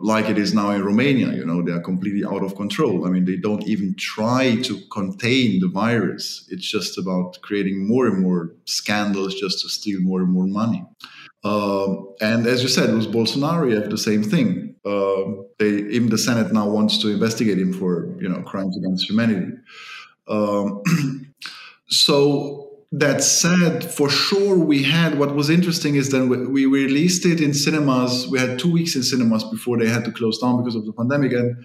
like 0.00 0.28
it 0.28 0.38
is 0.38 0.54
now 0.54 0.70
in 0.70 0.84
Romania. 0.84 1.32
You 1.32 1.44
know, 1.44 1.62
they 1.62 1.72
are 1.72 1.80
completely 1.80 2.24
out 2.24 2.44
of 2.44 2.54
control. 2.54 3.04
I 3.04 3.10
mean, 3.10 3.24
they 3.24 3.36
don't 3.36 3.66
even 3.66 3.96
try 3.96 4.54
to 4.62 4.80
contain 4.92 5.58
the 5.58 5.66
virus. 5.66 6.46
It's 6.48 6.70
just 6.70 6.96
about 6.96 7.38
creating 7.42 7.88
more 7.88 8.06
and 8.06 8.22
more 8.22 8.54
scandals 8.66 9.34
just 9.34 9.62
to 9.62 9.68
steal 9.68 10.00
more 10.00 10.20
and 10.20 10.30
more 10.30 10.46
money. 10.46 10.84
Um, 11.44 12.14
and 12.20 12.46
as 12.46 12.62
you 12.62 12.68
said, 12.68 12.94
with 12.94 13.12
Bolsonaro, 13.12 13.68
you 13.68 13.80
have 13.80 13.90
the 13.90 13.98
same 13.98 14.22
thing. 14.22 14.76
Um, 14.84 15.46
they, 15.58 15.68
even 15.68 16.08
the 16.08 16.18
Senate 16.18 16.52
now 16.52 16.68
wants 16.68 16.98
to 16.98 17.08
investigate 17.08 17.58
him 17.58 17.72
for, 17.72 18.16
you 18.20 18.28
know, 18.28 18.42
crimes 18.42 18.76
against 18.76 19.08
humanity. 19.08 19.52
Um, 20.28 20.82
so 21.88 22.72
that 22.92 23.22
said, 23.22 23.84
for 23.84 24.10
sure, 24.10 24.56
we 24.58 24.82
had 24.82 25.18
what 25.18 25.34
was 25.34 25.48
interesting 25.48 25.94
is 25.94 26.10
that 26.10 26.26
we 26.26 26.66
released 26.66 27.24
it 27.24 27.40
in 27.40 27.54
cinemas. 27.54 28.28
We 28.28 28.38
had 28.38 28.58
two 28.58 28.70
weeks 28.70 28.94
in 28.94 29.02
cinemas 29.02 29.44
before 29.44 29.78
they 29.78 29.88
had 29.88 30.04
to 30.04 30.12
close 30.12 30.38
down 30.38 30.58
because 30.58 30.74
of 30.74 30.84
the 30.84 30.92
pandemic, 30.92 31.32
and 31.32 31.56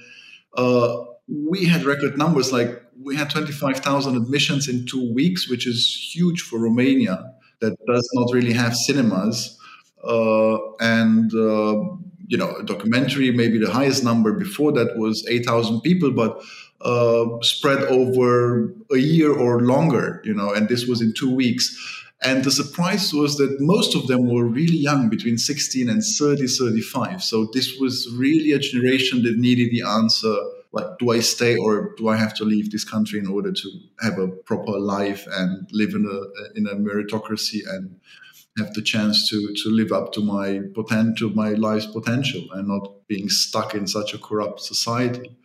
uh, 0.56 1.04
we 1.28 1.66
had 1.66 1.84
record 1.84 2.18
numbers. 2.18 2.54
Like 2.54 2.82
we 3.04 3.16
had 3.16 3.30
twenty 3.30 3.52
five 3.52 3.80
thousand 3.80 4.16
admissions 4.16 4.70
in 4.70 4.86
two 4.86 5.14
weeks, 5.14 5.50
which 5.50 5.68
is 5.68 6.12
huge 6.14 6.42
for 6.42 6.60
Romania 6.60 7.34
that 7.60 7.76
does 7.88 8.10
not 8.14 8.34
really 8.34 8.54
have 8.54 8.76
cinemas. 8.76 9.57
Uh, 10.04 10.58
and 10.80 11.34
uh, 11.34 11.98
you 12.28 12.38
know, 12.38 12.56
a 12.56 12.64
documentary, 12.64 13.32
maybe 13.32 13.58
the 13.58 13.72
highest 13.72 14.04
number 14.04 14.34
before 14.34 14.72
that 14.74 14.98
was 14.98 15.26
eight 15.28 15.46
thousand 15.46 15.82
people, 15.82 16.12
but 16.12 16.42
uh, 16.82 17.26
spread 17.42 17.80
over 17.84 18.74
a 18.92 18.98
year 18.98 19.32
or 19.32 19.62
longer, 19.62 20.22
you 20.24 20.34
know, 20.34 20.54
and 20.54 20.70
this 20.70 20.86
was 20.86 21.02
in 21.02 21.14
two 21.14 21.34
weeks. 21.34 21.76
And 22.24 22.44
the 22.44 22.52
surprise 22.52 23.14
was 23.14 23.38
that 23.38 23.58
most 23.60 23.96
of 23.96 24.08
them 24.08 24.28
were 24.28 24.46
really 24.46 24.78
young, 24.78 25.08
between 25.08 25.38
16 25.38 25.88
and 25.88 26.04
30, 26.04 26.48
35. 26.48 27.24
So 27.24 27.48
this 27.54 27.78
was 27.80 28.12
really 28.18 28.54
a 28.54 28.60
generation 28.60 29.22
that 29.24 29.38
needed 29.38 29.70
the 29.70 29.84
answer 29.84 30.36
like, 30.72 30.98
do 31.00 31.12
I 31.12 31.20
stay 31.20 31.56
or 31.56 31.94
do 31.98 32.08
I 32.08 32.18
have 32.18 32.34
to 32.36 32.44
leave 32.44 32.72
this 32.72 32.84
country 32.84 33.20
in 33.20 33.28
order 33.28 33.52
to 33.52 33.72
have 34.02 34.20
a 34.20 34.28
proper 34.28 34.78
life 34.78 35.26
and 35.32 35.68
live 35.72 35.94
in 35.94 36.06
a, 36.06 36.58
in 36.58 36.68
a 36.68 36.76
meritocracy 36.76 37.62
and 37.68 38.00
have 38.58 38.74
the 38.74 38.82
chance 38.82 39.30
to, 39.30 39.54
to 39.64 39.70
live 39.70 39.92
up 39.92 40.12
to 40.14 40.22
my 40.22 40.62
potential, 40.74 41.30
my 41.30 41.50
life's 41.52 41.86
potential 41.86 42.42
and 42.54 42.68
not 42.68 43.08
being 43.08 43.30
stuck 43.30 43.74
in 43.76 43.88
such 43.88 44.14
a 44.14 44.18
corrupt 44.18 44.62
society. 44.62 45.36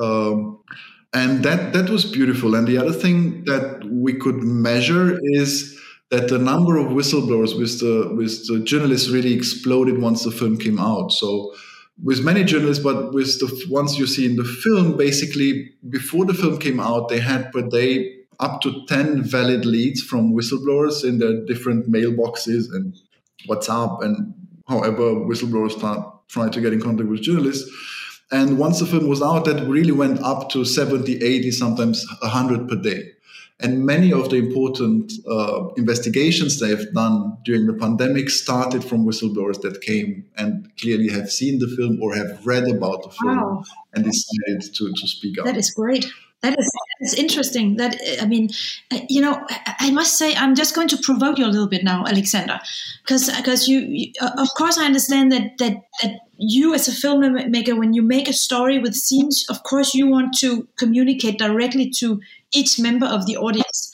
Um, 0.00 0.60
and 1.12 1.44
that 1.44 1.72
that 1.74 1.90
was 1.90 2.04
beautiful. 2.04 2.54
And 2.54 2.66
the 2.66 2.78
other 2.78 2.92
thing 2.92 3.44
that 3.44 3.84
we 3.84 4.14
could 4.14 4.36
measure 4.36 5.18
is 5.22 5.78
that 6.10 6.28
the 6.28 6.38
number 6.38 6.78
of 6.78 6.86
whistleblowers 6.86 7.58
with 7.58 7.80
the 7.80 8.14
with 8.14 8.46
the 8.46 8.60
journalists 8.60 9.10
really 9.10 9.34
exploded 9.34 10.00
once 10.00 10.24
the 10.24 10.30
film 10.30 10.56
came 10.56 10.78
out. 10.78 11.12
So 11.12 11.54
with 12.02 12.24
many 12.24 12.44
journalists, 12.44 12.82
but 12.82 13.12
with 13.12 13.38
the 13.40 13.66
ones 13.68 13.98
you 13.98 14.06
see 14.06 14.24
in 14.24 14.36
the 14.36 14.44
film, 14.44 14.96
basically 14.96 15.70
before 15.90 16.24
the 16.24 16.34
film 16.34 16.58
came 16.58 16.80
out, 16.80 17.08
they 17.08 17.20
had 17.20 17.52
per 17.52 17.62
day 17.62 18.21
up 18.40 18.60
to 18.62 18.84
10 18.86 19.22
valid 19.22 19.64
leads 19.64 20.02
from 20.02 20.32
whistleblowers 20.32 21.04
in 21.04 21.18
their 21.18 21.44
different 21.44 21.90
mailboxes 21.90 22.72
and 22.72 22.96
WhatsApp 23.48 24.02
and 24.04 24.34
however 24.68 25.14
whistleblowers 25.14 25.72
start 25.72 26.06
trying 26.28 26.50
to 26.50 26.60
get 26.60 26.72
in 26.72 26.80
contact 26.80 27.08
with 27.08 27.22
journalists. 27.22 27.70
And 28.30 28.58
once 28.58 28.80
the 28.80 28.86
film 28.86 29.08
was 29.08 29.20
out, 29.20 29.44
that 29.44 29.66
really 29.68 29.92
went 29.92 30.20
up 30.20 30.48
to 30.50 30.64
70, 30.64 31.22
80, 31.22 31.50
sometimes 31.50 32.06
100 32.20 32.68
per 32.68 32.76
day. 32.76 33.12
And 33.60 33.86
many 33.86 34.12
of 34.12 34.30
the 34.30 34.36
important 34.36 35.12
uh, 35.28 35.68
investigations 35.76 36.58
they've 36.58 36.92
done 36.92 37.36
during 37.44 37.66
the 37.66 37.74
pandemic 37.74 38.28
started 38.28 38.82
from 38.82 39.06
whistleblowers 39.06 39.60
that 39.60 39.82
came 39.82 40.24
and 40.36 40.68
clearly 40.80 41.10
have 41.10 41.30
seen 41.30 41.60
the 41.60 41.68
film 41.68 42.02
or 42.02 42.14
have 42.14 42.44
read 42.44 42.66
about 42.68 43.04
the 43.04 43.10
film 43.10 43.38
wow. 43.38 43.62
and 43.92 44.04
decided 44.04 44.74
to, 44.74 44.92
to 44.92 45.06
speak 45.06 45.38
up. 45.38 45.44
That 45.44 45.56
is 45.56 45.70
great. 45.70 46.10
That 46.42 46.58
is, 46.58 46.66
that 46.66 47.06
is 47.06 47.14
interesting. 47.14 47.76
That 47.76 47.96
I 48.20 48.26
mean, 48.26 48.50
you 49.08 49.20
know, 49.20 49.46
I 49.78 49.92
must 49.92 50.18
say, 50.18 50.34
I'm 50.34 50.56
just 50.56 50.74
going 50.74 50.88
to 50.88 50.96
provoke 50.96 51.38
you 51.38 51.46
a 51.46 51.52
little 51.54 51.68
bit 51.68 51.84
now, 51.84 52.04
Alexander, 52.04 52.60
because 53.04 53.30
because 53.36 53.68
you, 53.68 53.78
you, 53.80 54.12
of 54.20 54.48
course, 54.56 54.76
I 54.76 54.84
understand 54.84 55.30
that 55.30 55.58
that 55.58 55.76
that 56.02 56.18
you 56.36 56.74
as 56.74 56.88
a 56.88 56.90
filmmaker, 56.90 57.78
when 57.78 57.94
you 57.94 58.02
make 58.02 58.28
a 58.28 58.32
story 58.32 58.80
with 58.80 58.94
scenes, 58.94 59.46
of 59.48 59.62
course, 59.62 59.94
you 59.94 60.08
want 60.08 60.36
to 60.38 60.66
communicate 60.76 61.38
directly 61.38 61.88
to 61.98 62.20
each 62.52 62.80
member 62.80 63.06
of 63.06 63.26
the 63.26 63.36
audience. 63.36 63.92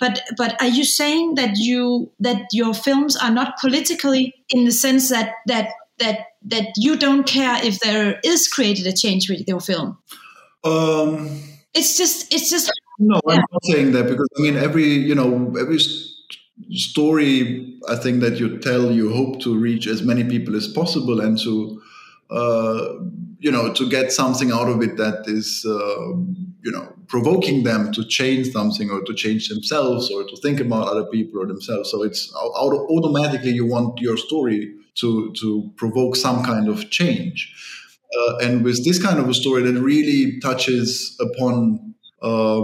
But 0.00 0.22
but 0.38 0.60
are 0.62 0.68
you 0.68 0.84
saying 0.84 1.34
that 1.34 1.56
you 1.56 2.10
that 2.20 2.46
your 2.52 2.72
films 2.72 3.14
are 3.14 3.30
not 3.30 3.58
politically 3.58 4.34
in 4.48 4.64
the 4.64 4.72
sense 4.72 5.10
that 5.10 5.34
that 5.46 5.68
that 5.98 6.20
that 6.46 6.68
you 6.76 6.96
don't 6.96 7.24
care 7.24 7.62
if 7.62 7.80
there 7.80 8.20
is 8.24 8.48
created 8.48 8.86
a 8.86 8.92
change 8.92 9.28
with 9.28 9.46
your 9.46 9.60
film? 9.60 9.98
Um 10.64 11.42
it's 11.74 11.96
just 11.96 12.32
it's 12.32 12.50
just 12.50 12.70
no 12.98 13.20
yeah. 13.26 13.34
i'm 13.34 13.44
not 13.52 13.64
saying 13.64 13.92
that 13.92 14.06
because 14.08 14.28
i 14.38 14.42
mean 14.42 14.56
every 14.56 14.84
you 14.84 15.14
know 15.14 15.54
every 15.58 15.78
story 16.70 17.78
i 17.88 17.96
think 17.96 18.20
that 18.20 18.38
you 18.38 18.58
tell 18.58 18.90
you 18.92 19.12
hope 19.12 19.40
to 19.40 19.58
reach 19.58 19.86
as 19.86 20.02
many 20.02 20.24
people 20.24 20.54
as 20.54 20.68
possible 20.68 21.20
and 21.20 21.38
to 21.38 21.82
uh, 22.30 22.94
you 23.38 23.50
know 23.50 23.72
to 23.72 23.88
get 23.88 24.10
something 24.10 24.50
out 24.50 24.68
of 24.68 24.82
it 24.82 24.96
that 24.96 25.24
is 25.26 25.66
uh, 25.68 26.08
you 26.62 26.72
know 26.72 26.92
provoking 27.06 27.64
them 27.64 27.92
to 27.92 28.04
change 28.04 28.50
something 28.50 28.90
or 28.90 29.02
to 29.02 29.12
change 29.12 29.48
themselves 29.48 30.10
or 30.10 30.24
to 30.24 30.36
think 30.36 30.60
about 30.60 30.88
other 30.88 31.04
people 31.04 31.40
or 31.40 31.46
themselves 31.46 31.90
so 31.90 32.02
it's 32.02 32.32
automatically 32.34 33.50
you 33.50 33.66
want 33.66 34.00
your 34.00 34.16
story 34.16 34.74
to 34.94 35.32
to 35.32 35.70
provoke 35.76 36.16
some 36.16 36.42
kind 36.44 36.68
of 36.68 36.88
change 36.90 37.52
uh, 38.18 38.36
and 38.42 38.64
with 38.64 38.84
this 38.84 39.02
kind 39.02 39.18
of 39.18 39.28
a 39.28 39.34
story 39.34 39.62
that 39.62 39.80
really 39.80 40.40
touches 40.40 41.16
upon 41.20 41.94
uh, 42.22 42.62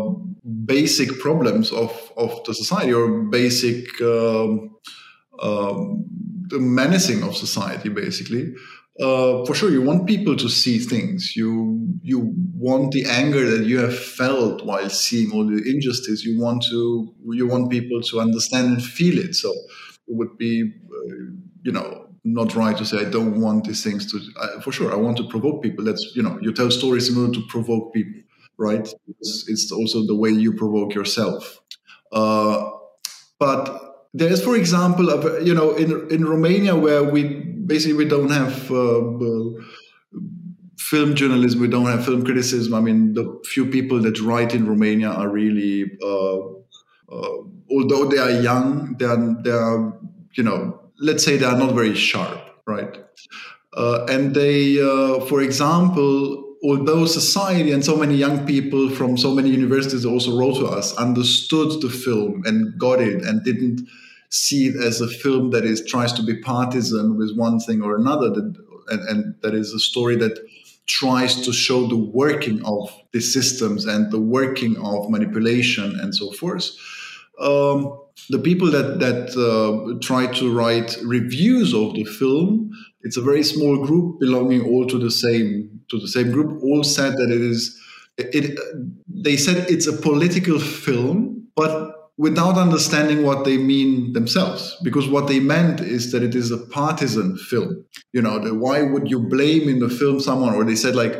basic 0.64 1.18
problems 1.20 1.72
of, 1.72 2.12
of 2.16 2.42
the 2.44 2.54
society 2.54 2.92
or 2.92 3.22
basic 3.24 4.00
um, 4.00 4.70
um, 5.40 6.04
the 6.48 6.58
menacing 6.58 7.22
of 7.22 7.36
society, 7.36 7.88
basically. 7.88 8.52
Uh, 9.00 9.44
for 9.46 9.54
sure, 9.54 9.70
you 9.70 9.80
want 9.80 10.06
people 10.06 10.36
to 10.36 10.48
see 10.48 10.78
things. 10.78 11.34
You 11.34 11.88
you 12.02 12.34
want 12.54 12.92
the 12.92 13.04
anger 13.06 13.48
that 13.48 13.64
you 13.64 13.78
have 13.78 13.98
felt 13.98 14.64
while 14.66 14.90
seeing 14.90 15.32
all 15.32 15.46
the 15.46 15.62
injustice. 15.64 16.22
You 16.22 16.38
want 16.38 16.62
to 16.70 17.14
you 17.32 17.46
want 17.46 17.70
people 17.70 18.02
to 18.02 18.20
understand 18.20 18.66
and 18.74 18.84
feel 18.84 19.18
it. 19.18 19.34
So 19.34 19.50
it 19.50 20.16
would 20.16 20.36
be, 20.36 20.70
uh, 20.90 21.14
you 21.62 21.72
know, 21.72 22.09
not 22.24 22.54
right 22.54 22.76
to 22.76 22.84
say 22.84 22.98
I 23.06 23.10
don't 23.10 23.40
want 23.40 23.64
these 23.64 23.82
things 23.82 24.10
to. 24.12 24.20
For 24.62 24.72
sure, 24.72 24.92
I 24.92 24.96
want 24.96 25.16
to 25.18 25.28
provoke 25.28 25.62
people. 25.62 25.84
That's 25.84 26.12
you 26.14 26.22
know, 26.22 26.38
you 26.40 26.52
tell 26.52 26.70
stories 26.70 27.08
in 27.08 27.20
order 27.20 27.34
to 27.34 27.46
provoke 27.48 27.92
people, 27.92 28.20
right? 28.58 28.86
It's, 29.20 29.44
it's 29.48 29.72
also 29.72 30.06
the 30.06 30.16
way 30.16 30.30
you 30.30 30.52
provoke 30.52 30.94
yourself. 30.94 31.60
Uh, 32.12 32.70
but 33.38 34.08
there 34.12 34.30
is, 34.30 34.42
for 34.42 34.56
example, 34.56 35.08
a, 35.10 35.42
you 35.42 35.54
know, 35.54 35.72
in 35.72 36.10
in 36.10 36.24
Romania 36.24 36.76
where 36.76 37.04
we 37.04 37.24
basically 37.24 37.94
we 37.94 38.04
don't 38.04 38.30
have. 38.30 38.70
Uh, 38.70 39.62
film 40.90 41.14
journalism, 41.14 41.60
we 41.60 41.68
don't 41.68 41.86
have 41.86 42.04
film 42.04 42.24
criticism. 42.24 42.74
I 42.74 42.80
mean, 42.80 43.14
the 43.14 43.40
few 43.44 43.66
people 43.66 44.00
that 44.00 44.18
write 44.20 44.54
in 44.54 44.66
Romania 44.66 45.10
are 45.10 45.28
really, 45.28 45.84
uh, 46.02 46.38
uh, 47.14 47.36
although 47.70 48.06
they 48.06 48.18
are 48.18 48.30
young, 48.30 48.96
they 48.98 49.04
are, 49.04 49.42
they 49.44 49.50
are, 49.52 49.96
you 50.36 50.42
know, 50.42 50.89
let's 51.00 51.24
say 51.24 51.36
they 51.36 51.46
are 51.46 51.58
not 51.58 51.74
very 51.74 51.94
sharp, 51.94 52.38
right? 52.66 52.98
Uh, 53.76 54.04
and 54.08 54.34
they, 54.34 54.80
uh, 54.80 55.20
for 55.26 55.40
example, 55.40 56.56
although 56.62 57.06
society 57.06 57.72
and 57.72 57.84
so 57.84 57.96
many 57.96 58.14
young 58.14 58.46
people 58.46 58.90
from 58.90 59.16
so 59.16 59.34
many 59.34 59.48
universities 59.48 60.04
also 60.04 60.38
wrote 60.38 60.56
to 60.56 60.66
us, 60.66 60.94
understood 60.96 61.80
the 61.80 61.88
film 61.88 62.42
and 62.44 62.78
got 62.78 63.00
it 63.00 63.22
and 63.22 63.42
didn't 63.44 63.80
see 64.28 64.66
it 64.66 64.76
as 64.76 65.00
a 65.00 65.08
film 65.08 65.50
that 65.50 65.64
is 65.64 65.84
tries 65.86 66.12
to 66.12 66.22
be 66.22 66.36
partisan 66.40 67.16
with 67.16 67.36
one 67.36 67.58
thing 67.58 67.82
or 67.82 67.96
another, 67.96 68.30
that, 68.30 68.54
and, 68.88 69.08
and 69.08 69.34
that 69.42 69.54
is 69.54 69.72
a 69.72 69.78
story 69.78 70.16
that 70.16 70.38
tries 70.86 71.40
to 71.42 71.52
show 71.52 71.86
the 71.86 71.96
working 71.96 72.64
of 72.64 72.92
the 73.12 73.20
systems 73.20 73.86
and 73.86 74.10
the 74.10 74.20
working 74.20 74.76
of 74.78 75.08
manipulation 75.08 75.98
and 76.00 76.14
so 76.14 76.32
forth. 76.32 76.70
Um, 77.40 77.98
the 78.28 78.38
people 78.38 78.70
that 78.70 79.00
that 79.00 79.36
uh, 79.36 79.98
try 80.00 80.26
to 80.34 80.52
write 80.52 80.96
reviews 81.04 81.74
of 81.74 81.94
the 81.94 82.04
film, 82.04 82.70
it's 83.02 83.16
a 83.16 83.22
very 83.22 83.42
small 83.42 83.84
group 83.84 84.20
belonging 84.20 84.62
all 84.62 84.86
to 84.86 84.98
the 84.98 85.10
same 85.10 85.80
to 85.90 85.98
the 85.98 86.08
same 86.08 86.30
group. 86.30 86.62
All 86.62 86.84
said 86.84 87.12
that 87.14 87.30
it 87.30 87.40
is. 87.40 87.78
It, 88.18 88.58
they 89.08 89.36
said 89.36 89.70
it's 89.70 89.86
a 89.86 89.94
political 89.94 90.58
film, 90.58 91.48
but 91.56 92.00
without 92.20 92.58
understanding 92.58 93.22
what 93.22 93.46
they 93.46 93.56
mean 93.56 94.12
themselves 94.12 94.76
because 94.84 95.08
what 95.08 95.26
they 95.26 95.40
meant 95.40 95.80
is 95.80 96.12
that 96.12 96.22
it 96.22 96.34
is 96.34 96.50
a 96.50 96.58
partisan 96.58 97.34
film 97.38 97.82
you 98.12 98.20
know 98.20 98.38
the, 98.38 98.54
why 98.54 98.82
would 98.82 99.10
you 99.10 99.18
blame 99.18 99.70
in 99.70 99.78
the 99.78 99.88
film 99.88 100.20
someone 100.20 100.54
or 100.54 100.62
they 100.62 100.76
said 100.76 100.94
like 100.94 101.14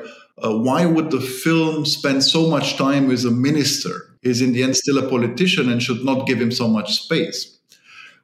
uh, 0.45 0.53
why 0.53 0.85
would 0.85 1.11
the 1.11 1.21
film 1.21 1.87
spend 1.87 2.23
so 2.23 2.51
much 2.51 2.77
time 2.77 3.09
with 3.09 3.25
a 3.25 3.31
minister 3.31 4.10
he's 4.23 4.41
in 4.41 4.53
the 4.53 4.63
end 4.63 4.77
still 4.77 4.99
a 4.99 5.09
politician 5.09 5.71
and 5.71 5.83
should 5.83 6.05
not 6.05 6.27
give 6.27 6.41
him 6.41 6.51
so 6.51 6.69
much 6.69 7.03
space 7.03 7.59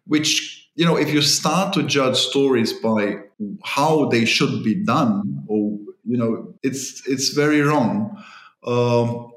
which 0.06 0.68
you 0.74 0.84
know 0.84 0.96
if 0.96 1.12
you 1.12 1.22
start 1.22 1.72
to 1.72 1.82
judge 1.82 2.16
stories 2.16 2.72
by 2.72 3.16
how 3.64 4.06
they 4.06 4.24
should 4.24 4.62
be 4.62 4.74
done 4.84 5.44
or 5.48 5.78
you 6.04 6.16
know 6.16 6.54
it's 6.62 7.06
it's 7.06 7.30
very 7.30 7.60
wrong 7.60 8.16
um, 8.66 9.30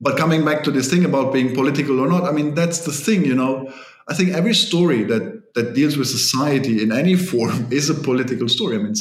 but 0.00 0.16
coming 0.16 0.44
back 0.44 0.62
to 0.64 0.70
this 0.70 0.88
thing 0.88 1.04
about 1.04 1.32
being 1.32 1.54
political 1.54 1.98
or 2.00 2.08
not, 2.08 2.24
I 2.24 2.32
mean, 2.32 2.54
that's 2.54 2.80
the 2.80 2.92
thing, 2.92 3.24
you 3.24 3.34
know. 3.34 3.72
I 4.06 4.14
think 4.14 4.30
every 4.30 4.54
story 4.54 5.02
that 5.04 5.54
that 5.54 5.74
deals 5.74 5.96
with 5.96 6.08
society 6.08 6.82
in 6.82 6.92
any 6.92 7.16
form 7.30 7.66
is 7.70 7.90
a 7.90 7.94
political 7.94 8.48
story. 8.48 8.76
I 8.76 8.78
mean, 8.78 8.94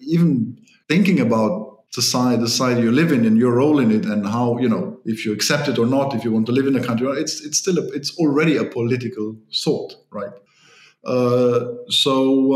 even 0.00 0.58
thinking 0.88 1.20
about 1.20 1.84
society, 1.90 2.42
the 2.42 2.48
society 2.48 2.82
you 2.82 2.92
live 2.92 3.12
in, 3.12 3.24
and 3.24 3.38
your 3.38 3.54
role 3.54 3.78
in 3.78 3.92
it, 3.92 4.04
and 4.04 4.26
how 4.26 4.58
you 4.58 4.68
know 4.68 4.95
if 5.06 5.24
you 5.24 5.32
accept 5.32 5.68
it 5.68 5.78
or 5.78 5.86
not, 5.86 6.14
if 6.14 6.24
you 6.24 6.32
want 6.32 6.46
to 6.46 6.52
live 6.52 6.66
in 6.66 6.76
a 6.76 6.84
country, 6.84 7.08
it's 7.20 7.44
it's 7.44 7.58
still 7.58 7.78
a, 7.78 7.86
it's 7.88 8.16
already 8.18 8.56
a 8.56 8.64
political 8.64 9.36
thought, 9.64 9.94
right? 10.10 10.32
Uh, 11.04 11.66
so 11.88 12.12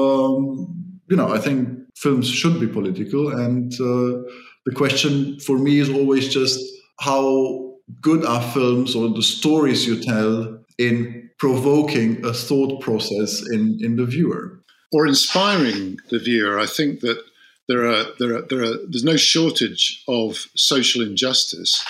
um, 0.07 0.92
you 1.09 1.16
know, 1.16 1.32
I 1.32 1.38
think 1.38 1.68
films 1.96 2.28
should 2.28 2.61
be 2.61 2.66
political, 2.66 3.30
and 3.30 3.72
uh, 3.74 4.22
the 4.66 4.74
question 4.74 5.38
for 5.40 5.59
me 5.59 5.78
is 5.78 5.88
always 5.88 6.28
just 6.28 6.61
how 7.01 7.70
good 8.01 8.24
are 8.24 8.42
films 8.53 8.94
or 8.94 9.09
the 9.09 9.22
stories 9.22 9.86
you 9.86 10.01
tell 10.01 10.59
in 10.78 11.30
provoking 11.38 12.24
a 12.24 12.32
thought 12.32 12.80
process 12.80 13.42
in, 13.51 13.78
in 13.80 13.96
the 13.96 14.05
viewer. 14.05 14.61
Or 14.92 15.07
inspiring 15.07 15.98
the 16.11 16.18
viewer. 16.18 16.59
I 16.59 16.66
think 16.66 17.01
that 17.01 17.22
there 17.68 17.86
are 17.86 18.05
there 18.18 18.36
are 18.36 18.42
there 18.42 18.62
are 18.62 18.76
there's 18.88 19.05
no 19.05 19.16
shortage 19.16 20.03
of 20.09 20.46
social 20.57 21.01
injustice 21.03 21.84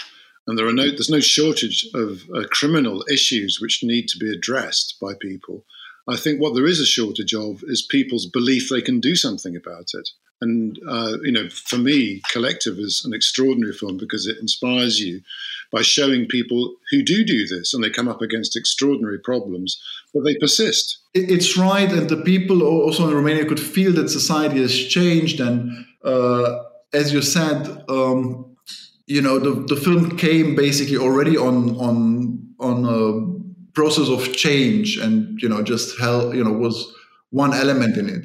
and 0.46 0.58
there 0.58 0.66
are 0.66 0.72
no 0.72 0.90
there's 0.90 1.10
no 1.10 1.20
shortage 1.20 1.86
of 1.94 2.22
uh, 2.34 2.44
criminal 2.50 3.04
issues 3.10 3.60
which 3.60 3.82
need 3.82 4.08
to 4.08 4.18
be 4.18 4.30
addressed 4.30 4.96
by 5.00 5.12
people 5.14 5.64
i 6.08 6.16
think 6.16 6.40
what 6.40 6.54
there 6.54 6.66
is 6.66 6.80
a 6.80 6.86
shortage 6.86 7.34
of 7.34 7.62
is 7.64 7.82
people's 7.82 8.26
belief 8.26 8.68
they 8.68 8.82
can 8.82 9.00
do 9.00 9.14
something 9.14 9.56
about 9.56 9.90
it 9.94 10.10
and 10.40 10.78
uh, 10.88 11.18
you 11.22 11.32
know, 11.32 11.48
for 11.50 11.76
me, 11.76 12.22
Collective 12.32 12.78
is 12.78 13.02
an 13.04 13.12
extraordinary 13.12 13.74
film 13.74 13.98
because 13.98 14.26
it 14.26 14.38
inspires 14.38 15.00
you 15.00 15.20
by 15.70 15.82
showing 15.82 16.26
people 16.26 16.74
who 16.90 17.02
do 17.02 17.24
do 17.24 17.46
this, 17.46 17.74
and 17.74 17.84
they 17.84 17.90
come 17.90 18.08
up 18.08 18.22
against 18.22 18.56
extraordinary 18.56 19.18
problems, 19.18 19.80
but 20.14 20.24
they 20.24 20.36
persist. 20.36 20.98
It's 21.14 21.56
right, 21.56 21.90
and 21.92 22.08
the 22.08 22.22
people 22.22 22.62
also 22.62 23.06
in 23.08 23.14
Romania 23.14 23.44
could 23.44 23.60
feel 23.60 23.92
that 23.92 24.08
society 24.08 24.60
has 24.60 24.74
changed, 24.74 25.40
and 25.40 25.84
uh, 26.04 26.62
as 26.92 27.12
you 27.12 27.22
said. 27.22 27.84
Um, 27.88 28.46
you 29.14 29.22
know 29.26 29.38
the, 29.38 29.52
the 29.72 29.80
film 29.86 30.16
came 30.16 30.54
basically 30.54 30.96
already 30.96 31.36
on 31.36 31.56
on 31.86 31.96
on 32.68 32.76
a 32.98 33.02
process 33.72 34.08
of 34.08 34.20
change 34.44 34.96
and 34.96 35.40
you 35.42 35.48
know 35.48 35.62
just 35.62 35.98
hell 36.00 36.34
you 36.34 36.44
know 36.44 36.52
was 36.52 36.76
one 37.30 37.52
element 37.54 37.96
in 37.96 38.08
it 38.08 38.24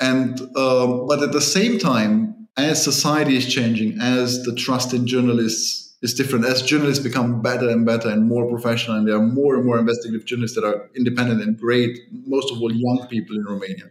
and 0.00 0.40
um, 0.56 1.06
but 1.06 1.22
at 1.22 1.32
the 1.32 1.40
same 1.40 1.78
time, 1.78 2.48
as 2.56 2.82
society 2.82 3.36
is 3.36 3.52
changing, 3.52 3.98
as 4.00 4.42
the 4.44 4.54
trust 4.54 4.92
in 4.92 5.06
journalists 5.06 5.96
is 6.02 6.14
different, 6.14 6.44
as 6.44 6.62
journalists 6.62 7.02
become 7.02 7.40
better 7.40 7.68
and 7.68 7.86
better 7.86 8.08
and 8.08 8.28
more 8.28 8.48
professional, 8.48 8.96
and 8.96 9.08
there 9.08 9.16
are 9.16 9.26
more 9.26 9.56
and 9.56 9.64
more 9.64 9.78
investigative 9.78 10.26
journalists 10.26 10.54
that 10.56 10.64
are 10.64 10.90
independent 10.94 11.42
and 11.42 11.58
great, 11.58 11.98
most 12.26 12.52
of 12.52 12.60
all 12.60 12.72
young 12.72 13.06
people 13.08 13.36
in 13.36 13.44
Romania. 13.44 13.90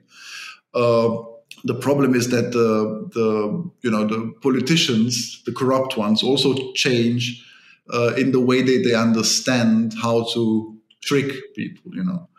Uh, 0.73 1.23
the 1.65 1.73
problem 1.73 2.13
is 2.13 2.29
that 2.29 2.51
the, 2.51 3.09
the 3.11 3.71
you 3.81 3.91
know 3.91 4.05
the 4.05 4.33
politicians, 4.41 5.41
the 5.45 5.51
corrupt 5.51 5.97
ones, 5.97 6.21
also 6.23 6.71
change 6.73 7.43
uh, 7.91 8.13
in 8.15 8.31
the 8.31 8.39
way 8.39 8.61
that 8.61 8.83
they 8.85 8.93
understand 8.93 9.95
how 10.01 10.25
to 10.33 10.77
trick 11.01 11.33
people. 11.55 11.91
You 11.95 12.03
know, 12.03 12.29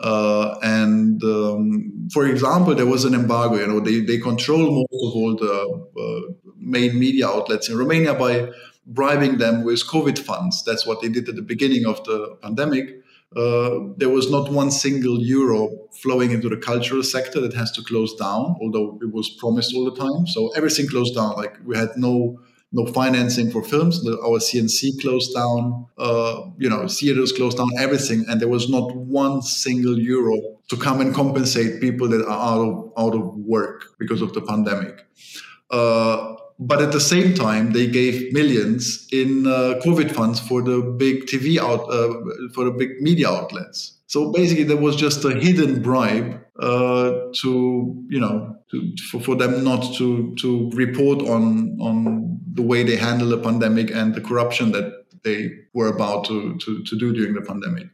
uh, 0.00 0.58
and 0.62 1.22
um, 1.22 2.08
for 2.12 2.26
example, 2.26 2.74
there 2.74 2.86
was 2.86 3.04
an 3.04 3.14
embargo. 3.14 3.54
You 3.54 3.68
know, 3.68 3.80
they 3.80 4.00
they 4.00 4.18
control 4.18 4.72
most 4.72 5.04
of 5.06 5.14
all 5.14 5.36
the 5.36 5.56
uh, 6.02 6.32
main 6.58 6.98
media 6.98 7.28
outlets 7.28 7.68
in 7.68 7.78
Romania 7.78 8.14
by 8.14 8.48
bribing 8.84 9.38
them 9.38 9.62
with 9.62 9.86
COVID 9.86 10.18
funds. 10.18 10.64
That's 10.64 10.84
what 10.84 11.00
they 11.00 11.08
did 11.08 11.28
at 11.28 11.36
the 11.36 11.42
beginning 11.42 11.86
of 11.86 12.02
the 12.02 12.36
pandemic. 12.42 13.01
Uh, 13.36 13.92
there 13.96 14.08
was 14.08 14.30
not 14.30 14.50
one 14.50 14.70
single 14.70 15.20
euro 15.20 15.70
flowing 16.02 16.30
into 16.30 16.48
the 16.48 16.56
cultural 16.56 17.02
sector 17.02 17.40
that 17.40 17.54
has 17.54 17.70
to 17.72 17.82
close 17.82 18.14
down, 18.14 18.56
although 18.60 18.98
it 19.02 19.12
was 19.12 19.30
promised 19.30 19.74
all 19.74 19.84
the 19.84 19.96
time. 19.96 20.26
So 20.26 20.50
everything 20.56 20.88
closed 20.88 21.14
down. 21.14 21.36
Like 21.36 21.56
we 21.64 21.76
had 21.76 21.90
no 21.96 22.38
no 22.72 22.86
financing 22.86 23.50
for 23.50 23.62
films. 23.62 24.02
The, 24.02 24.18
our 24.20 24.38
CNC 24.38 25.00
closed 25.00 25.34
down. 25.34 25.86
Uh, 25.98 26.50
you 26.58 26.68
know, 26.68 26.88
theaters 26.88 27.32
closed 27.32 27.58
down. 27.58 27.68
Everything, 27.78 28.24
and 28.28 28.40
there 28.40 28.48
was 28.48 28.68
not 28.68 28.96
one 28.96 29.42
single 29.42 29.98
euro 29.98 30.58
to 30.68 30.76
come 30.76 31.00
and 31.00 31.14
compensate 31.14 31.80
people 31.80 32.08
that 32.08 32.24
are 32.24 32.30
out 32.30 32.60
of 32.66 32.92
out 32.96 33.14
of 33.14 33.34
work 33.36 33.84
because 33.98 34.22
of 34.22 34.32
the 34.32 34.40
pandemic. 34.40 35.06
Uh, 35.70 36.31
but 36.58 36.80
at 36.80 36.92
the 36.92 37.00
same 37.00 37.34
time, 37.34 37.72
they 37.72 37.86
gave 37.86 38.32
millions 38.32 39.06
in 39.12 39.46
uh, 39.46 39.80
COVID 39.84 40.12
funds 40.12 40.40
for 40.40 40.62
the 40.62 40.80
big 40.80 41.26
TV 41.26 41.58
out 41.58 41.80
uh, 41.90 42.14
for 42.54 42.64
the 42.64 42.70
big 42.70 43.00
media 43.00 43.28
outlets. 43.28 43.98
So 44.06 44.30
basically, 44.30 44.64
there 44.64 44.76
was 44.76 44.96
just 44.96 45.24
a 45.24 45.30
hidden 45.30 45.82
bribe 45.82 46.42
uh, 46.60 47.12
to 47.42 48.04
you 48.08 48.20
know 48.20 48.56
to, 48.70 48.94
for, 49.10 49.20
for 49.20 49.36
them 49.36 49.64
not 49.64 49.94
to 49.94 50.34
to 50.36 50.70
report 50.74 51.22
on 51.22 51.78
on 51.80 52.38
the 52.54 52.62
way 52.62 52.82
they 52.82 52.96
handle 52.96 53.28
the 53.28 53.38
pandemic 53.38 53.90
and 53.90 54.14
the 54.14 54.20
corruption 54.20 54.72
that 54.72 55.04
they 55.24 55.50
were 55.72 55.88
about 55.88 56.24
to 56.26 56.56
to, 56.58 56.82
to 56.84 56.98
do 56.98 57.12
during 57.12 57.34
the 57.34 57.42
pandemic. 57.42 57.88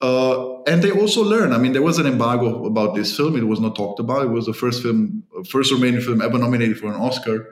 Uh, 0.00 0.60
and 0.64 0.82
they 0.82 0.90
also 0.90 1.22
learn. 1.22 1.52
I 1.52 1.58
mean, 1.58 1.72
there 1.72 1.82
was 1.82 1.98
an 1.98 2.06
embargo 2.06 2.66
about 2.66 2.94
this 2.94 3.16
film. 3.16 3.36
It 3.36 3.46
was 3.46 3.60
not 3.60 3.74
talked 3.74 4.00
about. 4.00 4.24
It 4.24 4.30
was 4.30 4.44
the 4.44 4.52
first 4.52 4.82
film, 4.82 5.22
first 5.48 5.72
Romanian 5.72 6.02
film 6.02 6.20
ever 6.20 6.36
nominated 6.36 6.78
for 6.78 6.88
an 6.88 6.94
Oscar. 6.94 7.48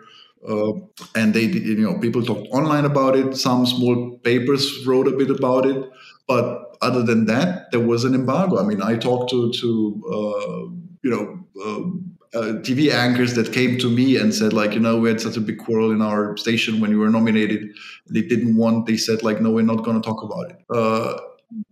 Uh, 0.49 0.72
and 1.14 1.34
they, 1.34 1.45
you 1.45 1.76
know, 1.76 1.99
people 1.99 2.22
talked 2.22 2.49
online 2.51 2.84
about 2.84 3.16
it. 3.16 3.36
Some 3.36 3.64
small 3.66 4.18
papers 4.24 4.84
wrote 4.86 5.07
a 5.07 5.12
bit 5.12 5.30
about 5.30 5.66
it, 5.66 5.88
but 6.26 6.76
other 6.82 7.03
than 7.03 7.26
that, 7.26 7.70
there 7.70 7.80
was 7.80 8.05
an 8.05 8.14
embargo. 8.14 8.59
I 8.59 8.64
mean, 8.64 8.82
I 8.82 8.97
talked 8.97 9.30
to 9.30 9.53
to 9.53 10.03
uh, 10.16 10.74
you 11.03 11.11
know. 11.11 11.38
Uh, 11.64 11.90
uh, 12.34 12.55
TV 12.62 12.90
anchors 12.90 13.34
that 13.34 13.53
came 13.53 13.78
to 13.78 13.90
me 13.90 14.16
and 14.16 14.34
said 14.34 14.55
like 14.55 14.72
you 14.72 14.80
know 14.80 14.97
we 14.97 15.11
had 15.11 15.20
such 15.20 15.36
a 15.36 15.40
big 15.40 15.59
quarrel 15.59 15.90
in 15.93 16.01
our 16.01 16.34
station 16.38 16.80
when 16.80 16.90
you 16.90 16.99
were 16.99 17.11
nominated 17.11 17.68
they 18.09 18.22
didn't 18.22 18.57
want 18.57 18.86
they 18.86 18.97
said 18.97 19.22
like 19.22 19.40
no 19.43 19.51
we're 19.51 19.61
not 19.61 19.84
going 19.84 20.01
to 20.01 20.09
talk 20.09 20.22
about 20.22 20.51
it 20.51 20.57
uh, 20.74 21.20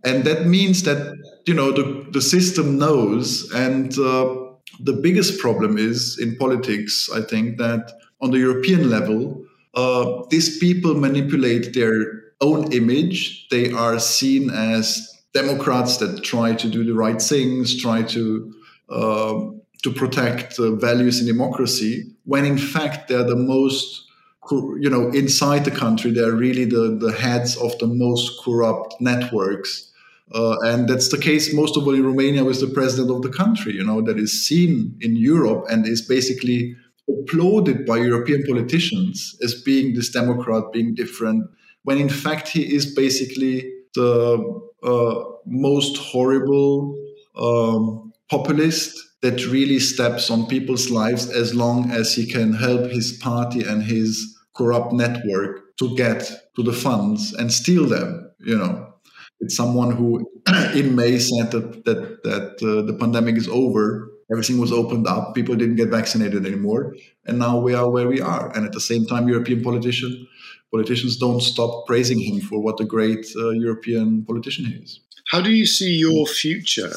and 0.05 0.23
that 0.23 0.45
means 0.45 0.83
that 0.83 1.17
you 1.47 1.53
know 1.55 1.71
the, 1.71 2.05
the 2.11 2.21
system 2.21 2.77
knows 2.77 3.51
and 3.53 3.97
uh, 3.97 4.35
the 4.79 4.93
biggest 4.93 5.39
problem 5.39 5.79
is 5.79 6.19
in 6.19 6.35
politics 6.35 7.09
i 7.15 7.21
think 7.21 7.57
that 7.57 7.91
on 8.21 8.31
the 8.31 8.39
european 8.39 8.89
level 8.89 9.45
uh, 9.73 10.23
these 10.29 10.57
people 10.57 10.95
manipulate 10.95 11.73
their 11.73 12.21
own 12.41 12.71
image. 12.73 13.47
They 13.49 13.71
are 13.71 13.99
seen 13.99 14.49
as 14.49 15.07
Democrats 15.33 15.97
that 15.97 16.23
try 16.23 16.53
to 16.55 16.67
do 16.67 16.83
the 16.83 16.93
right 16.93 17.21
things, 17.21 17.81
try 17.81 18.03
to 18.03 18.53
uh, 18.89 19.39
to 19.83 19.91
protect 19.93 20.59
uh, 20.59 20.75
values 20.75 21.21
in 21.21 21.25
democracy. 21.25 22.13
When 22.25 22.45
in 22.45 22.57
fact 22.57 23.07
they're 23.07 23.23
the 23.23 23.35
most, 23.35 24.05
you 24.51 24.89
know, 24.89 25.09
inside 25.11 25.63
the 25.63 25.71
country, 25.71 26.11
they're 26.11 26.35
really 26.35 26.65
the 26.65 26.97
the 26.99 27.13
heads 27.13 27.55
of 27.55 27.77
the 27.79 27.87
most 27.87 28.43
corrupt 28.43 28.95
networks. 28.99 29.87
Uh, 30.33 30.57
and 30.63 30.87
that's 30.87 31.09
the 31.09 31.17
case 31.17 31.53
most 31.53 31.75
of 31.75 31.85
all 31.85 31.93
in 31.93 32.05
Romania 32.05 32.43
with 32.45 32.61
the 32.61 32.73
president 32.73 33.11
of 33.11 33.21
the 33.21 33.29
country, 33.37 33.73
you 33.73 33.83
know, 33.83 34.01
that 34.01 34.17
is 34.17 34.47
seen 34.47 34.97
in 35.01 35.17
Europe 35.17 35.65
and 35.69 35.85
is 35.85 36.01
basically 36.01 36.73
applauded 37.19 37.85
by 37.85 37.97
European 37.97 38.43
politicians 38.47 39.35
as 39.43 39.61
being 39.61 39.93
this 39.93 40.09
Democrat, 40.09 40.63
being 40.71 40.93
different, 40.95 41.45
when 41.83 41.97
in 41.97 42.09
fact 42.09 42.47
he 42.47 42.61
is 42.75 42.93
basically 42.93 43.71
the 43.95 44.61
uh, 44.83 45.23
most 45.45 45.97
horrible 45.97 46.95
um, 47.35 48.11
populist 48.29 48.97
that 49.21 49.45
really 49.47 49.79
steps 49.79 50.29
on 50.31 50.47
people's 50.47 50.89
lives 50.89 51.29
as 51.29 51.53
long 51.53 51.91
as 51.91 52.13
he 52.13 52.25
can 52.25 52.53
help 52.53 52.89
his 52.89 53.13
party 53.13 53.63
and 53.63 53.83
his 53.83 54.37
corrupt 54.55 54.93
network 54.93 55.77
to 55.77 55.95
get 55.95 56.31
to 56.55 56.63
the 56.63 56.73
funds 56.73 57.33
and 57.33 57.51
steal 57.51 57.85
them. 57.85 58.31
You 58.39 58.57
know, 58.57 58.93
it's 59.39 59.55
someone 59.55 59.91
who 59.91 60.25
in 60.73 60.95
May 60.95 61.19
said 61.19 61.51
that 61.51 61.85
that, 61.85 62.23
that 62.23 62.51
uh, 62.63 62.85
the 62.85 62.97
pandemic 62.99 63.35
is 63.35 63.47
over. 63.47 64.10
Everything 64.31 64.59
was 64.59 64.71
opened 64.71 65.07
up. 65.07 65.35
People 65.35 65.55
didn't 65.55 65.75
get 65.75 65.89
vaccinated 65.89 66.45
anymore, 66.45 66.95
and 67.25 67.37
now 67.37 67.59
we 67.59 67.73
are 67.73 67.89
where 67.89 68.07
we 68.07 68.21
are. 68.21 68.51
And 68.55 68.65
at 68.65 68.71
the 68.71 68.79
same 68.79 69.05
time, 69.05 69.27
European 69.27 69.61
politician 69.61 70.27
politicians 70.71 71.17
don't 71.17 71.41
stop 71.41 71.85
praising 71.85 72.19
him 72.19 72.39
for 72.39 72.59
what 72.61 72.79
a 72.79 72.85
great 72.85 73.25
uh, 73.35 73.49
European 73.49 74.23
politician 74.25 74.65
he 74.65 74.75
is. 74.75 74.99
How 75.29 75.41
do 75.41 75.51
you 75.51 75.65
see 75.65 75.95
your 75.95 76.25
future, 76.25 76.93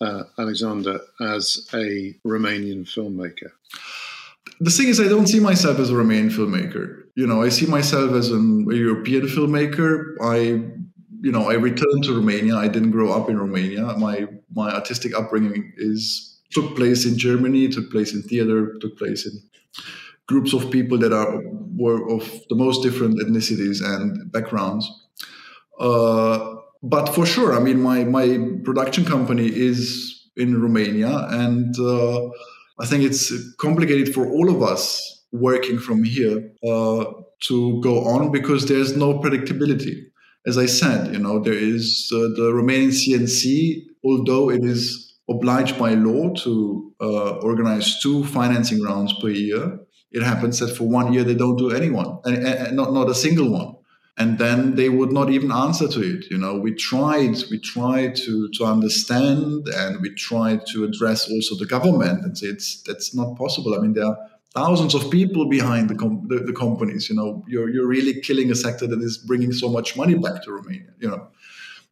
uh, 0.00 0.24
Alexander, 0.38 1.00
as 1.20 1.68
a 1.74 2.14
Romanian 2.26 2.84
filmmaker? 2.84 3.50
The 4.60 4.70
thing 4.70 4.88
is, 4.88 5.00
I 5.00 5.08
don't 5.08 5.26
see 5.26 5.40
myself 5.40 5.78
as 5.78 5.90
a 5.90 5.94
Romanian 5.94 6.30
filmmaker. 6.30 7.04
You 7.14 7.26
know, 7.26 7.42
I 7.42 7.48
see 7.50 7.66
myself 7.66 8.12
as 8.12 8.30
an, 8.30 8.66
a 8.70 8.74
European 8.74 9.22
filmmaker. 9.22 10.14
I, 10.22 10.36
you 11.22 11.32
know, 11.32 11.50
I 11.50 11.54
returned 11.54 12.04
to 12.04 12.14
Romania. 12.14 12.56
I 12.56 12.68
didn't 12.68 12.90
grow 12.90 13.12
up 13.12 13.28
in 13.28 13.38
Romania. 13.38 13.82
My 13.98 14.26
my 14.54 14.70
artistic 14.70 15.16
upbringing 15.16 15.72
is 15.76 16.29
took 16.52 16.76
place 16.76 17.06
in 17.06 17.18
Germany, 17.18 17.68
took 17.68 17.90
place 17.90 18.12
in 18.14 18.22
theater, 18.22 18.76
took 18.80 18.98
place 18.98 19.26
in 19.26 19.32
groups 20.26 20.52
of 20.52 20.70
people 20.70 20.96
that 20.98 21.12
are 21.12 21.42
were 21.76 22.08
of 22.10 22.22
the 22.48 22.54
most 22.54 22.82
different 22.82 23.18
ethnicities 23.20 23.82
and 23.82 24.30
backgrounds. 24.30 24.84
Uh, 25.78 26.56
but 26.82 27.08
for 27.14 27.26
sure, 27.26 27.54
I 27.54 27.60
mean, 27.60 27.80
my 27.80 28.04
my 28.04 28.26
production 28.64 29.04
company 29.04 29.46
is 29.46 29.80
in 30.36 30.60
Romania, 30.60 31.26
and 31.30 31.78
uh, 31.78 32.28
I 32.78 32.86
think 32.86 33.04
it's 33.04 33.32
complicated 33.56 34.14
for 34.14 34.26
all 34.26 34.48
of 34.54 34.62
us 34.62 34.84
working 35.32 35.78
from 35.78 36.04
here 36.04 36.50
uh, 36.64 37.04
to 37.48 37.80
go 37.82 38.04
on 38.04 38.32
because 38.32 38.66
there's 38.66 38.96
no 38.96 39.18
predictability. 39.20 39.96
As 40.46 40.56
I 40.56 40.66
said, 40.66 41.12
you 41.12 41.18
know, 41.18 41.38
there 41.38 41.60
is 41.72 42.10
uh, 42.14 42.18
the 42.38 42.50
Romanian 42.52 42.92
CNC, 43.00 43.84
although 44.04 44.50
it 44.50 44.64
is 44.64 45.09
obliged 45.30 45.78
by 45.78 45.94
law 45.94 46.34
to 46.34 46.92
uh, 47.00 47.30
organize 47.36 48.00
two 48.00 48.24
financing 48.24 48.82
rounds 48.82 49.12
per 49.14 49.28
year. 49.28 49.78
It 50.10 50.22
happens 50.22 50.58
that 50.58 50.76
for 50.76 50.88
one 50.88 51.12
year 51.12 51.22
they 51.22 51.36
don't 51.36 51.56
do 51.56 51.70
anyone, 51.70 52.18
and, 52.24 52.44
and 52.44 52.76
not 52.76 52.92
not 52.92 53.08
a 53.08 53.14
single 53.14 53.50
one. 53.50 53.76
And 54.18 54.38
then 54.38 54.74
they 54.74 54.90
would 54.90 55.12
not 55.12 55.30
even 55.30 55.50
answer 55.50 55.88
to 55.88 56.00
it 56.00 56.30
you 56.30 56.36
know. 56.36 56.58
We 56.58 56.74
tried 56.74 57.36
we 57.50 57.58
tried 57.58 58.16
to 58.16 58.50
to 58.56 58.64
understand 58.64 59.68
and 59.68 60.00
we 60.02 60.14
tried 60.14 60.66
to 60.72 60.84
address 60.84 61.30
also 61.30 61.54
the 61.56 61.66
government 61.66 62.24
and 62.24 62.36
say 62.36 62.48
it's 62.48 62.82
that's 62.82 63.14
not 63.14 63.38
possible. 63.38 63.74
I 63.74 63.78
mean 63.78 63.94
there 63.94 64.06
are 64.06 64.18
thousands 64.52 64.94
of 64.96 65.10
people 65.12 65.48
behind 65.48 65.88
the, 65.88 65.94
com- 65.94 66.26
the, 66.28 66.40
the, 66.40 66.52
companies 66.52 67.08
you 67.08 67.14
know. 67.14 67.44
You're, 67.46 67.70
you're 67.70 67.86
really 67.86 68.20
killing 68.20 68.50
a 68.50 68.56
sector 68.56 68.84
that 68.88 69.00
is 69.00 69.16
bringing 69.16 69.52
so 69.52 69.68
much 69.68 69.96
money 69.96 70.14
back 70.14 70.42
to 70.42 70.50
romania 70.50 70.92
you 70.98 71.08
know. 71.08 71.28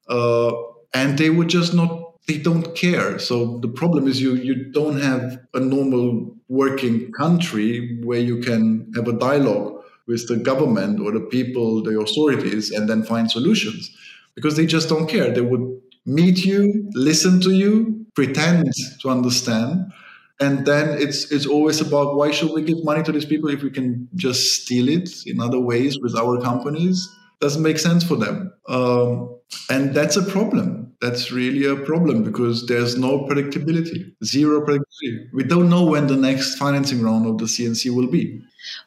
Uh, 0.08 0.52
and 0.92 1.18
they 1.18 1.30
would 1.30 1.48
just 1.48 1.72
not 1.72 2.07
they 2.28 2.38
don't 2.38 2.74
care 2.76 3.18
so 3.18 3.58
the 3.58 3.68
problem 3.68 4.06
is 4.06 4.20
you 4.20 4.34
you 4.34 4.70
don't 4.72 5.00
have 5.00 5.38
a 5.54 5.60
normal 5.60 6.36
working 6.48 7.12
country 7.12 7.98
where 8.02 8.20
you 8.20 8.40
can 8.40 8.90
have 8.94 9.08
a 9.08 9.12
dialogue 9.12 9.78
with 10.08 10.26
the 10.26 10.36
government 10.36 10.98
or 10.98 11.12
the 11.12 11.20
people, 11.20 11.82
the 11.82 12.00
authorities, 12.00 12.70
and 12.70 12.88
then 12.88 13.04
find 13.04 13.30
solutions 13.30 13.94
because 14.34 14.56
they 14.56 14.66
just 14.66 14.88
don't 14.88 15.06
care. 15.08 15.32
They 15.32 15.42
would 15.42 15.80
meet 16.06 16.44
you, 16.44 16.88
listen 16.94 17.40
to 17.42 17.50
you, 17.50 18.06
pretend 18.14 18.72
to 19.02 19.10
understand. 19.10 19.92
And 20.40 20.64
then 20.66 20.96
it's 20.98 21.30
it's 21.30 21.46
always 21.46 21.80
about 21.80 22.16
why 22.16 22.30
should 22.30 22.52
we 22.52 22.62
give 22.62 22.82
money 22.84 23.02
to 23.02 23.12
these 23.12 23.26
people 23.26 23.50
if 23.50 23.62
we 23.62 23.70
can 23.70 24.08
just 24.14 24.62
steal 24.62 24.88
it 24.88 25.10
in 25.26 25.40
other 25.40 25.60
ways 25.60 25.98
with 26.00 26.16
our 26.16 26.40
companies? 26.40 27.06
Doesn't 27.40 27.62
make 27.62 27.78
sense 27.78 28.02
for 28.02 28.16
them, 28.16 28.52
um, 28.68 29.36
and 29.70 29.94
that's 29.94 30.16
a 30.16 30.22
problem. 30.22 30.87
That's 31.00 31.30
really 31.30 31.64
a 31.64 31.76
problem 31.76 32.24
because 32.24 32.66
there's 32.66 32.98
no 32.98 33.20
predictability, 33.26 34.12
zero 34.24 34.66
predictability. 34.66 35.32
We 35.32 35.44
don't 35.44 35.70
know 35.70 35.84
when 35.84 36.08
the 36.08 36.16
next 36.16 36.56
financing 36.56 37.02
round 37.02 37.26
of 37.26 37.38
the 37.38 37.44
CNC 37.44 37.94
will 37.94 38.08
be 38.08 38.42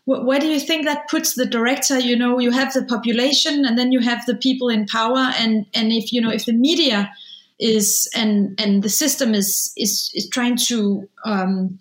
where 0.06 0.40
do 0.40 0.48
you 0.48 0.60
think 0.60 0.86
that 0.86 1.10
puts 1.10 1.36
the 1.36 1.46
director 1.46 2.00
you 2.00 2.16
know 2.16 2.40
you 2.40 2.52
have 2.52 2.74
the 2.74 2.84
population 2.86 3.66
and 3.66 3.78
then 3.78 3.92
you 3.92 4.00
have 4.00 4.26
the 4.26 4.36
people 4.36 4.70
in 4.70 4.86
power 4.86 5.32
and 5.38 5.66
and 5.74 5.92
if 5.92 6.12
you 6.12 6.22
know 6.22 6.32
if 6.32 6.46
the 6.46 6.54
media 6.54 7.12
is 7.60 8.10
and 8.16 8.60
and 8.60 8.84
the 8.84 8.90
system 8.90 9.34
is 9.34 9.72
is 9.78 10.12
is 10.14 10.28
trying 10.30 10.58
to 10.58 11.08
um, 11.26 11.78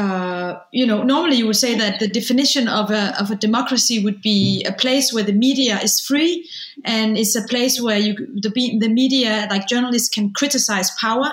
uh, 0.00 0.58
you 0.72 0.86
know, 0.86 1.02
normally 1.02 1.36
you 1.36 1.46
would 1.46 1.56
say 1.56 1.76
that 1.76 2.00
the 2.00 2.08
definition 2.08 2.68
of 2.68 2.90
a, 2.90 3.14
of 3.20 3.30
a 3.30 3.34
democracy 3.34 4.02
would 4.02 4.22
be 4.22 4.64
a 4.64 4.72
place 4.72 5.12
where 5.12 5.22
the 5.22 5.32
media 5.32 5.78
is 5.80 6.00
free 6.00 6.48
and 6.84 7.18
it's 7.18 7.36
a 7.36 7.42
place 7.42 7.78
where 7.82 7.98
you, 7.98 8.14
the, 8.14 8.48
the 8.80 8.88
media, 8.88 9.46
like 9.50 9.68
journalists, 9.68 10.08
can 10.08 10.32
criticize 10.32 10.90
power. 10.92 11.32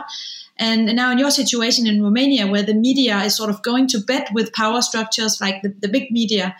And 0.58 0.88
now, 0.98 1.12
in 1.12 1.18
your 1.18 1.32
situation 1.32 1.88
in 1.88 2.04
Romania, 2.04 2.46
where 2.46 2.64
the 2.64 2.74
media 2.74 3.20
is 3.20 3.38
sort 3.38 3.50
of 3.50 3.64
going 3.64 3.88
to 3.90 4.00
bed 4.00 4.28
with 4.34 4.52
power 4.52 4.82
structures 4.82 5.40
like 5.40 5.62
the, 5.62 5.74
the 5.80 5.88
big 5.88 6.12
media, 6.12 6.54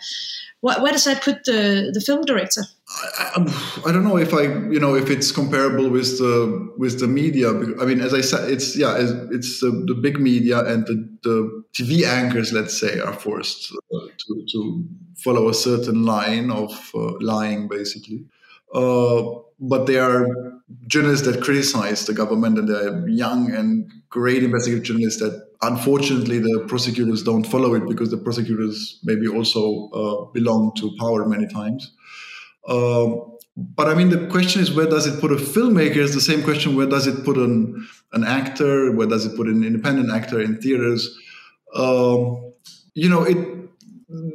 what, 0.60 0.80
where 0.80 0.92
does 0.92 1.04
that 1.04 1.22
put 1.22 1.44
the, 1.44 1.90
the 1.92 2.00
film 2.00 2.24
director? 2.24 2.62
I, 2.90 3.82
I, 3.86 3.92
don't 3.92 4.04
know 4.04 4.16
if 4.16 4.32
I, 4.32 4.42
you 4.42 4.80
know, 4.80 4.94
if 4.94 5.10
it's 5.10 5.30
comparable 5.30 5.90
with 5.90 6.18
the 6.18 6.72
with 6.78 7.00
the 7.00 7.06
media. 7.06 7.50
I 7.50 7.84
mean, 7.84 8.00
as 8.00 8.14
I 8.14 8.22
said, 8.22 8.50
it's 8.50 8.76
yeah, 8.76 8.96
it's 9.30 9.60
the, 9.60 9.70
the 9.86 9.94
big 9.94 10.18
media 10.18 10.60
and 10.64 10.86
the, 10.86 11.18
the 11.22 11.64
TV 11.74 12.04
anchors, 12.04 12.52
let's 12.52 12.78
say, 12.78 12.98
are 13.00 13.12
forced 13.12 13.72
uh, 13.94 14.06
to 14.06 14.46
to 14.52 14.84
follow 15.16 15.48
a 15.50 15.54
certain 15.54 16.04
line 16.04 16.50
of 16.50 16.72
uh, 16.94 17.12
lying, 17.20 17.68
basically. 17.68 18.24
Uh, 18.74 19.22
but 19.60 19.86
they 19.86 19.98
are 19.98 20.26
journalists 20.86 21.26
that 21.26 21.42
criticize 21.42 22.06
the 22.06 22.14
government, 22.14 22.58
and 22.58 22.68
they're 22.68 23.06
young 23.08 23.50
and 23.52 23.90
great 24.08 24.42
investigative 24.42 24.84
journalists 24.84 25.20
that 25.20 25.46
unfortunately 25.62 26.38
the 26.38 26.64
prosecutors 26.68 27.22
don't 27.22 27.44
follow 27.44 27.74
it 27.74 27.86
because 27.86 28.10
the 28.10 28.16
prosecutors 28.16 28.98
maybe 29.04 29.28
also 29.28 29.88
uh, 29.90 30.24
belong 30.32 30.72
to 30.76 30.90
power 30.98 31.26
many 31.26 31.46
times. 31.46 31.92
Um, 32.68 33.36
but 33.56 33.88
I 33.88 33.94
mean, 33.94 34.10
the 34.10 34.28
question 34.28 34.62
is, 34.62 34.72
where 34.72 34.86
does 34.86 35.06
it 35.06 35.20
put 35.20 35.32
a 35.32 35.36
filmmaker? 35.36 35.96
It's 35.96 36.14
the 36.14 36.20
same 36.20 36.42
question: 36.42 36.76
where 36.76 36.86
does 36.86 37.06
it 37.06 37.24
put 37.24 37.36
an 37.36 37.88
an 38.12 38.24
actor? 38.24 38.92
Where 38.92 39.06
does 39.06 39.26
it 39.26 39.36
put 39.36 39.48
an 39.48 39.64
independent 39.64 40.12
actor 40.12 40.40
in 40.40 40.60
theaters? 40.60 41.18
Um, 41.74 42.52
you 42.94 43.08
know, 43.08 43.24
it. 43.24 43.38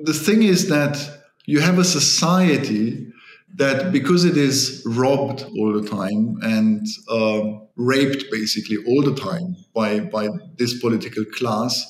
The 0.04 0.14
thing 0.14 0.44
is 0.44 0.70
that 0.70 0.98
you 1.46 1.60
have 1.62 1.80
a 1.80 1.84
society 1.84 3.08
that 3.56 3.92
because 3.92 4.26
it 4.26 4.38
is 4.38 4.84
robbed 4.86 5.46
all 5.58 5.74
the 5.74 5.88
time 5.88 6.38
and 6.42 6.86
uh, 7.10 7.60
raped 7.76 8.26
basically 8.32 8.78
all 8.88 9.04
the 9.04 9.16
time 9.16 9.56
by 9.74 10.00
by 10.00 10.28
this 10.58 10.80
political 10.80 11.24
class, 11.26 11.82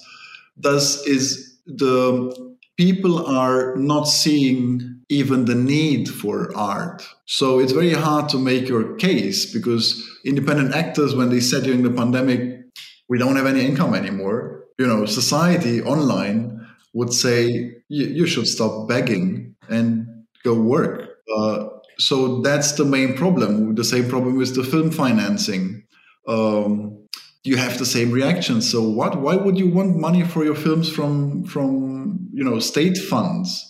thus 0.58 1.06
is 1.08 1.58
the 1.66 2.53
people 2.78 3.26
are 3.26 3.76
not 3.76 4.04
seeing 4.04 5.02
even 5.10 5.46
the 5.46 5.56
need 5.56 6.10
for 6.10 6.56
art. 6.56 7.08
So 7.26 7.60
it's 7.60 7.72
very 7.72 7.94
hard 7.94 8.30
to 8.30 8.38
make 8.38 8.68
your 8.68 8.96
case 8.96 9.52
because 9.54 10.04
independent 10.26 10.74
actors, 10.74 11.16
when 11.16 11.30
they 11.30 11.40
said 11.40 11.64
during 11.64 11.84
the 11.84 11.92
pandemic, 11.92 12.62
we 13.10 13.18
don't 13.18 13.36
have 13.36 13.46
any 13.46 13.66
income 13.66 13.94
anymore, 13.94 14.64
you 14.80 14.88
know, 14.88 15.06
society 15.06 15.82
online 15.82 16.66
would 16.94 17.14
say 17.14 17.76
you 17.90 18.26
should 18.26 18.48
stop 18.48 18.88
begging 18.88 19.56
and 19.70 20.08
go 20.44 20.60
work 20.60 21.14
uh, 21.32 21.68
so 22.00 22.42
that's 22.42 22.74
the 22.74 22.86
main 22.86 23.16
problem. 23.16 23.76
The 23.76 23.84
same 23.84 24.10
problem 24.10 24.38
with 24.38 24.56
the 24.56 24.64
film 24.64 24.92
financing. 24.92 25.84
Um, 26.28 27.03
you 27.44 27.58
have 27.58 27.78
the 27.78 27.86
same 27.86 28.12
reaction. 28.12 28.62
So 28.62 28.82
what? 28.82 29.20
Why 29.22 29.36
would 29.36 29.58
you 29.58 29.70
want 29.70 29.98
money 29.98 30.24
for 30.24 30.44
your 30.44 30.56
films 30.56 30.90
from 30.90 31.44
from 31.46 32.30
you 32.34 32.44
know 32.44 32.60
state 32.60 32.98
funds? 32.98 33.70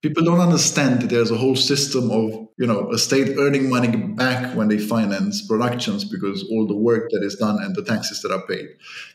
People 0.00 0.22
don't 0.22 0.40
understand 0.40 1.02
that 1.02 1.10
there's 1.10 1.32
a 1.32 1.36
whole 1.36 1.56
system 1.56 2.10
of 2.12 2.30
you 2.58 2.66
know 2.66 2.90
a 2.92 2.98
state 2.98 3.36
earning 3.36 3.68
money 3.68 3.96
back 3.96 4.54
when 4.54 4.68
they 4.68 4.78
finance 4.78 5.44
productions 5.46 6.04
because 6.04 6.44
all 6.50 6.66
the 6.66 6.76
work 6.76 7.10
that 7.10 7.24
is 7.24 7.34
done 7.34 7.60
and 7.60 7.74
the 7.74 7.82
taxes 7.82 8.22
that 8.22 8.30
are 8.30 8.46
paid. 8.46 8.68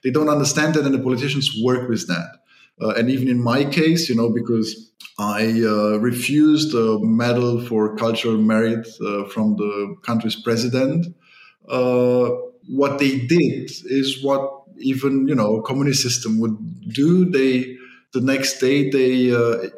They 0.04 0.12
don't 0.12 0.30
understand 0.30 0.76
that, 0.76 0.86
and 0.86 0.94
the 0.94 1.00
politicians 1.00 1.50
work 1.64 1.88
with 1.88 2.08
that. 2.08 2.40
Uh, 2.82 2.90
and 2.90 3.10
even 3.10 3.30
in 3.30 3.42
my 3.42 3.64
case, 3.64 4.10
you 4.10 4.16
know, 4.16 4.30
because 4.30 4.92
I 5.20 5.62
uh, 5.62 6.00
refused 6.00 6.74
a 6.74 7.00
medal 7.00 7.62
for 7.62 7.96
cultural 7.96 8.38
merit 8.38 8.88
uh, 9.00 9.26
from 9.26 9.56
the 9.56 9.96
country's 10.02 10.36
president. 10.36 11.06
Uh, 11.70 12.32
what 12.68 13.00
they 13.00 13.20
did 13.20 13.72
is 13.86 14.24
what 14.24 14.64
even 14.78 15.28
you 15.28 15.36
know 15.36 15.62
communist 15.62 16.02
system 16.02 16.40
would 16.40 16.58
do. 16.90 17.26
They 17.30 17.78
the 18.14 18.22
next 18.22 18.60
day 18.60 18.90
they 18.90 19.32
uh, 19.32 19.38
uh, 19.38 19.70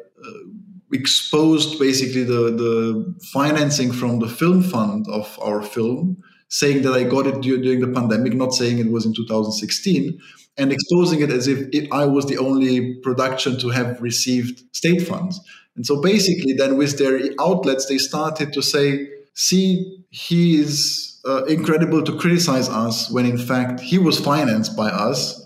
exposed 0.92 1.78
basically 1.78 2.24
the 2.24 2.50
the 2.50 3.14
financing 3.32 3.92
from 3.92 4.18
the 4.18 4.28
film 4.28 4.62
fund 4.62 5.06
of 5.08 5.38
our 5.42 5.62
film 5.62 6.22
saying 6.48 6.82
that 6.82 6.92
I 6.92 7.02
got 7.04 7.26
it 7.26 7.40
during 7.40 7.80
the 7.80 7.88
pandemic, 7.88 8.34
not 8.34 8.52
saying 8.54 8.78
it 8.78 8.90
was 8.90 9.04
in 9.04 9.14
2016, 9.14 10.18
and 10.56 10.72
exposing 10.72 11.20
it 11.20 11.30
as 11.30 11.48
if 11.48 11.68
it, 11.72 11.88
I 11.92 12.06
was 12.06 12.26
the 12.26 12.38
only 12.38 12.94
production 13.02 13.58
to 13.58 13.70
have 13.70 14.00
received 14.00 14.62
state 14.72 15.02
funds. 15.02 15.40
And 15.74 15.84
so 15.84 16.00
basically, 16.00 16.52
then 16.52 16.76
with 16.76 16.98
their 16.98 17.20
outlets, 17.40 17.86
they 17.86 17.98
started 17.98 18.52
to 18.52 18.62
say, 18.62 19.08
see, 19.34 20.04
he 20.10 20.60
is 20.60 21.15
uh, 21.26 21.44
incredible 21.44 22.02
to 22.02 22.16
criticize 22.16 22.68
us 22.68 23.10
when 23.10 23.26
in 23.26 23.38
fact 23.38 23.80
he 23.80 23.98
was 23.98 24.18
financed 24.18 24.76
by 24.76 24.88
us. 24.88 25.42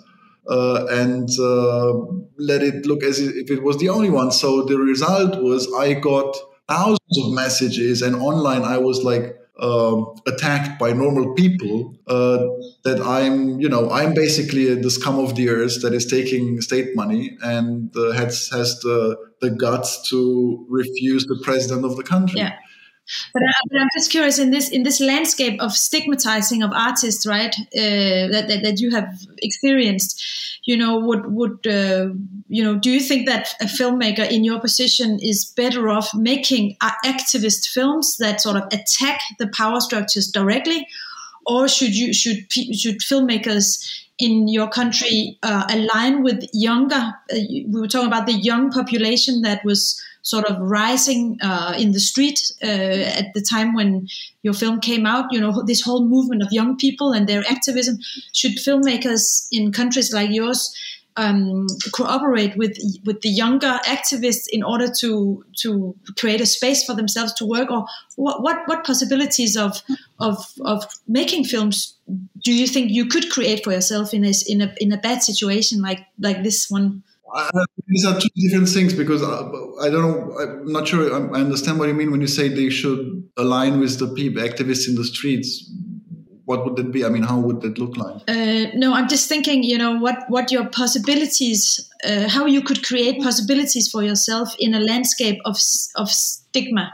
Uh, 0.48 0.86
and 0.90 1.28
uh, 1.38 1.92
let 2.38 2.60
it 2.62 2.84
look 2.84 3.04
as 3.04 3.20
if 3.20 3.50
it 3.50 3.62
was 3.62 3.76
the 3.76 3.88
only 3.88 4.10
one. 4.10 4.32
So 4.32 4.62
the 4.62 4.78
result 4.78 5.40
was 5.40 5.72
I 5.74 5.94
got 5.94 6.36
thousands 6.68 7.18
of 7.22 7.32
messages, 7.32 8.02
and 8.02 8.16
online 8.16 8.62
I 8.62 8.78
was 8.78 9.04
like, 9.04 9.36
uh, 9.60 10.02
attacked 10.26 10.78
by 10.78 10.92
normal 10.92 11.34
people 11.34 11.94
uh, 12.06 12.38
that 12.84 13.00
I'm, 13.04 13.60
you 13.60 13.68
know, 13.68 13.90
I'm 13.90 14.14
basically 14.14 14.74
the 14.74 14.90
scum 14.90 15.18
of 15.18 15.36
the 15.36 15.50
earth 15.50 15.82
that 15.82 15.92
is 15.92 16.06
taking 16.06 16.60
state 16.62 16.96
money 16.96 17.36
and 17.42 17.94
uh, 17.94 18.12
has 18.12 18.48
has 18.48 18.80
the 18.80 19.16
the 19.40 19.50
guts 19.50 20.08
to 20.08 20.64
refuse 20.68 21.26
the 21.26 21.38
president 21.44 21.84
of 21.84 21.96
the 21.96 22.02
country. 22.02 22.40
Yeah. 22.40 22.56
But, 23.32 23.42
I, 23.42 23.52
but 23.68 23.80
I'm 23.80 23.88
just 23.96 24.10
curious 24.10 24.38
in 24.38 24.50
this 24.50 24.70
in 24.70 24.82
this 24.82 25.00
landscape 25.00 25.60
of 25.60 25.72
stigmatizing 25.72 26.62
of 26.62 26.72
artists, 26.72 27.26
right? 27.26 27.54
Uh, 27.58 28.28
that, 28.32 28.46
that, 28.48 28.62
that 28.62 28.80
you 28.80 28.90
have 28.90 29.08
experienced, 29.38 30.22
you 30.64 30.76
know, 30.76 30.98
would 30.98 31.26
would 31.26 31.66
uh, 31.66 32.08
you 32.48 32.62
know? 32.62 32.78
Do 32.78 32.90
you 32.90 33.00
think 33.00 33.26
that 33.26 33.54
a 33.60 33.64
filmmaker 33.64 34.28
in 34.30 34.44
your 34.44 34.60
position 34.60 35.18
is 35.20 35.44
better 35.56 35.88
off 35.88 36.14
making 36.14 36.76
activist 36.82 37.68
films 37.68 38.16
that 38.18 38.40
sort 38.40 38.56
of 38.56 38.64
attack 38.72 39.20
the 39.38 39.48
power 39.48 39.80
structures 39.80 40.28
directly, 40.28 40.86
or 41.46 41.68
should 41.68 41.94
you 41.94 42.12
should 42.12 42.50
should 42.52 43.00
filmmakers 43.00 44.04
in 44.18 44.48
your 44.48 44.68
country 44.68 45.38
uh, 45.42 45.64
align 45.70 46.22
with 46.22 46.44
younger? 46.52 47.14
Uh, 47.32 47.36
we 47.68 47.80
were 47.80 47.88
talking 47.88 48.08
about 48.08 48.26
the 48.26 48.34
young 48.34 48.70
population 48.70 49.42
that 49.42 49.64
was 49.64 50.00
sort 50.22 50.44
of 50.46 50.58
rising 50.60 51.38
uh, 51.42 51.74
in 51.78 51.92
the 51.92 52.00
street 52.00 52.40
uh, 52.62 52.66
at 52.66 53.32
the 53.34 53.40
time 53.40 53.74
when 53.74 54.06
your 54.42 54.54
film 54.54 54.80
came 54.80 55.06
out. 55.06 55.26
You 55.30 55.40
know, 55.40 55.62
this 55.66 55.82
whole 55.82 56.04
movement 56.06 56.42
of 56.42 56.52
young 56.52 56.76
people 56.76 57.12
and 57.12 57.28
their 57.28 57.42
activism. 57.48 57.98
Should 58.32 58.56
filmmakers 58.56 59.48
in 59.52 59.72
countries 59.72 60.12
like 60.12 60.30
yours 60.30 60.74
um, 61.16 61.66
cooperate 61.92 62.56
with 62.56 62.76
with 63.04 63.20
the 63.20 63.28
younger 63.28 63.78
activists 63.86 64.46
in 64.50 64.62
order 64.62 64.88
to 65.00 65.44
to 65.58 65.94
create 66.18 66.40
a 66.40 66.46
space 66.46 66.84
for 66.84 66.94
themselves 66.94 67.32
to 67.34 67.46
work, 67.46 67.70
or 67.70 67.84
what 68.16 68.42
what, 68.42 68.62
what 68.66 68.84
possibilities 68.84 69.56
of 69.56 69.82
of 70.18 70.44
of 70.64 70.84
making 71.08 71.44
films 71.44 71.94
do 72.42 72.52
you 72.52 72.66
think 72.66 72.90
you 72.90 73.06
could 73.06 73.30
create 73.30 73.62
for 73.64 73.72
yourself 73.72 74.14
in 74.14 74.24
a 74.24 74.32
in 74.46 74.62
a 74.62 74.72
in 74.78 74.92
a 74.92 74.98
bad 74.98 75.22
situation 75.22 75.82
like 75.82 76.00
like 76.18 76.42
this 76.42 76.70
one? 76.70 77.02
These 77.86 78.04
are 78.04 78.18
two 78.18 78.28
different 78.36 78.68
things 78.68 78.94
because 78.94 79.22
I, 79.22 79.40
I 79.86 79.90
don't 79.90 80.02
know. 80.02 80.38
I'm 80.38 80.72
not 80.72 80.88
sure. 80.88 81.12
I, 81.12 81.38
I 81.38 81.40
understand 81.40 81.78
what 81.78 81.88
you 81.88 81.94
mean 81.94 82.10
when 82.10 82.20
you 82.20 82.26
say 82.26 82.48
they 82.48 82.70
should 82.70 83.28
align 83.36 83.80
with 83.80 83.98
the 83.98 84.08
people, 84.08 84.42
activists 84.42 84.88
in 84.88 84.94
the 84.94 85.04
streets. 85.04 85.70
What 86.44 86.64
would 86.64 86.76
that 86.76 86.90
be? 86.90 87.04
I 87.04 87.08
mean, 87.08 87.22
how 87.22 87.38
would 87.38 87.60
that 87.60 87.78
look 87.78 87.96
like? 87.96 88.22
Uh, 88.26 88.70
no, 88.74 88.92
I'm 88.94 89.08
just 89.08 89.28
thinking. 89.28 89.62
You 89.62 89.78
know, 89.78 89.98
what 89.98 90.24
what 90.28 90.50
your 90.50 90.68
possibilities, 90.68 91.88
uh, 92.04 92.28
how 92.28 92.46
you 92.46 92.62
could 92.62 92.84
create 92.84 93.22
possibilities 93.22 93.88
for 93.88 94.02
yourself 94.02 94.54
in 94.58 94.74
a 94.74 94.80
landscape 94.80 95.38
of 95.44 95.56
of 95.94 96.10
stigma 96.10 96.92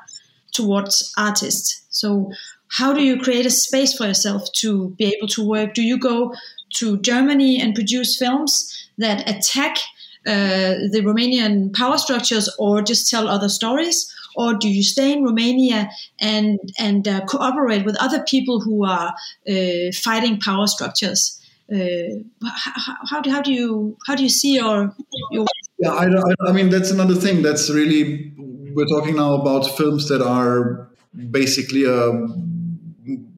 towards 0.52 1.12
artists. 1.16 1.86
So, 1.90 2.30
how 2.68 2.92
do 2.92 3.00
you 3.00 3.18
create 3.18 3.46
a 3.46 3.50
space 3.50 3.96
for 3.96 4.06
yourself 4.06 4.52
to 4.56 4.90
be 4.98 5.14
able 5.14 5.28
to 5.28 5.46
work? 5.46 5.72
Do 5.72 5.82
you 5.82 5.98
go 5.98 6.34
to 6.74 6.98
Germany 6.98 7.60
and 7.60 7.74
produce 7.74 8.18
films 8.18 8.90
that 8.98 9.28
attack 9.28 9.78
uh, 10.26 10.74
the 10.90 11.02
Romanian 11.04 11.72
power 11.72 11.98
structures 11.98 12.54
or 12.58 12.82
just 12.82 13.08
tell 13.08 13.28
other 13.28 13.48
stories? 13.48 14.12
Or 14.36 14.52
do 14.54 14.68
you 14.68 14.82
stay 14.82 15.12
in 15.12 15.24
Romania 15.24 15.88
and 16.18 16.58
and 16.78 17.08
uh, 17.08 17.24
cooperate 17.24 17.84
with 17.84 17.96
other 18.00 18.22
people 18.24 18.60
who 18.60 18.84
are 18.84 19.14
uh, 19.48 19.92
fighting 19.94 20.38
power 20.40 20.66
structures? 20.66 21.40
Uh, 21.72 22.22
how, 22.44 22.94
how, 23.10 23.20
do, 23.20 23.30
how 23.30 23.42
do 23.42 23.52
you 23.52 23.96
how 24.06 24.14
do 24.14 24.22
you 24.22 24.28
see 24.28 24.54
your 24.54 24.94
your 25.32 25.46
yeah 25.78 25.90
I, 25.90 26.04
I, 26.04 26.50
I 26.50 26.52
mean 26.52 26.68
that's 26.70 26.92
another 26.92 27.16
thing 27.16 27.42
that's 27.42 27.68
really 27.70 28.32
we're 28.76 28.86
talking 28.86 29.16
now 29.16 29.34
about 29.34 29.66
films 29.76 30.08
that 30.08 30.22
are 30.22 30.88
basically 31.30 31.86
um, 31.86 32.46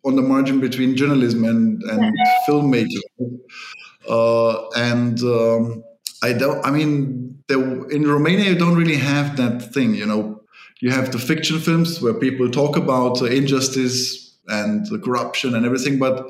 on 0.05 0.16
the 0.16 0.22
margin 0.22 0.61
between 0.61 0.97
journalism 0.97 1.45
and, 1.45 1.82
and 1.82 2.16
filmmaking. 2.49 3.39
Uh, 4.09 4.68
and 4.70 5.20
um, 5.20 5.84
I 6.23 6.33
don't. 6.33 6.64
I 6.64 6.71
mean, 6.71 7.43
in 7.49 8.07
Romania, 8.07 8.51
you 8.51 8.59
don't 8.59 8.77
really 8.77 8.97
have 8.97 9.37
that 9.37 9.73
thing. 9.73 9.95
You 9.95 10.07
know, 10.07 10.43
you 10.81 10.91
have 10.91 11.12
the 11.12 11.19
fiction 11.19 11.59
films 11.59 12.01
where 12.01 12.14
people 12.14 12.51
talk 12.51 12.77
about 12.77 13.23
uh, 13.23 13.27
injustice 13.27 14.37
and 14.49 14.87
corruption 15.03 15.55
and 15.55 15.64
everything, 15.64 15.99
but 15.99 16.27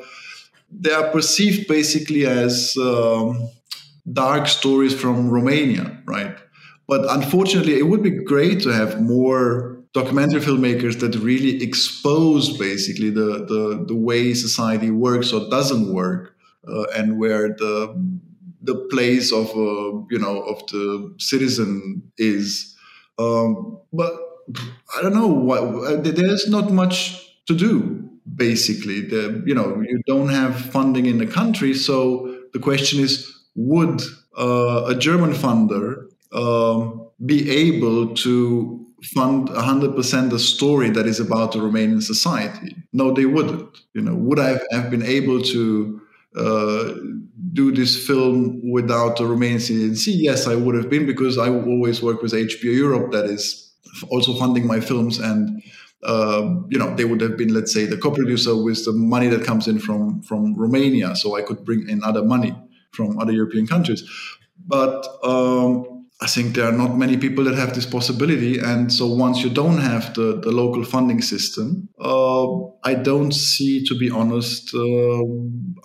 they 0.71 0.93
are 0.93 1.11
perceived 1.11 1.69
basically 1.69 2.27
as 2.27 2.77
um, 2.79 3.49
dark 4.13 4.49
stories 4.49 4.95
from 4.95 5.31
Romania, 5.31 6.03
right? 6.05 6.37
But 6.87 7.05
unfortunately, 7.11 7.79
it 7.79 7.87
would 7.89 8.03
be 8.03 8.11
great 8.11 8.61
to 8.63 8.71
have 8.71 9.01
more 9.01 9.79
documentary 9.95 10.41
filmmakers 10.41 11.01
that 11.01 11.15
really 11.17 11.63
expose 11.63 12.57
basically 12.59 13.11
the 13.11 13.47
the, 13.47 13.85
the 13.87 13.95
way 13.95 14.35
society 14.35 14.91
works 14.91 15.33
or 15.33 15.49
doesn't 15.49 15.93
work, 15.93 16.35
uh, 16.67 16.85
and 16.97 17.19
where 17.19 17.49
the 17.49 17.95
the 18.63 18.75
place 18.91 19.33
of 19.33 19.47
uh, 19.51 20.05
you 20.11 20.19
know 20.19 20.43
of 20.43 20.67
the 20.69 21.15
citizen 21.19 22.03
is. 22.19 22.75
Um, 23.19 23.79
but 23.93 24.13
I 24.97 25.03
don't 25.03 25.15
know 25.15 25.27
what 25.27 25.63
uh, 25.63 25.97
there's 26.01 26.49
not 26.49 26.71
much 26.73 27.37
to 27.47 27.55
do. 27.55 28.05
Basically, 28.35 29.01
the, 29.01 29.43
you 29.47 29.55
know 29.55 29.81
you 29.81 30.03
don't 30.07 30.29
have 30.29 30.61
funding 30.61 31.07
in 31.07 31.19
the 31.19 31.27
country, 31.27 31.75
so 31.75 32.37
the 32.53 32.59
question 32.59 33.01
is: 33.01 33.27
Would 33.57 34.03
uh, 34.39 34.85
a 34.87 34.95
German 34.95 35.33
funder 35.33 36.07
um, 36.33 37.09
be 37.25 37.51
able 37.51 38.15
to 38.15 38.85
fund 39.15 39.49
100% 39.49 40.31
the 40.31 40.39
story 40.39 40.91
that 40.91 41.07
is 41.07 41.21
about 41.21 41.53
the 41.53 41.59
Romanian 41.59 42.03
society? 42.03 42.77
No, 42.93 43.13
they 43.13 43.27
wouldn't. 43.27 43.79
You 43.95 44.03
know, 44.03 44.15
would 44.15 44.39
I 44.39 44.59
have 44.73 44.91
been 44.91 45.03
able 45.05 45.41
to 45.43 46.01
uh, 46.39 46.95
do 47.53 47.73
this 47.73 48.07
film 48.07 48.61
without 48.71 49.17
the 49.17 49.25
Romanian 49.25 49.57
CNC? 49.57 50.15
Yes, 50.17 50.47
I 50.47 50.55
would 50.55 50.75
have 50.75 50.89
been 50.89 51.07
because 51.07 51.39
I 51.39 51.49
always 51.49 52.03
work 52.03 52.23
with 52.23 52.33
HBO 52.33 52.75
Europe, 52.75 53.13
that 53.13 53.25
is 53.27 53.75
also 54.11 54.35
funding 54.35 54.67
my 54.67 54.81
films, 54.81 55.19
and 55.19 55.63
uh, 56.03 56.43
you 56.69 56.79
know 56.79 56.95
they 56.95 57.05
would 57.05 57.21
have 57.21 57.37
been, 57.37 57.53
let's 57.53 57.73
say, 57.73 57.85
the 57.85 57.97
co-producer 57.97 58.57
with 58.57 58.85
the 58.85 58.93
money 58.93 59.29
that 59.29 59.45
comes 59.45 59.67
in 59.67 59.79
from 59.79 60.23
from 60.23 60.55
Romania, 60.55 61.17
so 61.17 61.37
I 61.37 61.43
could 61.43 61.65
bring 61.65 61.89
in 61.89 62.03
other 62.05 62.25
money 62.25 62.55
from 62.93 63.19
other 63.19 63.33
European 63.33 63.67
countries. 63.67 64.05
But 64.67 65.07
um, 65.25 65.98
I 66.21 66.27
think 66.27 66.57
there 66.57 66.67
are 66.67 66.73
not 66.73 66.97
many 66.97 67.17
people 67.17 67.45
that 67.45 67.55
have 67.55 67.75
this 67.75 67.87
possibility. 67.87 68.59
And 68.59 68.93
so 68.93 69.07
once 69.07 69.45
you 69.45 69.51
don't 69.51 69.79
have 69.79 70.15
the, 70.15 70.41
the 70.41 70.51
local 70.51 70.85
funding 70.85 71.23
system, 71.23 71.89
uh, 72.01 72.47
I 72.83 72.95
don't 72.95 73.33
see, 73.33 73.85
to 73.85 73.97
be 73.97 74.11
honest, 74.11 74.75
uh, 74.75 75.23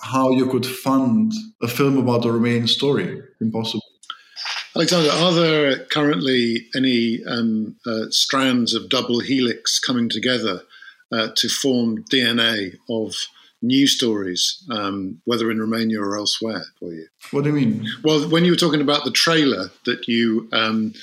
how 0.02 0.32
you 0.32 0.48
could 0.50 0.66
fund 0.66 1.32
a 1.62 1.68
film 1.68 1.98
about 1.98 2.24
the 2.24 2.30
Romanian 2.30 2.68
story. 2.68 3.22
Impossible. 3.42 3.84
Alexander, 4.76 5.12
are 5.12 5.34
there 5.34 5.86
currently 5.86 6.66
any 6.76 7.24
um, 7.28 7.76
uh, 7.86 8.06
strands 8.10 8.74
of 8.74 8.90
double 8.90 9.20
helix 9.20 9.80
coming 9.80 10.10
together 10.10 10.64
uh, 11.12 11.28
to 11.36 11.48
form 11.48 12.04
DNA 12.12 12.74
of 12.90 13.14
news 13.64 13.96
stories, 13.96 14.64
um, 14.70 15.22
whether 15.24 15.50
in 15.50 15.60
Romania 15.60 16.00
or 16.02 16.16
elsewhere, 16.18 16.66
for 16.78 16.94
you? 16.94 17.08
What 17.32 17.44
do 17.44 17.50
you 17.50 17.56
mean? 17.56 17.88
Well, 18.04 18.30
when 18.30 18.46
you 18.46 18.52
were 18.52 18.58
talking 18.58 18.82
about 18.82 19.06
the 19.06 19.12
trailer 19.12 19.72
that 19.86 20.08
you 20.08 20.50
um, 20.52 20.94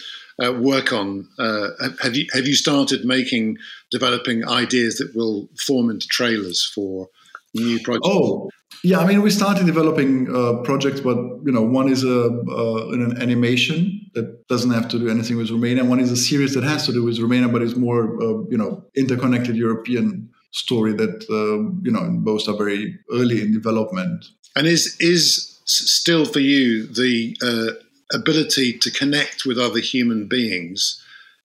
uh, 0.40 0.52
work 0.52 0.92
on, 0.92 1.26
uh, 1.38 1.68
have 2.02 2.14
you 2.14 2.26
have 2.32 2.46
you 2.46 2.54
started 2.54 3.04
making 3.04 3.56
developing 3.90 4.46
ideas 4.46 4.96
that 4.96 5.10
will 5.16 5.48
form 5.66 5.90
into 5.90 6.06
trailers 6.06 6.70
for 6.74 7.08
new 7.54 7.80
projects? 7.80 8.08
Oh, 8.08 8.50
yeah. 8.84 8.98
I 8.98 9.06
mean, 9.06 9.22
we 9.22 9.30
started 9.30 9.66
developing 9.66 10.34
uh, 10.34 10.62
projects, 10.62 11.00
but 11.00 11.16
you 11.16 11.52
know, 11.52 11.62
one 11.62 11.88
is 11.88 12.04
a 12.04 12.26
uh, 12.26 12.88
an 12.90 13.20
animation 13.20 14.10
that 14.14 14.46
doesn't 14.48 14.70
have 14.70 14.88
to 14.88 14.98
do 14.98 15.08
anything 15.08 15.36
with 15.38 15.50
Romania. 15.50 15.84
One 15.84 16.00
is 16.00 16.12
a 16.12 16.16
series 16.16 16.54
that 16.54 16.64
has 16.64 16.84
to 16.86 16.92
do 16.92 17.02
with 17.04 17.18
Romania, 17.18 17.48
but 17.48 17.62
is 17.62 17.74
more 17.74 18.02
uh, 18.22 18.44
you 18.50 18.58
know 18.58 18.84
interconnected 18.94 19.56
European 19.56 20.30
story 20.52 20.92
that 20.94 21.24
uh, 21.30 21.80
you 21.82 21.92
know 21.92 22.08
both 22.20 22.48
are 22.48 22.56
very 22.56 22.98
early 23.12 23.40
in 23.40 23.52
development. 23.52 24.26
And 24.56 24.66
is 24.66 24.96
is 25.00 25.58
still 25.64 26.24
for 26.24 26.40
you 26.40 26.86
the 26.86 27.36
uh, 27.42 28.16
ability 28.16 28.78
to 28.78 28.90
connect 28.90 29.46
with 29.46 29.58
other 29.58 29.80
human 29.80 30.26
beings 30.26 31.00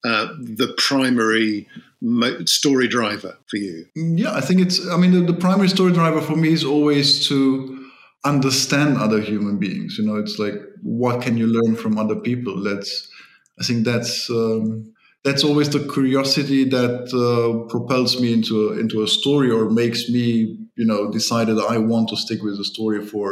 uh, 0.06 0.28
the 0.38 0.72
primary 0.78 1.66
story 2.44 2.86
driver 2.86 3.36
for 3.48 3.56
you? 3.56 3.86
Yeah, 3.96 4.34
I 4.34 4.40
think 4.40 4.60
it's. 4.60 4.86
I 4.88 4.96
mean, 4.96 5.12
the, 5.12 5.32
the 5.32 5.38
primary 5.38 5.68
story 5.68 5.92
driver 5.92 6.20
for 6.20 6.36
me 6.36 6.52
is 6.52 6.64
always 6.64 7.26
to 7.28 7.90
understand 8.24 8.98
other 8.98 9.20
human 9.20 9.58
beings. 9.58 9.98
You 9.98 10.06
know, 10.06 10.16
it's 10.16 10.38
like 10.38 10.54
what 10.82 11.22
can 11.22 11.36
you 11.36 11.46
learn 11.46 11.76
from 11.76 11.98
other 11.98 12.16
people? 12.16 12.62
That's. 12.62 13.08
I 13.58 13.64
think 13.64 13.84
that's. 13.84 14.30
Um, 14.30 14.92
that's 15.26 15.42
always 15.44 15.68
the 15.70 15.80
curiosity 15.92 16.62
that 16.64 16.96
uh, 17.12 17.68
propels 17.68 18.20
me 18.20 18.32
into 18.32 18.68
a, 18.68 18.80
into 18.80 19.02
a 19.02 19.08
story 19.08 19.50
or 19.50 19.68
makes 19.68 20.08
me 20.08 20.56
you 20.76 20.86
know 20.86 21.10
decide 21.10 21.48
that 21.48 21.66
I 21.68 21.78
want 21.78 22.08
to 22.10 22.16
stick 22.16 22.42
with 22.42 22.56
the 22.58 22.64
story 22.64 23.04
for 23.04 23.28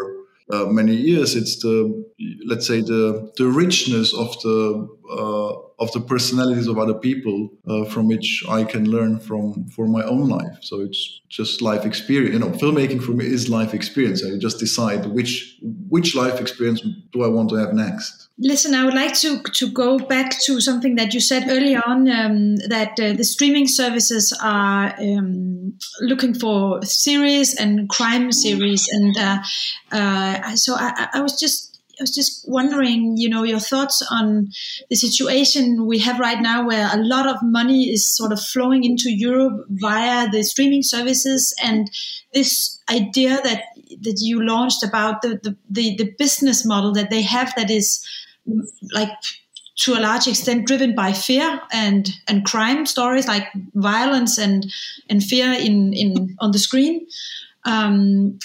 uh, 0.52 0.66
many 0.66 0.94
years. 0.94 1.36
It's 1.36 1.56
the 1.62 2.04
let's 2.46 2.66
say 2.66 2.80
the 2.80 3.32
the 3.36 3.46
richness 3.46 4.12
of 4.12 4.30
the 4.42 4.88
uh, 5.10 5.52
of 5.82 5.92
the 5.92 6.00
personalities 6.00 6.66
of 6.66 6.78
other 6.78 6.94
people 6.94 7.50
uh, 7.68 7.84
from 7.84 8.08
which 8.08 8.44
I 8.48 8.64
can 8.64 8.90
learn 8.90 9.20
from 9.20 9.68
for 9.68 9.86
my 9.86 10.02
own 10.02 10.28
life. 10.28 10.58
So 10.62 10.80
it's 10.80 11.20
just 11.28 11.62
life 11.62 11.84
experience. 11.86 12.32
You 12.34 12.40
know, 12.40 12.50
filmmaking 12.50 13.02
for 13.04 13.12
me 13.12 13.26
is 13.26 13.48
life 13.48 13.72
experience. 13.72 14.24
I 14.24 14.36
just 14.38 14.58
decide 14.58 15.06
which 15.06 15.58
which 15.88 16.16
life 16.16 16.40
experience 16.40 16.82
do 17.12 17.22
I 17.24 17.28
want 17.28 17.50
to 17.50 17.56
have 17.56 17.72
next. 17.72 18.23
Listen, 18.36 18.74
I 18.74 18.84
would 18.84 18.94
like 18.94 19.14
to 19.20 19.40
to 19.42 19.70
go 19.70 19.96
back 19.96 20.40
to 20.42 20.60
something 20.60 20.96
that 20.96 21.14
you 21.14 21.20
said 21.20 21.48
early 21.48 21.76
on 21.76 22.10
um, 22.10 22.56
that 22.68 22.98
uh, 22.98 23.12
the 23.12 23.22
streaming 23.22 23.68
services 23.68 24.36
are 24.42 24.92
um, 24.98 25.78
looking 26.00 26.34
for 26.34 26.82
series 26.82 27.54
and 27.54 27.88
crime 27.88 28.32
series, 28.32 28.88
and 28.90 29.16
uh, 29.16 29.38
uh, 29.92 30.56
so 30.56 30.74
I, 30.74 31.10
I 31.14 31.20
was 31.20 31.38
just 31.38 31.78
I 32.00 32.02
was 32.02 32.12
just 32.12 32.44
wondering, 32.48 33.14
you 33.16 33.28
know, 33.28 33.44
your 33.44 33.60
thoughts 33.60 34.02
on 34.10 34.48
the 34.90 34.96
situation 34.96 35.86
we 35.86 36.00
have 36.00 36.18
right 36.18 36.40
now, 36.40 36.66
where 36.66 36.90
a 36.92 37.00
lot 37.00 37.28
of 37.28 37.36
money 37.40 37.92
is 37.92 38.16
sort 38.16 38.32
of 38.32 38.40
flowing 38.40 38.82
into 38.82 39.12
Europe 39.12 39.64
via 39.68 40.28
the 40.28 40.42
streaming 40.42 40.82
services, 40.82 41.54
and 41.62 41.88
this 42.32 42.80
idea 42.90 43.40
that 43.44 43.62
that 44.04 44.18
you 44.20 44.44
launched 44.44 44.82
about 44.82 45.22
the 45.22 45.40
the, 45.42 45.56
the, 45.68 45.96
the 45.96 46.14
business 46.18 46.64
model 46.64 46.92
that 46.92 47.10
they 47.10 47.22
have 47.22 47.52
that 47.56 47.70
is 47.70 48.06
like 48.92 49.10
to 49.76 49.94
a 49.94 50.00
large 50.00 50.28
extent 50.28 50.66
driven 50.66 50.94
by 50.94 51.12
fear 51.12 51.60
and 51.72 52.10
and 52.28 52.44
crime 52.44 52.86
stories 52.86 53.26
like 53.26 53.48
violence 53.74 54.38
and 54.38 54.66
and 55.10 55.22
fear 55.22 55.52
in 55.52 55.92
in 55.92 56.36
on 56.40 56.52
the 56.52 56.58
screen 56.58 57.06
um, 57.66 58.38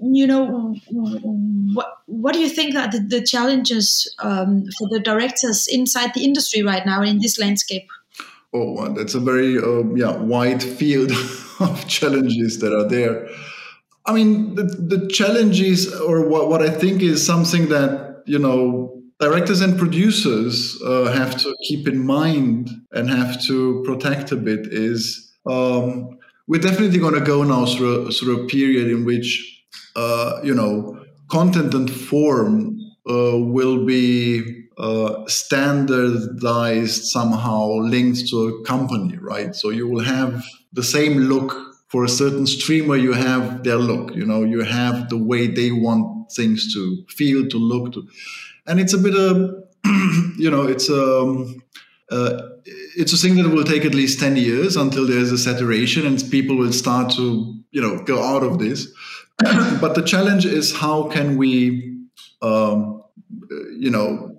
you 0.00 0.26
know, 0.26 0.74
what 1.74 1.98
what 2.06 2.32
do 2.32 2.40
you 2.40 2.48
think 2.48 2.74
that 2.74 2.92
the, 2.92 3.00
the 3.00 3.22
challenges 3.22 4.12
um, 4.20 4.64
for 4.78 4.88
the 4.88 5.00
directors 5.00 5.66
inside 5.68 6.14
the 6.14 6.24
industry 6.24 6.62
right 6.62 6.84
now 6.86 7.02
in 7.02 7.18
this 7.18 7.38
landscape? 7.38 7.86
Oh, 8.54 8.88
that's 8.94 9.14
a 9.14 9.20
very 9.20 9.58
um, 9.58 9.96
yeah 9.96 10.16
wide 10.16 10.62
field 10.62 11.10
of 11.60 11.86
challenges 11.88 12.60
that 12.60 12.72
are 12.72 12.88
there. 12.88 13.28
I 14.06 14.12
mean, 14.12 14.54
the, 14.54 14.64
the 14.64 15.08
challenges, 15.08 15.92
or 15.94 16.28
what, 16.28 16.48
what 16.48 16.62
I 16.62 16.70
think 16.70 17.02
is 17.02 17.24
something 17.24 17.68
that 17.68 18.22
you 18.26 18.38
know 18.38 19.02
directors 19.20 19.60
and 19.60 19.78
producers 19.78 20.80
uh, 20.84 21.12
have 21.12 21.36
to 21.38 21.54
keep 21.66 21.88
in 21.88 22.04
mind 22.04 22.70
and 22.92 23.08
have 23.08 23.40
to 23.42 23.82
protect 23.86 24.32
a 24.32 24.36
bit 24.36 24.66
is 24.66 25.32
um, 25.46 26.18
we're 26.46 26.60
definitely 26.60 26.98
going 26.98 27.14
to 27.14 27.20
go 27.20 27.42
now 27.42 27.64
through, 27.64 28.10
through 28.10 28.44
a 28.44 28.46
period 28.48 28.88
in 28.88 29.04
which, 29.04 29.64
uh, 29.96 30.40
you 30.42 30.54
know, 30.54 31.02
content 31.28 31.72
and 31.74 31.90
form 31.90 32.78
uh, 33.08 33.38
will 33.38 33.84
be 33.84 34.64
uh, 34.76 35.26
standardized 35.26 37.04
somehow 37.04 37.66
linked 37.76 38.28
to 38.28 38.48
a 38.48 38.64
company, 38.64 39.16
right? 39.16 39.54
So 39.54 39.70
you 39.70 39.88
will 39.88 40.04
have 40.04 40.44
the 40.72 40.82
same 40.82 41.16
look 41.18 41.56
for 41.94 42.02
a 42.02 42.08
certain 42.08 42.44
streamer. 42.44 42.96
You 42.96 43.12
have 43.12 43.62
their 43.62 43.76
look, 43.76 44.16
you 44.16 44.26
know, 44.26 44.42
you 44.42 44.62
have 44.62 45.08
the 45.10 45.16
way 45.16 45.46
they 45.46 45.70
want 45.70 46.32
things 46.32 46.74
to 46.74 47.04
feel, 47.08 47.46
to 47.46 47.56
look, 47.56 47.92
to, 47.92 48.08
and 48.66 48.80
it's 48.80 48.94
a 48.94 48.98
bit 48.98 49.14
of, 49.14 49.36
you 50.36 50.50
know, 50.50 50.66
it's 50.66 50.90
um, 50.90 51.62
uh, 52.10 52.48
it's 52.96 53.12
a 53.12 53.16
thing 53.16 53.36
that 53.36 53.48
will 53.48 53.62
take 53.62 53.84
at 53.84 53.94
least 53.94 54.18
10 54.18 54.34
years 54.34 54.74
until 54.74 55.06
there's 55.06 55.30
a 55.30 55.38
saturation 55.38 56.04
and 56.04 56.20
people 56.32 56.56
will 56.56 56.72
start 56.72 57.12
to 57.12 57.54
you 57.70 57.80
know 57.80 58.02
go 58.02 58.20
out 58.20 58.42
of 58.42 58.58
this 58.58 58.88
but 59.80 59.94
the 59.94 60.02
challenge 60.02 60.44
is 60.46 60.74
how 60.74 61.08
can 61.08 61.36
we 61.36 61.96
um, 62.42 63.02
you 63.78 63.90
know 63.90 64.36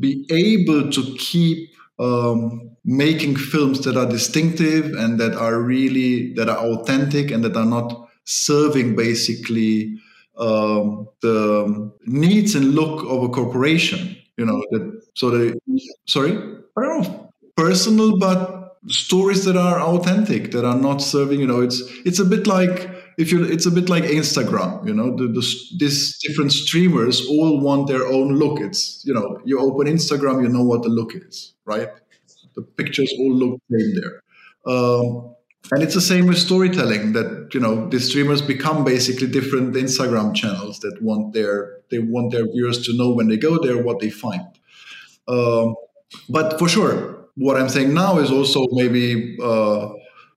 be 0.00 0.26
able 0.30 0.90
to 0.90 1.02
keep 1.18 1.70
um, 1.98 2.65
making 2.86 3.36
films 3.36 3.80
that 3.80 3.96
are 3.96 4.06
distinctive 4.06 4.92
and 4.94 5.18
that 5.20 5.34
are 5.34 5.60
really 5.60 6.32
that 6.34 6.48
are 6.48 6.58
authentic 6.58 7.30
and 7.30 7.44
that 7.44 7.56
are 7.56 7.66
not 7.66 8.08
serving 8.24 8.96
basically 8.96 9.98
um, 10.38 11.08
the 11.20 11.92
needs 12.06 12.54
and 12.54 12.74
look 12.74 13.02
of 13.04 13.22
a 13.22 13.28
corporation 13.28 14.16
you 14.36 14.44
know 14.44 14.62
that 14.70 15.02
so 15.14 15.30
they 15.30 15.54
sorry? 16.06 16.32
I 16.76 16.80
don't 16.80 17.02
know. 17.02 17.32
Personal 17.56 18.18
but 18.18 18.76
stories 18.88 19.44
that 19.44 19.56
are 19.56 19.80
authentic 19.80 20.52
that 20.52 20.64
are 20.64 20.76
not 20.76 20.98
serving 20.98 21.40
you 21.40 21.46
know 21.46 21.60
it's 21.60 21.80
it's 22.04 22.20
a 22.20 22.24
bit 22.24 22.46
like 22.46 22.88
if 23.18 23.32
you 23.32 23.42
it's 23.42 23.66
a 23.66 23.70
bit 23.70 23.88
like 23.88 24.04
instagram 24.04 24.86
you 24.86 24.94
know 24.94 25.16
the, 25.16 25.26
the 25.26 25.44
these 25.78 26.18
different 26.18 26.52
streamers 26.52 27.26
all 27.26 27.60
want 27.60 27.88
their 27.88 28.06
own 28.06 28.34
look. 28.34 28.60
It's 28.60 29.02
you 29.04 29.14
know 29.14 29.40
you 29.44 29.58
open 29.58 29.86
instagram 29.86 30.42
you 30.42 30.48
know 30.48 30.62
what 30.62 30.82
the 30.82 30.88
look 30.88 31.14
is 31.14 31.54
right 31.64 31.88
the 32.56 32.62
pictures 32.62 33.12
all 33.18 33.32
look 33.32 33.60
same 33.70 33.94
there. 33.94 34.22
Um, 34.66 35.34
and 35.72 35.82
it's 35.82 35.94
the 35.94 36.00
same 36.00 36.26
with 36.26 36.38
storytelling 36.38 37.12
that 37.12 37.50
you 37.52 37.60
know 37.60 37.88
the 37.88 38.00
streamers 38.00 38.40
become 38.40 38.84
basically 38.84 39.26
different 39.26 39.74
instagram 39.74 40.32
channels 40.34 40.78
that 40.80 40.96
want 41.02 41.34
their 41.34 41.78
they 41.90 41.98
want 41.98 42.30
their 42.32 42.46
viewers 42.46 42.84
to 42.86 42.96
know 42.96 43.10
when 43.10 43.28
they 43.28 43.36
go 43.36 43.58
there 43.62 43.82
what 43.82 44.00
they 44.00 44.10
find. 44.10 44.46
Um, 45.28 45.74
but 46.28 46.58
for 46.58 46.68
sure 46.68 47.28
what 47.36 47.56
I'm 47.56 47.68
saying 47.68 47.92
now 47.92 48.18
is 48.18 48.30
also 48.30 48.66
maybe 48.72 49.36
uh, 49.42 49.88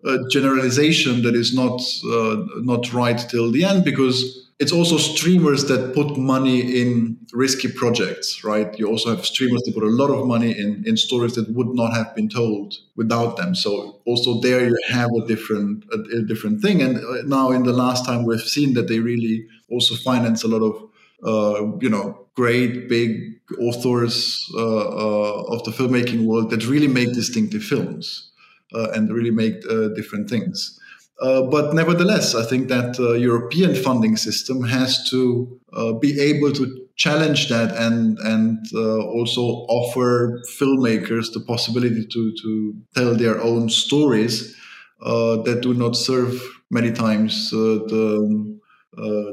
a 0.06 0.18
generalization 0.30 1.24
that 1.24 1.36
is 1.36 1.54
not 1.54 1.82
uh, 2.12 2.46
not 2.62 2.92
right 2.94 3.18
till 3.18 3.52
the 3.52 3.66
end 3.66 3.86
because 3.86 4.49
it's 4.60 4.74
also 4.74 4.98
streamers 4.98 5.66
that 5.66 5.94
put 5.94 6.18
money 6.18 6.82
in 6.82 7.18
risky 7.32 7.70
projects, 7.72 8.44
right? 8.44 8.78
You 8.78 8.90
also 8.90 9.10
have 9.16 9.26
streamers 9.26 9.62
that 9.64 9.74
put 9.74 9.84
a 9.84 9.88
lot 10.02 10.10
of 10.10 10.28
money 10.28 10.52
in 10.52 10.84
in 10.86 10.98
stories 10.98 11.36
that 11.36 11.50
would 11.56 11.70
not 11.82 11.94
have 11.94 12.14
been 12.16 12.28
told 12.30 12.76
without 12.98 13.38
them. 13.38 13.56
So 13.56 14.02
also 14.06 14.42
there 14.42 14.68
you 14.68 14.78
have 14.90 15.10
a 15.22 15.26
different 15.28 15.86
a, 15.94 15.98
a 16.18 16.22
different 16.24 16.62
thing. 16.62 16.82
And 16.82 16.98
uh, 16.98 17.24
now 17.26 17.52
in 17.52 17.64
the 17.64 17.74
last 17.74 18.06
time 18.06 18.26
we've 18.26 18.42
seen 18.58 18.74
that 18.74 18.88
they 18.90 19.00
really 19.00 19.48
also 19.70 19.96
finance 19.96 20.44
a 20.44 20.48
lot 20.50 20.64
of 20.70 20.76
uh, 21.24 21.78
you 21.82 21.90
know 21.90 22.28
great 22.36 22.90
big 22.90 23.40
authors 23.60 24.46
uh, 24.56 24.60
uh, 24.60 25.44
of 25.54 25.64
the 25.64 25.72
filmmaking 25.72 26.26
world 26.26 26.50
that 26.52 26.66
really 26.68 26.88
make 26.88 27.14
distinctive 27.14 27.64
films 27.64 28.30
uh, 28.74 28.90
and 28.94 29.12
really 29.12 29.32
make 29.32 29.56
uh, 29.70 29.88
different 29.90 30.30
things. 30.30 30.80
Uh, 31.22 31.42
but 31.44 31.74
nevertheless, 31.74 32.34
I 32.34 32.44
think 32.44 32.70
that 32.70 32.98
uh, 33.00 33.14
European 33.14 33.76
funding 33.76 34.16
system 34.16 34.64
has 34.64 35.10
to 35.10 35.60
uh, 35.74 35.94
be 35.94 36.20
able 36.20 36.54
to 36.54 36.88
challenge 36.96 37.50
that 37.50 37.76
and 37.76 38.18
and 38.20 38.58
uh, 38.74 39.00
also 39.00 39.42
offer 39.70 40.42
filmmakers 40.60 41.34
the 41.34 41.40
possibility 41.42 42.06
to 42.06 42.34
to 42.42 42.74
tell 42.96 43.16
their 43.16 43.42
own 43.42 43.70
stories 43.70 44.56
that 45.02 45.60
do 45.62 45.74
not 45.74 45.96
serve 45.96 46.42
many 46.70 46.92
times 46.92 47.50
the 47.52 48.60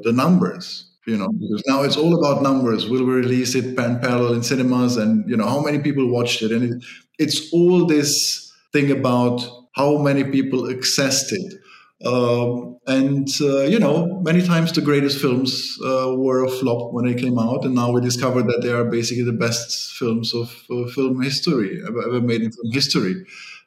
the 0.05 0.13
numbers 0.13 0.87
you 1.07 1.17
know 1.17 1.29
because 1.29 1.63
now 1.67 1.83
it's 1.83 1.97
all 1.97 2.19
about 2.19 2.43
numbers. 2.43 2.89
Will 2.89 3.05
we 3.05 3.15
release 3.15 3.55
it 3.55 3.77
pan 3.77 4.01
parallel 4.01 4.35
in 4.35 4.43
cinemas 4.43 4.97
and 4.97 5.29
you 5.29 5.37
know 5.37 5.47
how 5.47 5.61
many 5.61 5.79
people 5.79 6.09
watched 6.09 6.43
it? 6.43 6.53
And 6.53 6.63
it, 6.65 6.85
it's 7.19 7.53
all 7.53 7.87
this 7.87 8.53
thing 8.73 8.91
about 8.91 9.47
how 9.75 9.99
many 9.99 10.25
people 10.25 10.63
accessed 10.65 11.33
it 11.33 11.55
um, 12.05 12.79
and 12.87 13.29
uh, 13.41 13.63
you 13.63 13.79
know 13.79 14.21
many 14.23 14.43
times 14.47 14.73
the 14.73 14.81
greatest 14.81 15.21
films 15.21 15.79
uh, 15.85 16.13
were 16.15 16.45
a 16.45 16.51
flop 16.51 16.93
when 16.93 17.07
they 17.07 17.15
came 17.15 17.39
out 17.39 17.65
and 17.65 17.75
now 17.75 17.91
we 17.91 18.01
discovered 18.01 18.47
that 18.47 18.61
they 18.63 18.71
are 18.71 18.85
basically 18.85 19.25
the 19.25 19.33
best 19.33 19.95
films 19.97 20.35
of 20.35 20.49
uh, 20.71 20.87
film 20.91 21.23
history 21.23 21.81
ever, 21.87 22.03
ever, 22.07 22.21
made 22.21 22.43
in 22.43 22.53
film 22.53 22.73
history 22.73 23.25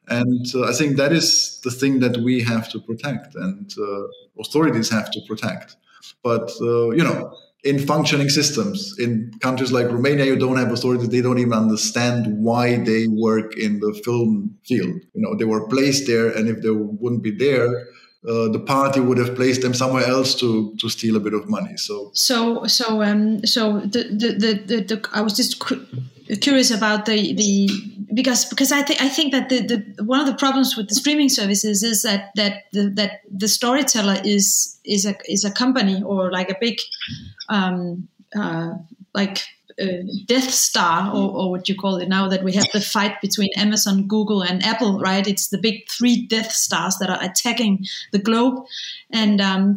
and 0.07 0.45
uh, 0.53 0.63
i 0.63 0.73
think 0.73 0.95
that 0.97 1.11
is 1.11 1.59
the 1.63 1.71
thing 1.71 1.99
that 1.99 2.17
we 2.17 2.41
have 2.41 2.69
to 2.69 2.79
protect 2.79 3.35
and 3.35 3.73
uh, 3.79 4.03
authorities 4.39 4.89
have 4.89 5.09
to 5.09 5.19
protect 5.27 5.75
but 6.23 6.51
uh, 6.61 6.89
you 6.91 7.03
know, 7.03 7.33
in 7.63 7.79
functioning 7.79 8.29
systems 8.29 8.95
in 8.99 9.31
countries 9.41 9.71
like 9.71 9.87
Romania, 9.87 10.25
you 10.25 10.37
don't 10.37 10.57
have 10.57 10.71
authorities. 10.71 11.09
They 11.09 11.21
don't 11.21 11.39
even 11.39 11.53
understand 11.53 12.41
why 12.41 12.77
they 12.77 13.07
work 13.07 13.57
in 13.57 13.79
the 13.79 13.93
film 14.05 14.57
field. 14.65 15.01
You 15.13 15.21
know, 15.21 15.35
they 15.35 15.45
were 15.45 15.67
placed 15.67 16.07
there, 16.07 16.29
and 16.29 16.47
if 16.47 16.61
they 16.61 16.69
wouldn't 16.69 17.23
be 17.23 17.31
there, 17.31 17.87
uh, 18.27 18.49
the 18.49 18.59
party 18.59 18.99
would 18.99 19.17
have 19.17 19.35
placed 19.35 19.61
them 19.61 19.73
somewhere 19.73 20.05
else 20.05 20.35
to 20.35 20.75
to 20.79 20.89
steal 20.89 21.15
a 21.15 21.19
bit 21.19 21.33
of 21.33 21.47
money. 21.47 21.77
So 21.77 22.11
so 22.13 22.65
so 22.67 23.01
um 23.01 23.45
so 23.45 23.79
the 23.79 24.03
the 24.03 24.29
the, 24.33 24.53
the, 24.65 24.81
the 24.83 25.09
I 25.13 25.21
was 25.21 25.33
just 25.33 25.63
curious 26.41 26.71
about 26.71 27.05
the 27.05 27.33
the 27.33 27.69
because 28.13 28.45
because 28.45 28.71
I 28.71 28.81
think 28.81 29.01
I 29.01 29.07
think 29.07 29.31
that 29.31 29.49
the, 29.49 29.61
the 29.61 30.03
one 30.03 30.19
of 30.19 30.27
the 30.27 30.35
problems 30.35 30.75
with 30.75 30.89
the 30.89 30.95
streaming 30.95 31.29
services 31.29 31.81
is 31.83 32.03
that 32.03 32.31
that 32.35 32.63
the, 32.73 32.89
that 32.95 33.21
the 33.31 33.47
storyteller 33.47 34.21
is 34.23 34.79
is 34.83 35.05
a 35.05 35.15
is 35.25 35.45
a 35.45 35.51
company 35.51 36.03
or 36.03 36.31
like 36.31 36.49
a 36.49 36.57
big 36.59 36.79
um, 37.47 38.09
uh, 38.35 38.73
like 39.13 39.43
uh, 39.81 40.03
Death 40.25 40.51
Star 40.51 41.13
or, 41.15 41.31
or 41.31 41.51
what 41.51 41.69
you 41.69 41.75
call 41.75 41.97
it 41.97 42.09
now 42.09 42.27
that 42.27 42.43
we 42.43 42.53
have 42.53 42.67
the 42.73 42.81
fight 42.81 43.21
between 43.21 43.49
Amazon, 43.55 44.07
Google, 44.07 44.43
and 44.43 44.63
Apple. 44.63 44.99
Right, 44.99 45.27
it's 45.27 45.49
the 45.49 45.57
big 45.57 45.89
three 45.89 46.25
Death 46.27 46.51
Stars 46.51 46.97
that 46.99 47.09
are 47.09 47.23
attacking 47.23 47.85
the 48.11 48.19
globe, 48.19 48.65
and 49.11 49.41
um, 49.41 49.75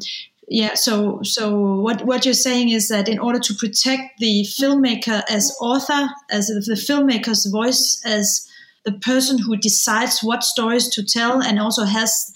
yeah 0.48 0.74
so 0.74 1.20
so 1.22 1.76
what 1.80 2.04
what 2.04 2.24
you're 2.24 2.34
saying 2.34 2.68
is 2.68 2.88
that 2.88 3.08
in 3.08 3.18
order 3.18 3.38
to 3.38 3.54
protect 3.54 4.18
the 4.18 4.44
filmmaker 4.60 5.22
as 5.30 5.56
author 5.60 6.08
as 6.30 6.48
the 6.48 6.74
filmmaker's 6.74 7.46
voice 7.46 8.02
as 8.04 8.48
the 8.84 8.92
person 8.92 9.38
who 9.38 9.56
decides 9.56 10.20
what 10.20 10.42
stories 10.42 10.88
to 10.88 11.04
tell 11.04 11.40
and 11.40 11.58
also 11.60 11.84
has 11.84 12.32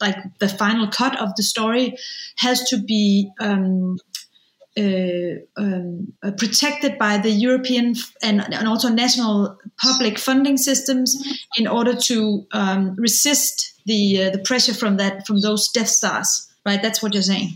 like 0.00 0.16
the 0.38 0.48
final 0.48 0.86
cut 0.86 1.20
of 1.20 1.34
the 1.36 1.42
story 1.42 1.96
has 2.38 2.62
to 2.68 2.80
be 2.80 3.28
um, 3.40 3.98
um, 4.76 6.12
uh, 6.22 6.32
protected 6.32 6.98
by 6.98 7.18
the 7.18 7.30
European 7.30 7.94
and, 8.22 8.40
and, 8.52 8.66
also 8.66 8.88
national 8.88 9.56
public 9.80 10.18
funding 10.18 10.56
systems 10.56 11.16
in 11.56 11.68
order 11.68 11.94
to 11.94 12.44
um, 12.50 12.96
resist 12.96 13.80
the 13.86 14.24
uh, 14.24 14.30
the 14.30 14.40
pressure 14.40 14.74
from 14.74 14.96
that 14.96 15.26
from 15.26 15.40
those 15.40 15.68
Death 15.68 15.88
Stars 15.88 16.50
right? 16.64 16.82
That's 16.82 17.02
what 17.02 17.14
you're 17.14 17.22
saying. 17.22 17.50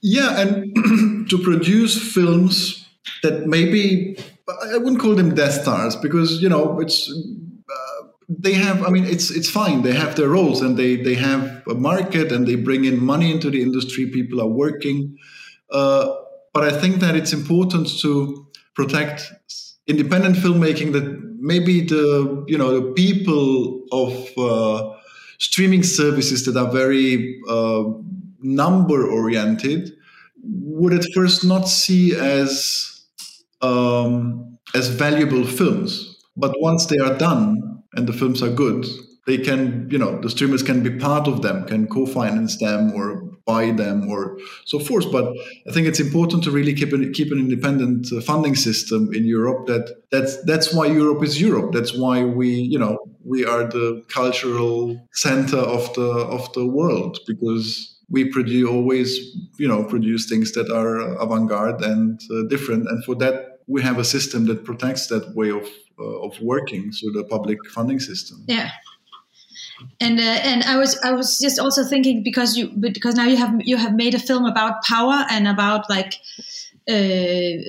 Yeah, 0.00 0.40
and 0.40 1.28
to 1.30 1.38
produce 1.38 2.12
films 2.12 2.88
that 3.22 3.46
maybe 3.46 4.16
I 4.48 4.78
wouldn't 4.78 5.00
call 5.00 5.14
them 5.14 5.34
Death 5.34 5.62
Stars 5.62 5.96
because 5.96 6.42
you 6.42 6.48
know 6.48 6.80
it's 6.80 7.10
uh, 7.10 8.06
they 8.28 8.54
have. 8.54 8.82
I 8.84 8.90
mean, 8.90 9.04
it's 9.04 9.30
it's 9.30 9.50
fine. 9.50 9.82
They 9.82 9.92
have 9.92 10.16
their 10.16 10.28
roles 10.28 10.62
and 10.62 10.76
they 10.76 10.96
they 10.96 11.14
have 11.14 11.62
a 11.68 11.74
market 11.74 12.32
and 12.32 12.46
they 12.46 12.54
bring 12.54 12.84
in 12.84 13.02
money 13.04 13.30
into 13.30 13.50
the 13.50 13.62
industry. 13.62 14.06
People 14.06 14.40
are 14.40 14.48
working, 14.48 15.16
uh, 15.72 16.14
but 16.52 16.64
I 16.64 16.78
think 16.78 16.96
that 16.96 17.14
it's 17.14 17.32
important 17.32 17.88
to 18.00 18.46
protect 18.74 19.32
independent 19.86 20.36
filmmaking. 20.36 20.92
That 20.92 21.36
maybe 21.38 21.80
the 21.82 22.44
you 22.48 22.58
know 22.58 22.80
the 22.80 22.92
people 22.92 23.84
of 23.92 24.12
uh, 24.38 24.96
streaming 25.38 25.82
services 25.82 26.44
that 26.44 26.56
are 26.56 26.70
very 26.70 27.40
uh, 27.48 27.84
number 28.40 29.06
oriented 29.06 29.92
would 30.42 30.92
at 30.92 31.04
first 31.14 31.44
not 31.44 31.68
see 31.68 32.14
as 32.16 33.04
um, 33.62 34.58
as 34.74 34.88
valuable 34.88 35.44
films. 35.44 36.06
But 36.36 36.54
once 36.60 36.86
they 36.86 36.98
are 36.98 37.16
done 37.18 37.82
and 37.94 38.06
the 38.06 38.12
films 38.12 38.42
are 38.42 38.50
good, 38.50 38.86
they 39.26 39.38
can, 39.38 39.88
you 39.90 39.98
know, 39.98 40.20
the 40.20 40.30
streamers 40.30 40.62
can 40.62 40.82
be 40.82 40.90
part 40.90 41.28
of 41.28 41.42
them, 41.42 41.66
can 41.66 41.86
co-finance 41.86 42.58
them 42.58 42.92
or 42.94 43.29
buy 43.50 43.64
them 43.82 44.08
or 44.12 44.38
so 44.64 44.78
forth. 44.78 45.06
But 45.16 45.26
I 45.68 45.72
think 45.72 45.84
it's 45.90 46.02
important 46.08 46.44
to 46.44 46.50
really 46.50 46.74
keep 46.80 46.92
an, 46.92 47.12
keep 47.12 47.30
an 47.32 47.38
independent 47.38 48.02
uh, 48.12 48.20
funding 48.20 48.56
system 48.56 49.00
in 49.18 49.24
Europe. 49.36 49.60
That 49.66 49.84
that's 50.12 50.32
that's 50.50 50.68
why 50.74 50.86
Europe 50.86 51.22
is 51.28 51.40
Europe. 51.48 51.68
That's 51.76 51.94
why 52.02 52.16
we, 52.24 52.48
you 52.48 52.78
know, 52.78 52.94
we 53.24 53.44
are 53.52 53.64
the 53.78 53.86
cultural 54.08 54.76
center 55.26 55.62
of 55.76 55.92
the 55.94 56.10
of 56.36 56.52
the 56.56 56.66
world 56.66 57.18
because 57.26 57.96
we 58.14 58.24
produce 58.36 58.68
always, 58.68 59.08
you 59.62 59.68
know, 59.68 59.84
produce 59.84 60.22
things 60.28 60.52
that 60.52 60.68
are 60.80 60.94
avant-garde 61.24 61.80
and 61.92 62.20
uh, 62.30 62.42
different. 62.48 62.82
And 62.90 63.04
for 63.04 63.14
that, 63.22 63.34
we 63.68 63.80
have 63.82 63.98
a 63.98 64.04
system 64.04 64.46
that 64.46 64.64
protects 64.64 65.06
that 65.12 65.24
way 65.38 65.50
of 65.50 65.66
uh, 65.98 66.26
of 66.26 66.32
working 66.52 66.82
through 66.92 67.12
the 67.18 67.24
public 67.34 67.58
funding 67.76 68.00
system. 68.00 68.36
Yeah 68.46 68.70
and 70.00 70.18
uh, 70.18 70.22
and 70.22 70.62
I 70.64 70.76
was 70.76 70.98
I 71.02 71.12
was 71.12 71.38
just 71.38 71.58
also 71.58 71.84
thinking 71.84 72.22
because 72.22 72.56
you 72.56 72.68
because 72.68 73.14
now 73.14 73.24
you 73.24 73.36
have 73.36 73.54
you 73.60 73.76
have 73.76 73.94
made 73.94 74.14
a 74.14 74.18
film 74.18 74.46
about 74.46 74.82
power 74.82 75.26
and 75.30 75.46
about 75.46 75.88
like 75.88 76.14
uh, 76.88 77.60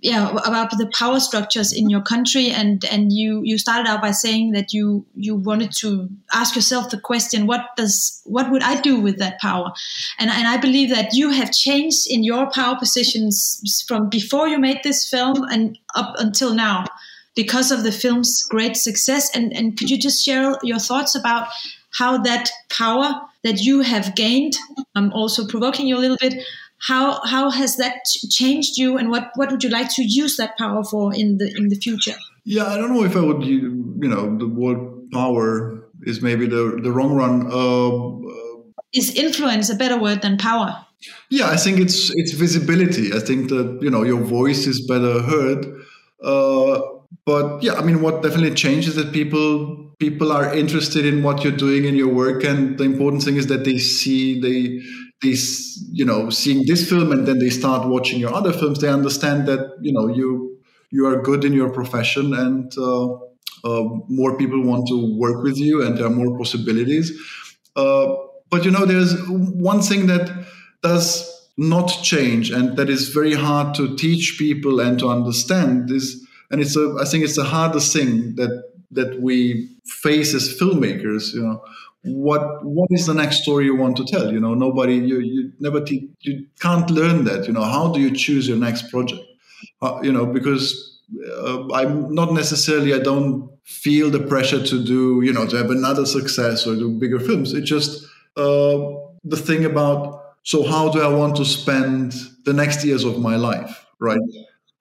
yeah 0.00 0.30
about 0.44 0.70
the 0.70 0.90
power 0.98 1.20
structures 1.20 1.72
in 1.72 1.90
your 1.90 2.02
country. 2.02 2.50
And 2.50 2.84
and 2.86 3.12
you 3.12 3.42
you 3.42 3.58
started 3.58 3.88
out 3.88 4.02
by 4.02 4.12
saying 4.12 4.52
that 4.52 4.72
you 4.72 5.06
you 5.14 5.34
wanted 5.34 5.72
to 5.80 6.08
ask 6.32 6.54
yourself 6.54 6.90
the 6.90 7.00
question 7.00 7.46
what 7.46 7.76
does 7.76 8.22
what 8.24 8.50
would 8.50 8.62
I 8.62 8.80
do 8.80 9.00
with 9.00 9.18
that 9.18 9.40
power? 9.40 9.72
And 10.18 10.30
and 10.30 10.46
I 10.46 10.56
believe 10.56 10.90
that 10.90 11.14
you 11.14 11.30
have 11.30 11.52
changed 11.52 12.06
in 12.08 12.22
your 12.22 12.50
power 12.50 12.76
positions 12.78 13.84
from 13.86 14.08
before 14.08 14.48
you 14.48 14.58
made 14.58 14.80
this 14.82 15.08
film 15.08 15.42
and 15.50 15.78
up 15.94 16.14
until 16.18 16.54
now 16.54 16.84
because 17.38 17.70
of 17.70 17.84
the 17.84 17.92
film's 17.92 18.42
great 18.50 18.76
success. 18.76 19.30
And, 19.32 19.56
and 19.56 19.78
could 19.78 19.88
you 19.88 19.96
just 19.96 20.24
share 20.24 20.58
your 20.64 20.80
thoughts 20.80 21.14
about 21.14 21.46
how 21.96 22.18
that 22.18 22.50
power 22.68 23.08
that 23.44 23.60
you 23.60 23.82
have 23.82 24.16
gained, 24.16 24.54
I'm 24.96 25.12
also 25.12 25.46
provoking 25.46 25.86
you 25.86 25.96
a 25.96 26.02
little 26.04 26.16
bit, 26.20 26.34
how 26.80 27.24
how 27.24 27.50
has 27.50 27.76
that 27.76 27.98
changed 28.30 28.76
you 28.76 28.98
and 28.98 29.08
what, 29.08 29.30
what 29.36 29.52
would 29.52 29.62
you 29.62 29.70
like 29.70 29.88
to 29.94 30.02
use 30.02 30.36
that 30.36 30.58
power 30.58 30.82
for 30.82 31.14
in 31.14 31.38
the 31.38 31.48
in 31.56 31.68
the 31.68 31.76
future? 31.76 32.16
Yeah, 32.44 32.66
I 32.66 32.76
don't 32.76 32.92
know 32.92 33.04
if 33.04 33.16
I 33.16 33.20
would 33.20 33.44
you 33.44 34.08
know 34.12 34.36
the 34.36 34.48
word 34.48 34.80
power 35.12 35.88
is 36.02 36.20
maybe 36.20 36.46
the 36.46 36.80
the 36.82 36.90
wrong 36.90 37.14
run. 37.14 37.34
Uh, 37.60 37.90
is 38.92 39.14
influence 39.14 39.70
a 39.70 39.76
better 39.76 39.98
word 39.98 40.22
than 40.22 40.38
power? 40.38 40.70
Yeah, 41.30 41.48
I 41.50 41.56
think 41.56 41.78
it's 41.78 42.10
it's 42.14 42.32
visibility. 42.32 43.12
I 43.12 43.20
think 43.20 43.48
that 43.50 43.78
you 43.80 43.90
know 43.90 44.02
your 44.02 44.22
voice 44.22 44.66
is 44.66 44.86
better 44.86 45.20
heard. 45.22 45.66
Uh, 46.22 46.97
but 47.28 47.62
yeah, 47.62 47.74
I 47.74 47.82
mean, 47.82 48.00
what 48.00 48.22
definitely 48.22 48.54
changes 48.54 48.94
that 48.94 49.12
people 49.12 49.92
people 49.98 50.32
are 50.32 50.54
interested 50.54 51.04
in 51.04 51.22
what 51.22 51.44
you're 51.44 51.60
doing 51.66 51.84
in 51.84 51.94
your 51.94 52.08
work, 52.08 52.42
and 52.42 52.78
the 52.78 52.84
important 52.84 53.22
thing 53.22 53.36
is 53.36 53.48
that 53.48 53.64
they 53.64 53.76
see 53.76 54.40
they 54.40 54.80
they 55.20 55.36
you 55.92 56.06
know 56.06 56.30
seeing 56.30 56.64
this 56.64 56.88
film 56.88 57.12
and 57.12 57.28
then 57.28 57.38
they 57.38 57.50
start 57.50 57.86
watching 57.86 58.18
your 58.18 58.32
other 58.32 58.54
films. 58.54 58.80
They 58.80 58.88
understand 58.88 59.46
that 59.46 59.60
you 59.82 59.92
know 59.92 60.06
you 60.08 60.58
you 60.90 61.06
are 61.06 61.20
good 61.20 61.44
in 61.44 61.52
your 61.52 61.70
profession 61.70 62.34
and. 62.34 62.72
Uh, 62.78 63.08
uh, 63.64 63.82
more 64.08 64.36
people 64.38 64.62
want 64.62 64.86
to 64.86 65.16
work 65.18 65.42
with 65.42 65.56
you 65.58 65.84
and 65.84 65.98
there 65.98 66.06
are 66.06 66.10
more 66.10 66.38
possibilities. 66.38 67.10
Uh, 67.74 68.14
but 68.50 68.64
you 68.64 68.70
know, 68.70 68.84
there's 68.86 69.20
one 69.28 69.82
thing 69.82 70.06
that 70.06 70.30
does 70.80 71.10
not 71.56 71.88
change 72.04 72.52
and 72.52 72.76
that 72.76 72.88
is 72.88 73.08
very 73.08 73.34
hard 73.34 73.74
to 73.74 73.96
teach 73.96 74.36
people 74.38 74.78
and 74.78 74.96
to 75.00 75.08
understand 75.08 75.90
is 75.90 76.24
and 76.50 76.60
it's 76.60 76.76
a 76.76 76.96
I 77.00 77.04
think 77.04 77.24
it's 77.24 77.36
the 77.36 77.44
hardest 77.44 77.92
thing 77.92 78.34
that 78.36 78.62
that 78.92 79.20
we 79.20 79.68
face 80.02 80.34
as 80.34 80.58
filmmakers. 80.58 81.34
You 81.34 81.42
know, 81.42 81.62
what 82.04 82.64
what 82.64 82.88
is 82.90 83.06
the 83.06 83.14
next 83.14 83.42
story 83.42 83.66
you 83.66 83.76
want 83.76 83.96
to 83.98 84.04
tell? 84.04 84.32
You 84.32 84.40
know, 84.40 84.54
nobody 84.54 84.94
you 84.96 85.20
you 85.20 85.52
never 85.60 85.80
te- 85.80 86.10
you 86.20 86.46
can't 86.60 86.90
learn 86.90 87.24
that. 87.24 87.46
You 87.46 87.52
know, 87.52 87.64
how 87.64 87.92
do 87.92 88.00
you 88.00 88.14
choose 88.14 88.48
your 88.48 88.58
next 88.58 88.90
project? 88.90 89.22
Uh, 89.82 89.98
you 90.02 90.12
know, 90.12 90.26
because 90.26 91.00
uh, 91.36 91.72
I'm 91.72 92.14
not 92.14 92.32
necessarily 92.32 92.94
I 92.94 92.98
don't 92.98 93.50
feel 93.64 94.10
the 94.10 94.20
pressure 94.20 94.62
to 94.64 94.84
do 94.84 95.20
you 95.22 95.32
know 95.32 95.46
to 95.46 95.56
have 95.56 95.70
another 95.70 96.06
success 96.06 96.66
or 96.66 96.74
do 96.76 96.90
bigger 96.98 97.20
films. 97.20 97.52
It's 97.52 97.68
just 97.68 98.04
uh, 98.36 98.78
the 99.24 99.36
thing 99.36 99.64
about 99.64 100.22
so 100.44 100.64
how 100.66 100.88
do 100.90 101.02
I 101.02 101.08
want 101.08 101.36
to 101.36 101.44
spend 101.44 102.14
the 102.44 102.52
next 102.52 102.84
years 102.84 103.04
of 103.04 103.18
my 103.18 103.36
life, 103.36 103.84
right? 104.00 104.20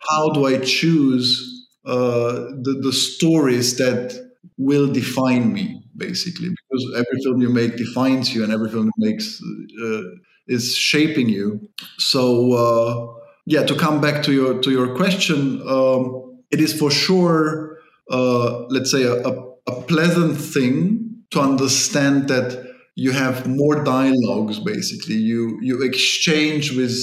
How 0.09 0.29
do 0.29 0.45
I 0.45 0.59
choose 0.59 1.56
uh, 1.87 2.33
the, 2.65 2.79
the 2.83 2.93
stories 2.93 3.77
that 3.77 4.31
will 4.57 4.91
define 4.91 5.53
me 5.53 5.83
basically. 5.95 6.49
Because 6.49 6.93
every 6.95 7.19
film 7.23 7.41
you 7.41 7.49
make 7.49 7.75
defines 7.75 8.33
you 8.35 8.43
and 8.43 8.53
every 8.53 8.69
film 8.69 8.91
makes 8.97 9.41
uh, 9.83 10.01
is 10.47 10.75
shaping 10.75 11.27
you. 11.27 11.69
So 11.97 12.53
uh, 12.53 13.17
yeah 13.47 13.63
to 13.63 13.75
come 13.75 13.99
back 13.99 14.21
to 14.23 14.31
your 14.33 14.61
to 14.61 14.69
your 14.69 14.95
question 14.95 15.61
um, 15.67 16.37
it 16.51 16.59
is 16.59 16.77
for 16.77 16.91
sure 16.91 17.77
uh, 18.11 18.65
let's 18.67 18.91
say 18.91 19.03
a, 19.03 19.15
a, 19.25 19.33
a, 19.67 19.81
pleasant 19.81 20.37
thing 20.37 21.23
to 21.31 21.41
understand 21.41 22.29
that 22.29 22.75
you 22.95 23.11
have 23.11 23.47
more 23.47 23.83
dialogues 23.83 24.59
basically. 24.59 25.15
You 25.15 25.59
you 25.61 25.81
exchange 25.83 26.75
with 26.75 26.97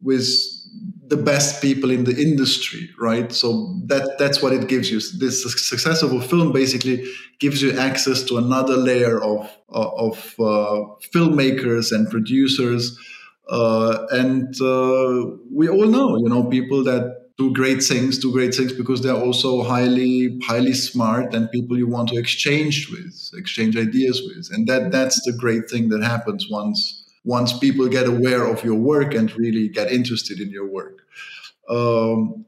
with 0.00 0.26
the 1.08 1.16
best 1.16 1.62
people 1.62 1.90
in 1.90 2.04
the 2.04 2.16
industry, 2.16 2.90
right? 2.98 3.32
So 3.32 3.74
that 3.86 4.16
that's 4.18 4.42
what 4.42 4.52
it 4.52 4.68
gives 4.68 4.90
you. 4.90 5.00
This 5.18 5.42
success 5.68 6.02
of 6.02 6.12
a 6.12 6.20
film 6.20 6.52
basically 6.52 7.04
gives 7.38 7.62
you 7.62 7.78
access 7.78 8.22
to 8.24 8.36
another 8.36 8.76
layer 8.76 9.22
of 9.22 9.50
of 9.68 10.34
uh, 10.38 10.84
filmmakers 11.14 11.92
and 11.92 12.10
producers, 12.10 12.98
uh, 13.48 14.06
and 14.10 14.60
uh, 14.60 15.36
we 15.52 15.68
all 15.68 15.86
know, 15.86 16.16
you 16.18 16.28
know, 16.28 16.44
people 16.44 16.84
that 16.84 17.28
do 17.38 17.52
great 17.54 17.82
things, 17.82 18.18
do 18.18 18.32
great 18.32 18.54
things 18.54 18.72
because 18.72 19.00
they're 19.00 19.14
also 19.14 19.62
highly 19.62 20.38
highly 20.44 20.74
smart 20.74 21.34
and 21.34 21.50
people 21.50 21.78
you 21.78 21.86
want 21.86 22.08
to 22.10 22.18
exchange 22.18 22.90
with, 22.90 23.30
exchange 23.34 23.76
ideas 23.76 24.20
with, 24.22 24.50
and 24.52 24.66
that 24.66 24.92
that's 24.92 25.24
the 25.24 25.32
great 25.32 25.70
thing 25.70 25.88
that 25.88 26.02
happens 26.02 26.48
once 26.50 26.97
once 27.28 27.52
people 27.58 27.86
get 27.88 28.06
aware 28.06 28.44
of 28.46 28.64
your 28.64 28.74
work 28.74 29.14
and 29.14 29.30
really 29.36 29.68
get 29.68 29.92
interested 29.92 30.40
in 30.40 30.48
your 30.50 30.66
work. 30.66 31.02
Um, 31.68 32.46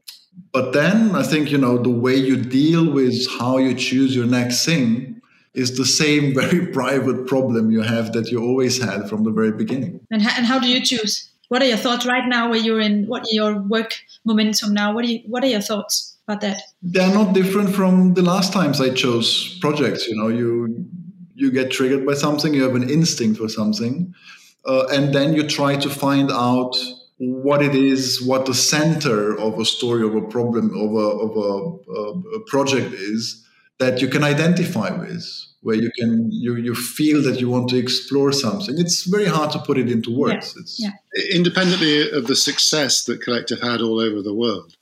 but 0.51 0.73
then 0.73 1.15
I 1.15 1.21
think 1.21 1.51
you 1.51 1.59
know 1.59 1.77
the 1.77 1.97
way 2.05 2.15
you 2.15 2.35
deal 2.35 2.91
with 2.91 3.15
how 3.39 3.59
you 3.59 3.75
choose 3.75 4.15
your 4.15 4.25
next 4.25 4.65
thing 4.65 5.21
is 5.53 5.77
the 5.77 5.85
same 5.85 6.33
very 6.41 6.65
private 6.65 7.27
problem 7.27 7.69
you 7.69 7.81
have 7.81 8.11
that 8.13 8.31
you 8.31 8.41
always 8.41 8.81
had 8.83 9.07
from 9.07 9.23
the 9.23 9.29
very 9.31 9.51
beginning. 9.51 9.99
And, 10.09 10.23
and 10.23 10.45
how 10.47 10.57
do 10.57 10.67
you 10.67 10.81
choose? 10.83 11.29
What 11.49 11.61
are 11.61 11.65
your 11.65 11.77
thoughts 11.77 12.07
right 12.07 12.27
now 12.27 12.49
where 12.49 12.59
you're 12.59 12.81
in 12.81 13.05
what 13.05 13.23
your 13.29 13.61
work 13.61 13.93
momentum 14.25 14.73
now? 14.73 14.93
What 14.95 15.05
do 15.05 15.13
you, 15.13 15.19
what 15.27 15.43
are 15.43 15.51
your 15.55 15.61
thoughts 15.61 16.17
about 16.27 16.41
that? 16.41 16.61
They're 16.81 17.13
not 17.13 17.33
different 17.33 17.75
from 17.75 18.15
the 18.15 18.23
last 18.23 18.51
times 18.51 18.81
I 18.81 18.89
chose 18.89 19.59
projects. 19.59 20.07
You 20.07 20.15
know, 20.15 20.29
you 20.29 20.85
you 21.35 21.51
get 21.51 21.71
triggered 21.71 22.05
by 22.05 22.13
something, 22.13 22.53
you 22.53 22.63
have 22.63 22.75
an 22.75 22.89
instinct 22.89 23.39
for 23.39 23.49
something, 23.49 24.13
uh, 24.65 24.85
and 24.91 25.13
then 25.13 25.33
you 25.33 25.47
try 25.47 25.75
to 25.75 25.89
find 25.89 26.31
out 26.31 26.75
what 27.17 27.61
it 27.61 27.75
is, 27.75 28.21
what 28.21 28.45
the 28.45 28.53
center 28.53 29.37
of 29.37 29.59
a 29.59 29.65
story, 29.65 30.03
of 30.03 30.15
a 30.15 30.21
problem, 30.21 30.71
of 30.75 30.91
a, 30.93 31.07
of 31.25 31.37
a, 31.37 32.37
a 32.37 32.39
project 32.47 32.93
is 32.93 33.45
that 33.79 34.01
you 34.01 34.07
can 34.07 34.23
identify 34.23 34.91
with 34.91 35.25
where 35.61 35.75
you 35.75 35.91
can 35.97 36.29
you 36.31 36.55
you 36.55 36.75
feel 36.75 37.21
that 37.23 37.39
you 37.39 37.49
want 37.49 37.69
to 37.69 37.77
explore 37.77 38.31
something 38.31 38.75
it's 38.77 39.03
very 39.05 39.25
hard 39.25 39.51
to 39.51 39.59
put 39.59 39.77
it 39.77 39.89
into 39.89 40.15
words 40.15 40.75
yeah. 40.77 40.89
yeah. 41.15 41.35
independently 41.35 42.11
of 42.11 42.27
the 42.27 42.35
success 42.35 43.03
that 43.05 43.21
collective 43.21 43.61
had 43.61 43.81
all 43.81 43.99
over 43.99 44.21
the 44.21 44.33
world 44.33 44.75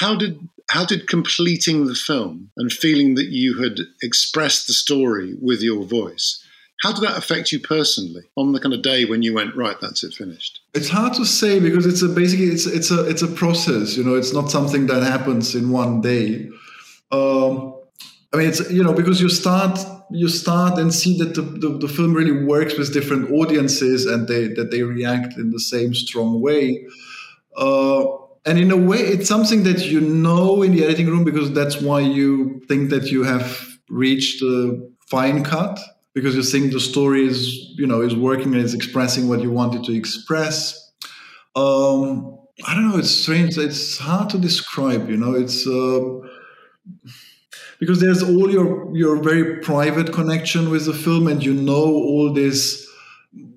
how 0.00 0.14
did 0.14 0.48
how 0.70 0.84
did 0.84 1.08
completing 1.08 1.86
the 1.86 1.94
film 1.94 2.50
and 2.56 2.72
feeling 2.72 3.14
that 3.14 3.28
you 3.28 3.62
had 3.62 3.78
expressed 4.02 4.66
the 4.66 4.72
story 4.72 5.34
with 5.40 5.60
your 5.62 5.84
voice 5.84 6.44
how 6.82 6.92
did 6.92 7.02
that 7.02 7.16
affect 7.16 7.52
you 7.52 7.60
personally 7.60 8.22
on 8.36 8.52
the 8.52 8.60
kind 8.60 8.74
of 8.74 8.82
day 8.82 9.04
when 9.04 9.22
you 9.22 9.34
went 9.34 9.54
right 9.56 9.76
that's 9.80 10.04
it 10.04 10.12
finished 10.14 10.60
it's 10.74 10.88
hard 10.88 11.12
to 11.14 11.24
say 11.24 11.58
because 11.60 11.86
it's 11.86 12.02
a 12.02 12.08
basically 12.08 12.46
it's 12.46 12.66
it's 12.66 12.90
a 12.90 13.06
it's 13.08 13.22
a 13.22 13.28
process 13.28 13.96
you 13.96 14.04
know 14.04 14.14
it's 14.14 14.32
not 14.32 14.50
something 14.50 14.86
that 14.86 15.02
happens 15.02 15.54
in 15.54 15.70
one 15.70 16.00
day. 16.00 16.48
Um, 17.10 17.74
I 18.32 18.36
mean, 18.36 18.48
it's 18.48 18.70
you 18.70 18.82
know 18.82 18.92
because 18.92 19.20
you 19.20 19.28
start 19.28 19.78
you 20.10 20.28
start 20.28 20.78
and 20.78 20.92
see 20.92 21.18
that 21.18 21.34
the, 21.34 21.42
the, 21.42 21.78
the, 21.78 21.88
film 21.88 22.14
really 22.14 22.44
works 22.44 22.78
with 22.78 22.94
different 22.94 23.30
audiences 23.30 24.06
and 24.06 24.26
they 24.26 24.48
that 24.48 24.70
they 24.70 24.82
react 24.82 25.34
in 25.36 25.50
the 25.50 25.60
same 25.60 25.94
strong 25.94 26.40
way. 26.40 26.86
Uh, 27.56 28.04
and 28.46 28.58
in 28.58 28.70
a 28.70 28.76
way, 28.76 28.98
it's 28.98 29.28
something 29.28 29.64
that 29.64 29.86
you 29.86 30.00
know 30.00 30.62
in 30.62 30.72
the 30.72 30.84
editing 30.84 31.08
room 31.08 31.24
because 31.24 31.52
that's 31.52 31.80
why 31.80 32.00
you 32.00 32.62
think 32.68 32.90
that 32.90 33.10
you 33.10 33.22
have 33.24 33.78
reached 33.88 34.40
the 34.40 34.90
fine 35.06 35.42
cut 35.42 35.78
because 36.14 36.34
you 36.34 36.42
think 36.42 36.72
the 36.72 36.80
story 36.80 37.26
is 37.26 37.70
you 37.76 37.86
know 37.86 38.00
is 38.00 38.14
working 38.14 38.54
and 38.54 38.62
is 38.62 38.74
expressing 38.74 39.28
what 39.28 39.40
you 39.40 39.50
wanted 39.50 39.84
to 39.84 39.92
express. 39.92 40.92
Um, 41.54 42.38
I 42.66 42.74
don't 42.74 42.90
know. 42.90 42.98
It's 42.98 43.10
strange. 43.10 43.56
It's 43.56 43.98
hard 43.98 44.30
to 44.30 44.38
describe. 44.38 45.08
You 45.08 45.16
know, 45.16 45.34
it's. 45.34 45.66
Uh, 45.66 46.20
because 47.78 48.00
there's 48.00 48.22
all 48.22 48.50
your 48.50 48.94
your 48.96 49.22
very 49.22 49.60
private 49.60 50.12
connection 50.12 50.70
with 50.70 50.86
the 50.86 50.92
film 50.92 51.28
and 51.28 51.44
you 51.44 51.54
know 51.54 51.84
all 51.84 52.32
these 52.32 52.86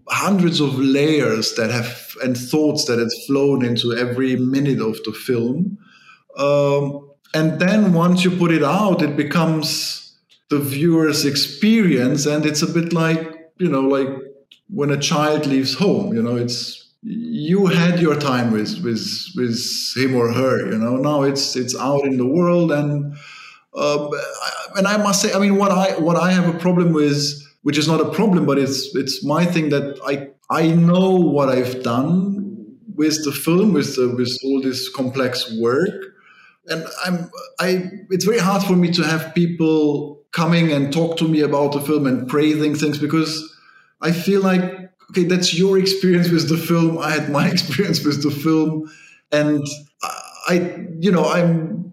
hundreds 0.10 0.60
of 0.60 0.78
layers 0.78 1.56
that 1.56 1.72
have 1.72 2.16
and 2.24 2.38
thoughts 2.38 2.86
that 2.86 2.99
have 2.99 3.12
flown 3.28 3.64
into 3.66 3.93
every 3.93 4.36
minute 4.36 4.80
of 4.80 5.02
the 5.04 5.12
film 5.12 5.78
um, 6.38 7.10
and 7.34 7.60
then 7.60 7.93
once 7.93 8.24
you 8.24 8.32
put 8.32 8.52
it 8.52 8.64
out 8.64 9.02
it 9.02 9.16
becomes 9.16 10.11
the 10.52 10.60
viewer's 10.60 11.26
experience 11.26 12.26
and 12.28 12.45
it's 12.45 12.62
a 12.62 12.68
bit 12.68 12.93
like 12.93 13.22
you 13.58 13.70
know 13.70 13.82
like 13.82 14.10
when 14.70 14.91
a 14.91 14.97
child 14.97 15.45
leaves 15.45 15.74
home 15.74 16.14
you 16.14 16.22
know 16.22 16.36
it's 16.36 16.60
you 17.02 17.66
had 17.66 17.99
your 17.99 18.16
time 18.16 18.52
with 18.52 18.72
with 18.84 19.06
with 19.36 19.60
him 19.95 20.16
or 20.16 20.32
her 20.32 20.72
you 20.72 20.78
know 20.78 20.95
now 20.97 21.24
it's 21.24 21.56
it's 21.56 21.76
out 21.76 22.04
in 22.06 22.18
the 22.18 22.28
world 22.38 22.72
and 22.72 23.16
uh, 23.74 24.10
and 24.76 24.88
I 24.88 24.97
must 24.97 25.22
say, 25.22 25.34
I 25.34 25.39
mean, 25.39 25.56
what 25.56 25.72
I 25.72 25.97
what 25.97 26.18
I 26.18 26.32
have 26.32 26.54
a 26.54 26.58
problem 26.58 26.93
with, 26.93 27.24
which 27.64 27.78
is 27.78 27.88
not 27.88 28.02
a 28.02 28.10
problem, 28.10 28.45
but 28.45 28.58
it's 28.58 28.93
it's 28.95 29.24
my 29.24 29.45
thing 29.45 29.70
that 29.70 29.99
I 30.06 30.30
I 30.49 30.68
know 30.68 31.12
what 31.12 31.49
I've 31.49 31.82
done 31.82 32.78
with 32.95 33.24
the 33.24 33.32
film, 33.32 33.74
with 33.74 33.95
the, 33.95 34.14
with 34.14 34.38
all 34.43 34.62
this 34.62 34.89
complex 34.89 35.58
work, 35.60 35.89
and 36.68 36.86
I'm 37.06 37.32
I. 37.60 37.89
It's 38.10 38.26
very 38.26 38.39
hard 38.39 38.64
for 38.64 38.76
me 38.76 38.91
to 38.91 39.04
have 39.04 39.34
people 39.34 40.20
coming 40.32 40.72
and 40.72 40.94
talk 40.94 41.18
to 41.18 41.28
me 41.28 41.42
about 41.42 41.74
the 41.74 41.82
film 41.82 42.08
and 42.08 42.28
praising 42.28 42.76
things 42.76 42.98
because 42.98 43.54
I 44.02 44.12
feel 44.12 44.42
like 44.42 44.64
okay, 45.12 45.26
that's 45.26 45.54
your 45.54 45.78
experience 45.78 46.30
with 46.30 46.48
the 46.48 46.58
film. 46.58 46.98
I 46.98 47.12
had 47.12 47.30
my 47.30 47.50
experience 47.52 48.04
with 48.04 48.24
the 48.24 48.32
film, 48.32 48.90
and 49.32 49.66
I, 50.48 50.88
you 51.00 51.12
know, 51.12 51.26
I'm 51.26 51.92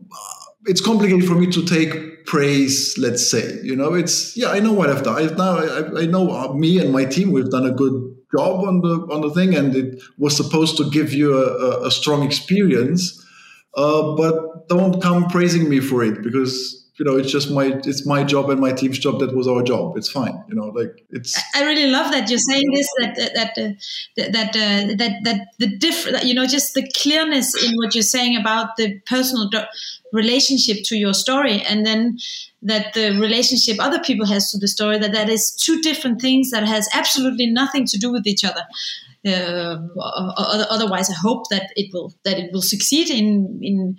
it's 0.66 0.80
complicated 0.80 1.26
for 1.26 1.34
me 1.34 1.46
to 1.50 1.64
take 1.64 2.26
praise 2.26 2.94
let's 2.98 3.30
say 3.30 3.58
you 3.62 3.74
know 3.74 3.94
it's 3.94 4.36
yeah 4.36 4.50
i 4.50 4.60
know 4.60 4.72
what 4.72 4.90
i've 4.90 5.02
done 5.02 5.16
i 5.16 5.34
now 5.34 5.56
I, 5.56 6.02
I, 6.02 6.04
know 6.04 6.30
uh, 6.30 6.52
me 6.52 6.78
and 6.78 6.92
my 6.92 7.06
team 7.06 7.32
we've 7.32 7.48
done 7.48 7.64
a 7.64 7.70
good 7.70 7.94
job 8.36 8.66
on 8.66 8.82
the 8.82 9.08
on 9.10 9.22
the 9.22 9.30
thing 9.30 9.54
and 9.54 9.74
it 9.74 10.02
was 10.18 10.36
supposed 10.36 10.76
to 10.76 10.90
give 10.90 11.14
you 11.14 11.34
a, 11.34 11.86
a 11.86 11.90
strong 11.90 12.22
experience 12.22 13.24
uh, 13.76 14.14
but 14.14 14.68
don't 14.68 15.00
come 15.00 15.28
praising 15.28 15.70
me 15.70 15.80
for 15.80 16.04
it 16.04 16.22
because 16.22 16.87
you 16.98 17.04
know 17.04 17.16
it's 17.16 17.30
just 17.30 17.50
my 17.50 17.66
it's 17.84 18.04
my 18.06 18.24
job 18.24 18.50
and 18.50 18.60
my 18.60 18.72
team's 18.72 18.98
job 18.98 19.20
that 19.20 19.34
was 19.34 19.46
our 19.46 19.62
job. 19.62 19.96
It's 19.96 20.10
fine 20.10 20.42
you 20.48 20.54
know 20.54 20.66
like 20.66 21.04
it's 21.10 21.40
i 21.54 21.62
really 21.64 21.86
love 21.86 22.10
that 22.12 22.28
you're 22.28 22.38
saying 22.38 22.70
this 22.72 22.88
that 23.00 23.16
that 23.34 23.58
uh, 23.58 23.72
that 24.16 24.32
that 24.32 24.56
uh, 24.56 24.96
that, 24.96 25.12
that 25.24 25.48
the 25.58 25.76
different 25.76 26.24
you 26.24 26.34
know 26.34 26.46
just 26.46 26.74
the 26.74 26.90
clearness 26.96 27.54
in 27.64 27.74
what 27.76 27.94
you're 27.94 28.02
saying 28.02 28.36
about 28.36 28.76
the 28.76 28.98
personal 29.06 29.48
relationship 30.12 30.78
to 30.84 30.96
your 30.96 31.14
story 31.14 31.62
and 31.62 31.84
then 31.84 32.18
that 32.62 32.94
the 32.94 33.10
relationship 33.20 33.76
other 33.78 34.00
people 34.00 34.26
has 34.26 34.50
to 34.50 34.58
the 34.58 34.68
story 34.68 34.98
that 34.98 35.12
that 35.12 35.28
is 35.28 35.52
two 35.52 35.80
different 35.80 36.20
things 36.20 36.50
that 36.50 36.66
has 36.66 36.88
absolutely 36.94 37.46
nothing 37.46 37.86
to 37.86 37.98
do 37.98 38.10
with 38.10 38.26
each 38.26 38.44
other 38.44 38.62
otherwise, 39.28 41.10
I 41.10 41.14
hope 41.14 41.48
that 41.50 41.70
it 41.76 41.90
will 41.92 42.14
that 42.24 42.38
it 42.38 42.50
will 42.52 42.62
succeed 42.62 43.10
in 43.10 43.60
in 43.62 43.96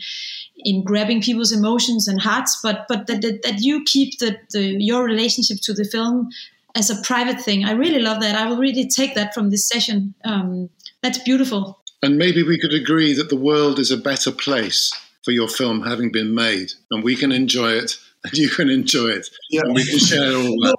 in 0.57 0.83
grabbing 0.83 1.21
people's 1.21 1.51
emotions 1.51 2.07
and 2.07 2.21
hearts. 2.21 2.59
But 2.61 2.85
but 2.87 3.07
that 3.07 3.21
that, 3.21 3.43
that 3.43 3.59
you 3.59 3.83
keep 3.85 4.19
the, 4.19 4.37
the 4.51 4.75
your 4.79 5.03
relationship 5.03 5.57
to 5.63 5.73
the 5.73 5.85
film 5.85 6.29
as 6.75 6.89
a 6.89 7.01
private 7.01 7.41
thing. 7.41 7.65
I 7.65 7.71
really 7.71 7.99
love 7.99 8.21
that. 8.21 8.35
I 8.35 8.47
will 8.49 8.57
really 8.57 8.87
take 8.87 9.15
that 9.15 9.33
from 9.33 9.49
this 9.49 9.67
session. 9.67 10.13
Um, 10.23 10.69
that's 11.01 11.17
beautiful. 11.19 11.79
And 12.01 12.17
maybe 12.17 12.43
we 12.43 12.59
could 12.59 12.73
agree 12.73 13.13
that 13.13 13.29
the 13.29 13.35
world 13.35 13.79
is 13.79 13.91
a 13.91 13.97
better 13.97 14.31
place 14.31 14.93
for 15.23 15.31
your 15.31 15.47
film 15.49 15.83
having 15.83 16.11
been 16.11 16.33
made, 16.33 16.71
and 16.91 17.03
we 17.03 17.15
can 17.15 17.31
enjoy 17.31 17.71
it, 17.71 17.97
and 18.23 18.33
you 18.33 18.49
can 18.49 18.69
enjoy 18.69 19.09
it, 19.09 19.27
yeah. 19.49 19.61
and 19.63 19.75
we 19.75 19.83
can 19.85 19.99
share 19.99 20.33
all 20.33 20.43
that. 20.43 20.75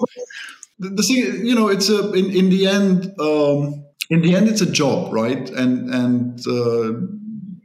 the, 0.78 0.88
the 0.88 1.03
thing, 1.03 1.46
you 1.46 1.55
know, 1.55 1.68
it's 1.68 1.90
a 1.90 2.12
in 2.12 2.34
in 2.34 2.48
the 2.48 2.66
end. 2.66 3.14
Um, 3.20 3.84
in 4.11 4.23
the 4.23 4.35
end, 4.35 4.49
it's 4.49 4.61
a 4.61 4.71
job, 4.71 5.13
right? 5.13 5.49
And 5.51 5.89
and 5.95 6.47
uh, 6.47 6.93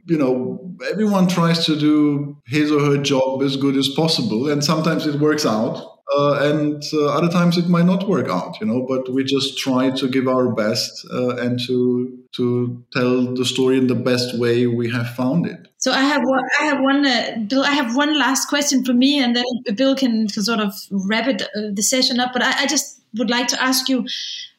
you 0.06 0.16
know 0.16 0.74
everyone 0.90 1.26
tries 1.28 1.66
to 1.66 1.78
do 1.78 2.36
his 2.46 2.70
or 2.70 2.80
her 2.80 2.98
job 2.98 3.42
as 3.42 3.56
good 3.56 3.76
as 3.76 3.88
possible, 3.88 4.48
and 4.48 4.64
sometimes 4.64 5.06
it 5.06 5.20
works 5.20 5.44
out. 5.44 5.92
Uh, 6.16 6.38
and 6.54 6.84
uh, 6.92 7.06
other 7.06 7.28
times 7.28 7.58
it 7.58 7.68
might 7.68 7.84
not 7.84 8.08
work 8.08 8.28
out, 8.28 8.60
you 8.60 8.66
know. 8.66 8.86
But 8.88 9.12
we 9.12 9.24
just 9.24 9.58
try 9.58 9.90
to 9.90 10.08
give 10.08 10.28
our 10.28 10.54
best 10.54 11.04
uh, 11.12 11.34
and 11.36 11.58
to 11.66 12.16
to 12.36 12.84
tell 12.92 13.34
the 13.34 13.44
story 13.44 13.76
in 13.76 13.88
the 13.88 13.96
best 13.96 14.38
way 14.38 14.68
we 14.68 14.88
have 14.90 15.08
found 15.16 15.46
it. 15.46 15.66
So 15.78 15.90
I 15.90 16.02
have 16.02 16.22
one, 16.24 16.44
I 16.60 16.64
have 16.64 16.80
one, 16.80 17.06
uh, 17.06 17.44
Bill. 17.48 17.64
I 17.64 17.72
have 17.72 17.96
one 17.96 18.16
last 18.16 18.48
question 18.48 18.84
for 18.84 18.92
me, 18.92 19.18
and 19.18 19.34
then 19.34 19.44
Bill 19.74 19.96
can 19.96 20.28
sort 20.28 20.60
of 20.60 20.72
wrap 20.92 21.26
it 21.26 21.42
uh, 21.42 21.72
the 21.72 21.82
session 21.82 22.20
up. 22.20 22.32
But 22.32 22.42
I, 22.42 22.62
I 22.62 22.66
just 22.66 23.00
would 23.14 23.30
like 23.30 23.48
to 23.48 23.60
ask 23.60 23.88
you 23.88 24.06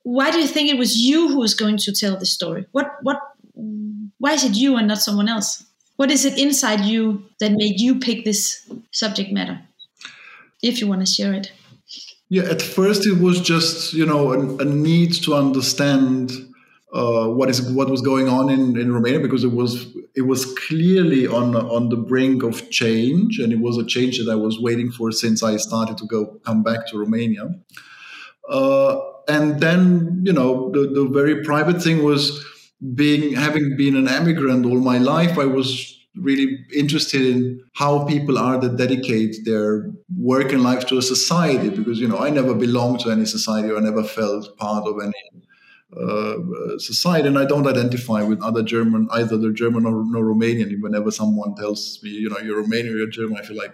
why 0.08 0.32
do 0.32 0.40
you 0.40 0.48
think 0.48 0.70
it 0.70 0.78
was 0.78 0.96
you 0.96 1.28
who 1.28 1.40
was 1.40 1.54
going 1.54 1.76
to 1.76 1.92
tell 1.92 2.16
the 2.16 2.26
story? 2.26 2.66
What 2.72 2.90
what 3.02 3.20
why 4.20 4.32
is 4.32 4.46
it 4.46 4.56
you 4.56 4.78
and 4.78 4.88
not 4.88 5.00
someone 5.00 5.28
else? 5.28 5.66
What 5.98 6.12
is 6.12 6.24
it 6.24 6.38
inside 6.38 6.86
you 6.86 7.26
that 7.42 7.52
made 7.52 7.82
you 7.82 8.00
pick 8.00 8.24
this 8.24 8.66
subject 8.92 9.34
matter? 9.34 9.60
If 10.64 10.80
you 10.80 10.88
want 10.88 11.02
to 11.02 11.14
share 11.14 11.34
it. 11.34 11.52
Yeah, 12.30 12.44
at 12.44 12.62
first 12.62 13.06
it 13.06 13.20
was 13.20 13.42
just 13.42 13.94
you 13.94 14.06
know 14.06 14.32
a, 14.32 14.40
a 14.60 14.66
need 14.66 15.12
to 15.26 15.36
understand 15.36 16.32
uh, 16.94 17.28
what 17.28 17.50
is 17.50 17.62
what 17.62 17.90
was 17.90 18.02
going 18.02 18.30
on 18.30 18.50
in, 18.50 18.78
in 18.80 18.94
Romania 18.94 19.20
because 19.20 19.44
it 19.44 19.52
was 19.52 19.88
it 20.16 20.26
was 20.26 20.46
clearly 20.68 21.28
on 21.28 21.54
on 21.54 21.90
the 21.90 21.98
brink 21.98 22.44
of 22.44 22.70
change 22.70 23.40
and 23.40 23.52
it 23.52 23.60
was 23.60 23.78
a 23.78 23.86
change 23.86 24.20
that 24.20 24.32
I 24.32 24.36
was 24.36 24.58
waiting 24.58 24.90
for 24.90 25.12
since 25.12 25.44
I 25.44 25.58
started 25.58 25.98
to 25.98 26.06
go 26.06 26.40
come 26.46 26.64
back 26.64 26.88
to 26.88 26.98
Romania. 26.98 27.50
Uh, 28.48 29.00
and 29.28 29.60
then 29.60 30.22
you 30.26 30.34
know 30.34 30.72
the, 30.72 30.88
the 30.88 31.08
very 31.10 31.44
private 31.44 31.82
thing 31.82 32.04
was 32.04 32.44
being 32.96 33.34
having 33.34 33.76
been 33.78 33.96
an 33.96 34.08
immigrant 34.08 34.66
all 34.66 34.80
my 34.80 34.98
life 34.98 35.38
i 35.38 35.46
was 35.46 35.94
really 36.16 36.66
interested 36.76 37.22
in 37.22 37.62
how 37.76 38.04
people 38.06 38.38
are 38.40 38.58
that 38.60 38.76
dedicate 38.78 39.36
their 39.46 39.92
work 40.18 40.52
and 40.52 40.64
life 40.64 40.86
to 40.88 40.98
a 40.98 41.02
society 41.02 41.70
because 41.70 42.00
you 42.00 42.08
know 42.08 42.18
i 42.20 42.30
never 42.30 42.54
belonged 42.56 43.00
to 43.00 43.10
any 43.12 43.26
society 43.26 43.70
or 43.70 43.78
I 43.78 43.82
never 43.82 44.04
felt 44.04 44.58
part 44.58 44.88
of 44.88 44.96
any 45.02 45.14
uh, 45.96 46.78
society, 46.80 47.28
and 47.28 47.38
I 47.40 47.46
don't 47.46 47.66
identify 47.66 48.22
with 48.22 48.42
other 48.44 48.62
German, 48.62 49.08
either 49.14 49.38
the 49.38 49.54
German 49.54 49.86
or 49.86 50.04
no 50.06 50.20
Romanian. 50.20 50.82
Whenever 50.82 51.12
someone 51.12 51.56
tells 51.56 52.00
me, 52.04 52.10
you 52.10 52.30
know, 52.30 52.40
you're 52.40 52.62
Romanian 52.62 52.94
or 52.94 52.98
you're 52.98 53.10
German, 53.10 53.38
I 53.38 53.42
feel 53.44 53.58
like, 53.58 53.74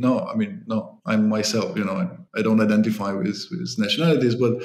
no, 0.00 0.20
I 0.20 0.34
mean, 0.34 0.62
no, 0.66 1.00
I'm 1.06 1.28
myself. 1.28 1.76
You 1.76 1.84
know, 1.84 1.92
I, 1.92 2.38
I 2.38 2.42
don't 2.42 2.60
identify 2.60 3.12
with, 3.12 3.46
with 3.50 3.74
nationalities, 3.78 4.34
but 4.34 4.62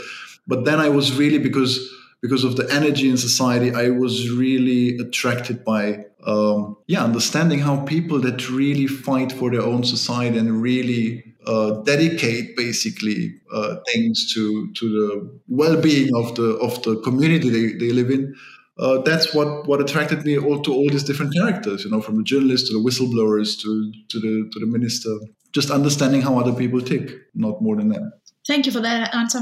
but 0.48 0.66
then 0.66 0.80
I 0.80 0.90
was 0.90 1.18
really 1.18 1.38
because 1.38 1.80
because 2.22 2.44
of 2.44 2.58
the 2.58 2.70
energy 2.74 3.10
in 3.10 3.18
society, 3.18 3.74
I 3.74 3.90
was 3.90 4.30
really 4.30 4.98
attracted 4.98 5.64
by 5.64 6.06
um, 6.26 6.76
yeah 6.88 7.04
understanding 7.04 7.60
how 7.60 7.86
people 7.86 8.20
that 8.22 8.50
really 8.50 8.88
fight 8.88 9.32
for 9.32 9.50
their 9.52 9.62
own 9.62 9.84
society 9.84 10.38
and 10.38 10.62
really 10.62 11.24
uh, 11.46 11.82
dedicate 11.84 12.58
basically 12.58 13.36
uh, 13.54 13.78
things 13.92 14.34
to 14.34 14.72
to 14.74 14.86
the 14.90 15.40
well-being 15.48 16.10
of 16.16 16.36
the 16.36 16.58
of 16.58 16.82
the 16.84 17.00
community 17.02 17.50
they, 17.50 17.74
they 17.74 17.92
live 17.94 18.10
in. 18.12 18.36
Uh, 18.80 19.02
that's 19.02 19.34
what, 19.34 19.68
what 19.68 19.82
attracted 19.82 20.24
me 20.24 20.38
all 20.38 20.62
to 20.62 20.74
all 20.74 20.90
these 20.90 21.04
different 21.04 21.34
characters, 21.34 21.84
you 21.84 21.92
know, 21.92 22.02
from 22.02 22.18
the 22.18 22.24
journalists 22.24 22.70
to 22.70 22.74
the 22.74 22.80
whistleblowers 22.80 23.60
to, 23.62 23.92
to 24.08 24.20
the 24.20 24.50
to 24.54 24.60
the 24.60 24.66
minister. 24.66 25.14
Just 25.52 25.70
understanding 25.70 26.22
how 26.22 26.40
other 26.40 26.54
people 26.54 26.80
tick, 26.80 27.12
not 27.34 27.62
more 27.62 27.76
than 27.76 27.90
that. 27.90 28.20
Thank 28.48 28.66
you 28.66 28.72
for 28.72 28.80
that 28.80 29.14
answer. 29.14 29.42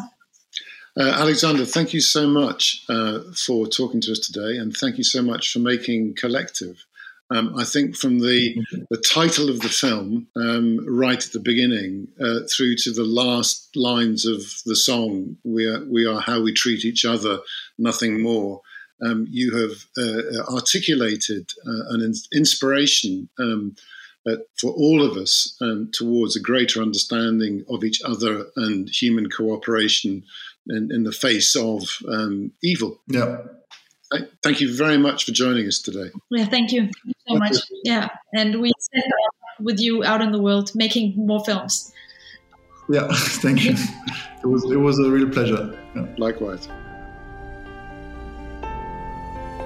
Uh, 0.99 1.13
Alexander, 1.19 1.65
thank 1.65 1.93
you 1.93 2.01
so 2.01 2.27
much 2.27 2.83
uh, 2.89 3.19
for 3.45 3.67
talking 3.67 4.01
to 4.01 4.11
us 4.11 4.19
today, 4.19 4.57
and 4.57 4.75
thank 4.75 4.97
you 4.97 5.03
so 5.03 5.21
much 5.21 5.53
for 5.53 5.59
making 5.59 6.15
Collective. 6.15 6.83
Um, 7.29 7.53
I 7.57 7.65
think 7.65 7.95
from 7.95 8.19
the 8.19 8.55
the 8.89 8.97
title 8.97 9.49
of 9.49 9.59
the 9.59 9.69
film, 9.69 10.27
um, 10.35 10.79
right 10.87 11.23
at 11.23 11.31
the 11.33 11.39
beginning, 11.39 12.07
uh, 12.19 12.39
through 12.49 12.77
to 12.77 12.91
the 12.91 13.03
last 13.03 13.75
lines 13.75 14.25
of 14.25 14.41
the 14.65 14.75
song, 14.75 15.37
"We 15.43 15.67
are 15.67 15.85
we 15.85 16.07
are 16.07 16.21
how 16.21 16.41
we 16.41 16.53
treat 16.53 16.85
each 16.85 17.05
other, 17.05 17.39
nothing 17.77 18.23
more." 18.23 18.61
Um, 19.05 19.27
you 19.29 19.55
have 19.55 19.71
uh, 19.97 20.53
articulated 20.53 21.51
uh, 21.65 21.93
an 21.93 22.13
inspiration 22.33 23.29
um, 23.39 23.75
uh, 24.27 24.37
for 24.59 24.71
all 24.71 25.01
of 25.01 25.15
us 25.17 25.55
um, 25.61 25.89
towards 25.93 26.35
a 26.35 26.41
greater 26.41 26.81
understanding 26.81 27.63
of 27.69 27.83
each 27.83 28.01
other 28.03 28.47
and 28.55 28.89
human 28.89 29.29
cooperation 29.29 30.23
in, 30.67 30.89
in 30.91 31.03
the 31.03 31.11
face 31.11 31.55
of 31.55 31.83
um, 32.09 32.51
evil. 32.61 32.99
Yeah. 33.07 33.37
Thank 34.41 34.61
you 34.61 34.73
very 34.75 34.97
much 34.97 35.25
for 35.25 35.31
joining 35.31 35.67
us 35.67 35.79
today. 35.79 36.09
Yeah, 36.31 36.45
thank 36.45 36.71
you 36.71 36.89
so 37.27 37.35
much. 37.35 37.57
Yeah, 37.83 38.07
and 38.33 38.61
we 38.61 38.71
stand 38.79 39.11
with 39.59 39.79
you 39.79 40.03
out 40.03 40.21
in 40.21 40.31
the 40.31 40.41
world 40.41 40.71
making 40.75 41.13
more 41.17 41.43
films. 41.43 41.91
Yeah, 42.89 43.07
thank 43.11 43.65
you. 43.65 43.75
It 44.43 44.47
was 44.47 44.63
it 44.71 44.77
was 44.77 44.97
a 44.99 45.09
real 45.11 45.29
pleasure. 45.29 45.77
Yeah. 45.93 46.05
Likewise. 46.17 46.69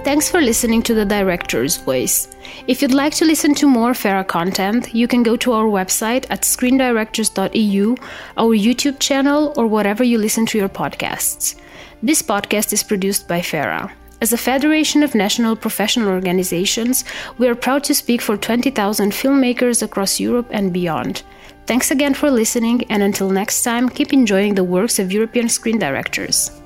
Thanks 0.04 0.28
for 0.28 0.40
listening 0.40 0.82
to 0.82 0.94
The 0.94 1.04
Director's 1.04 1.76
Voice. 1.76 2.26
If 2.66 2.82
you'd 2.82 2.92
like 2.92 3.14
to 3.14 3.24
listen 3.24 3.54
to 3.54 3.68
more 3.68 3.94
FERA 3.94 4.24
content, 4.24 4.92
you 4.92 5.06
can 5.06 5.22
go 5.22 5.36
to 5.36 5.52
our 5.52 5.66
website 5.66 6.26
at 6.28 6.42
screendirectors.eu, 6.42 7.94
our 8.36 8.56
YouTube 8.56 8.98
channel, 8.98 9.54
or 9.56 9.68
whatever 9.68 10.02
you 10.02 10.18
listen 10.18 10.44
to 10.46 10.58
your 10.58 10.68
podcasts. 10.68 11.54
This 12.02 12.20
podcast 12.20 12.72
is 12.72 12.82
produced 12.82 13.28
by 13.28 13.40
FERA. 13.42 13.92
As 14.20 14.32
a 14.32 14.36
federation 14.36 15.04
of 15.04 15.14
national 15.14 15.54
professional 15.54 16.08
organizations, 16.08 17.04
we 17.38 17.46
are 17.46 17.54
proud 17.54 17.84
to 17.84 17.94
speak 17.94 18.20
for 18.20 18.36
20,000 18.36 19.12
filmmakers 19.12 19.84
across 19.84 20.18
Europe 20.18 20.48
and 20.50 20.72
beyond. 20.72 21.22
Thanks 21.66 21.92
again 21.92 22.14
for 22.14 22.28
listening, 22.28 22.84
and 22.90 23.04
until 23.04 23.30
next 23.30 23.62
time, 23.62 23.88
keep 23.88 24.12
enjoying 24.12 24.56
the 24.56 24.64
works 24.64 24.98
of 24.98 25.12
European 25.12 25.48
screen 25.48 25.78
directors. 25.78 26.61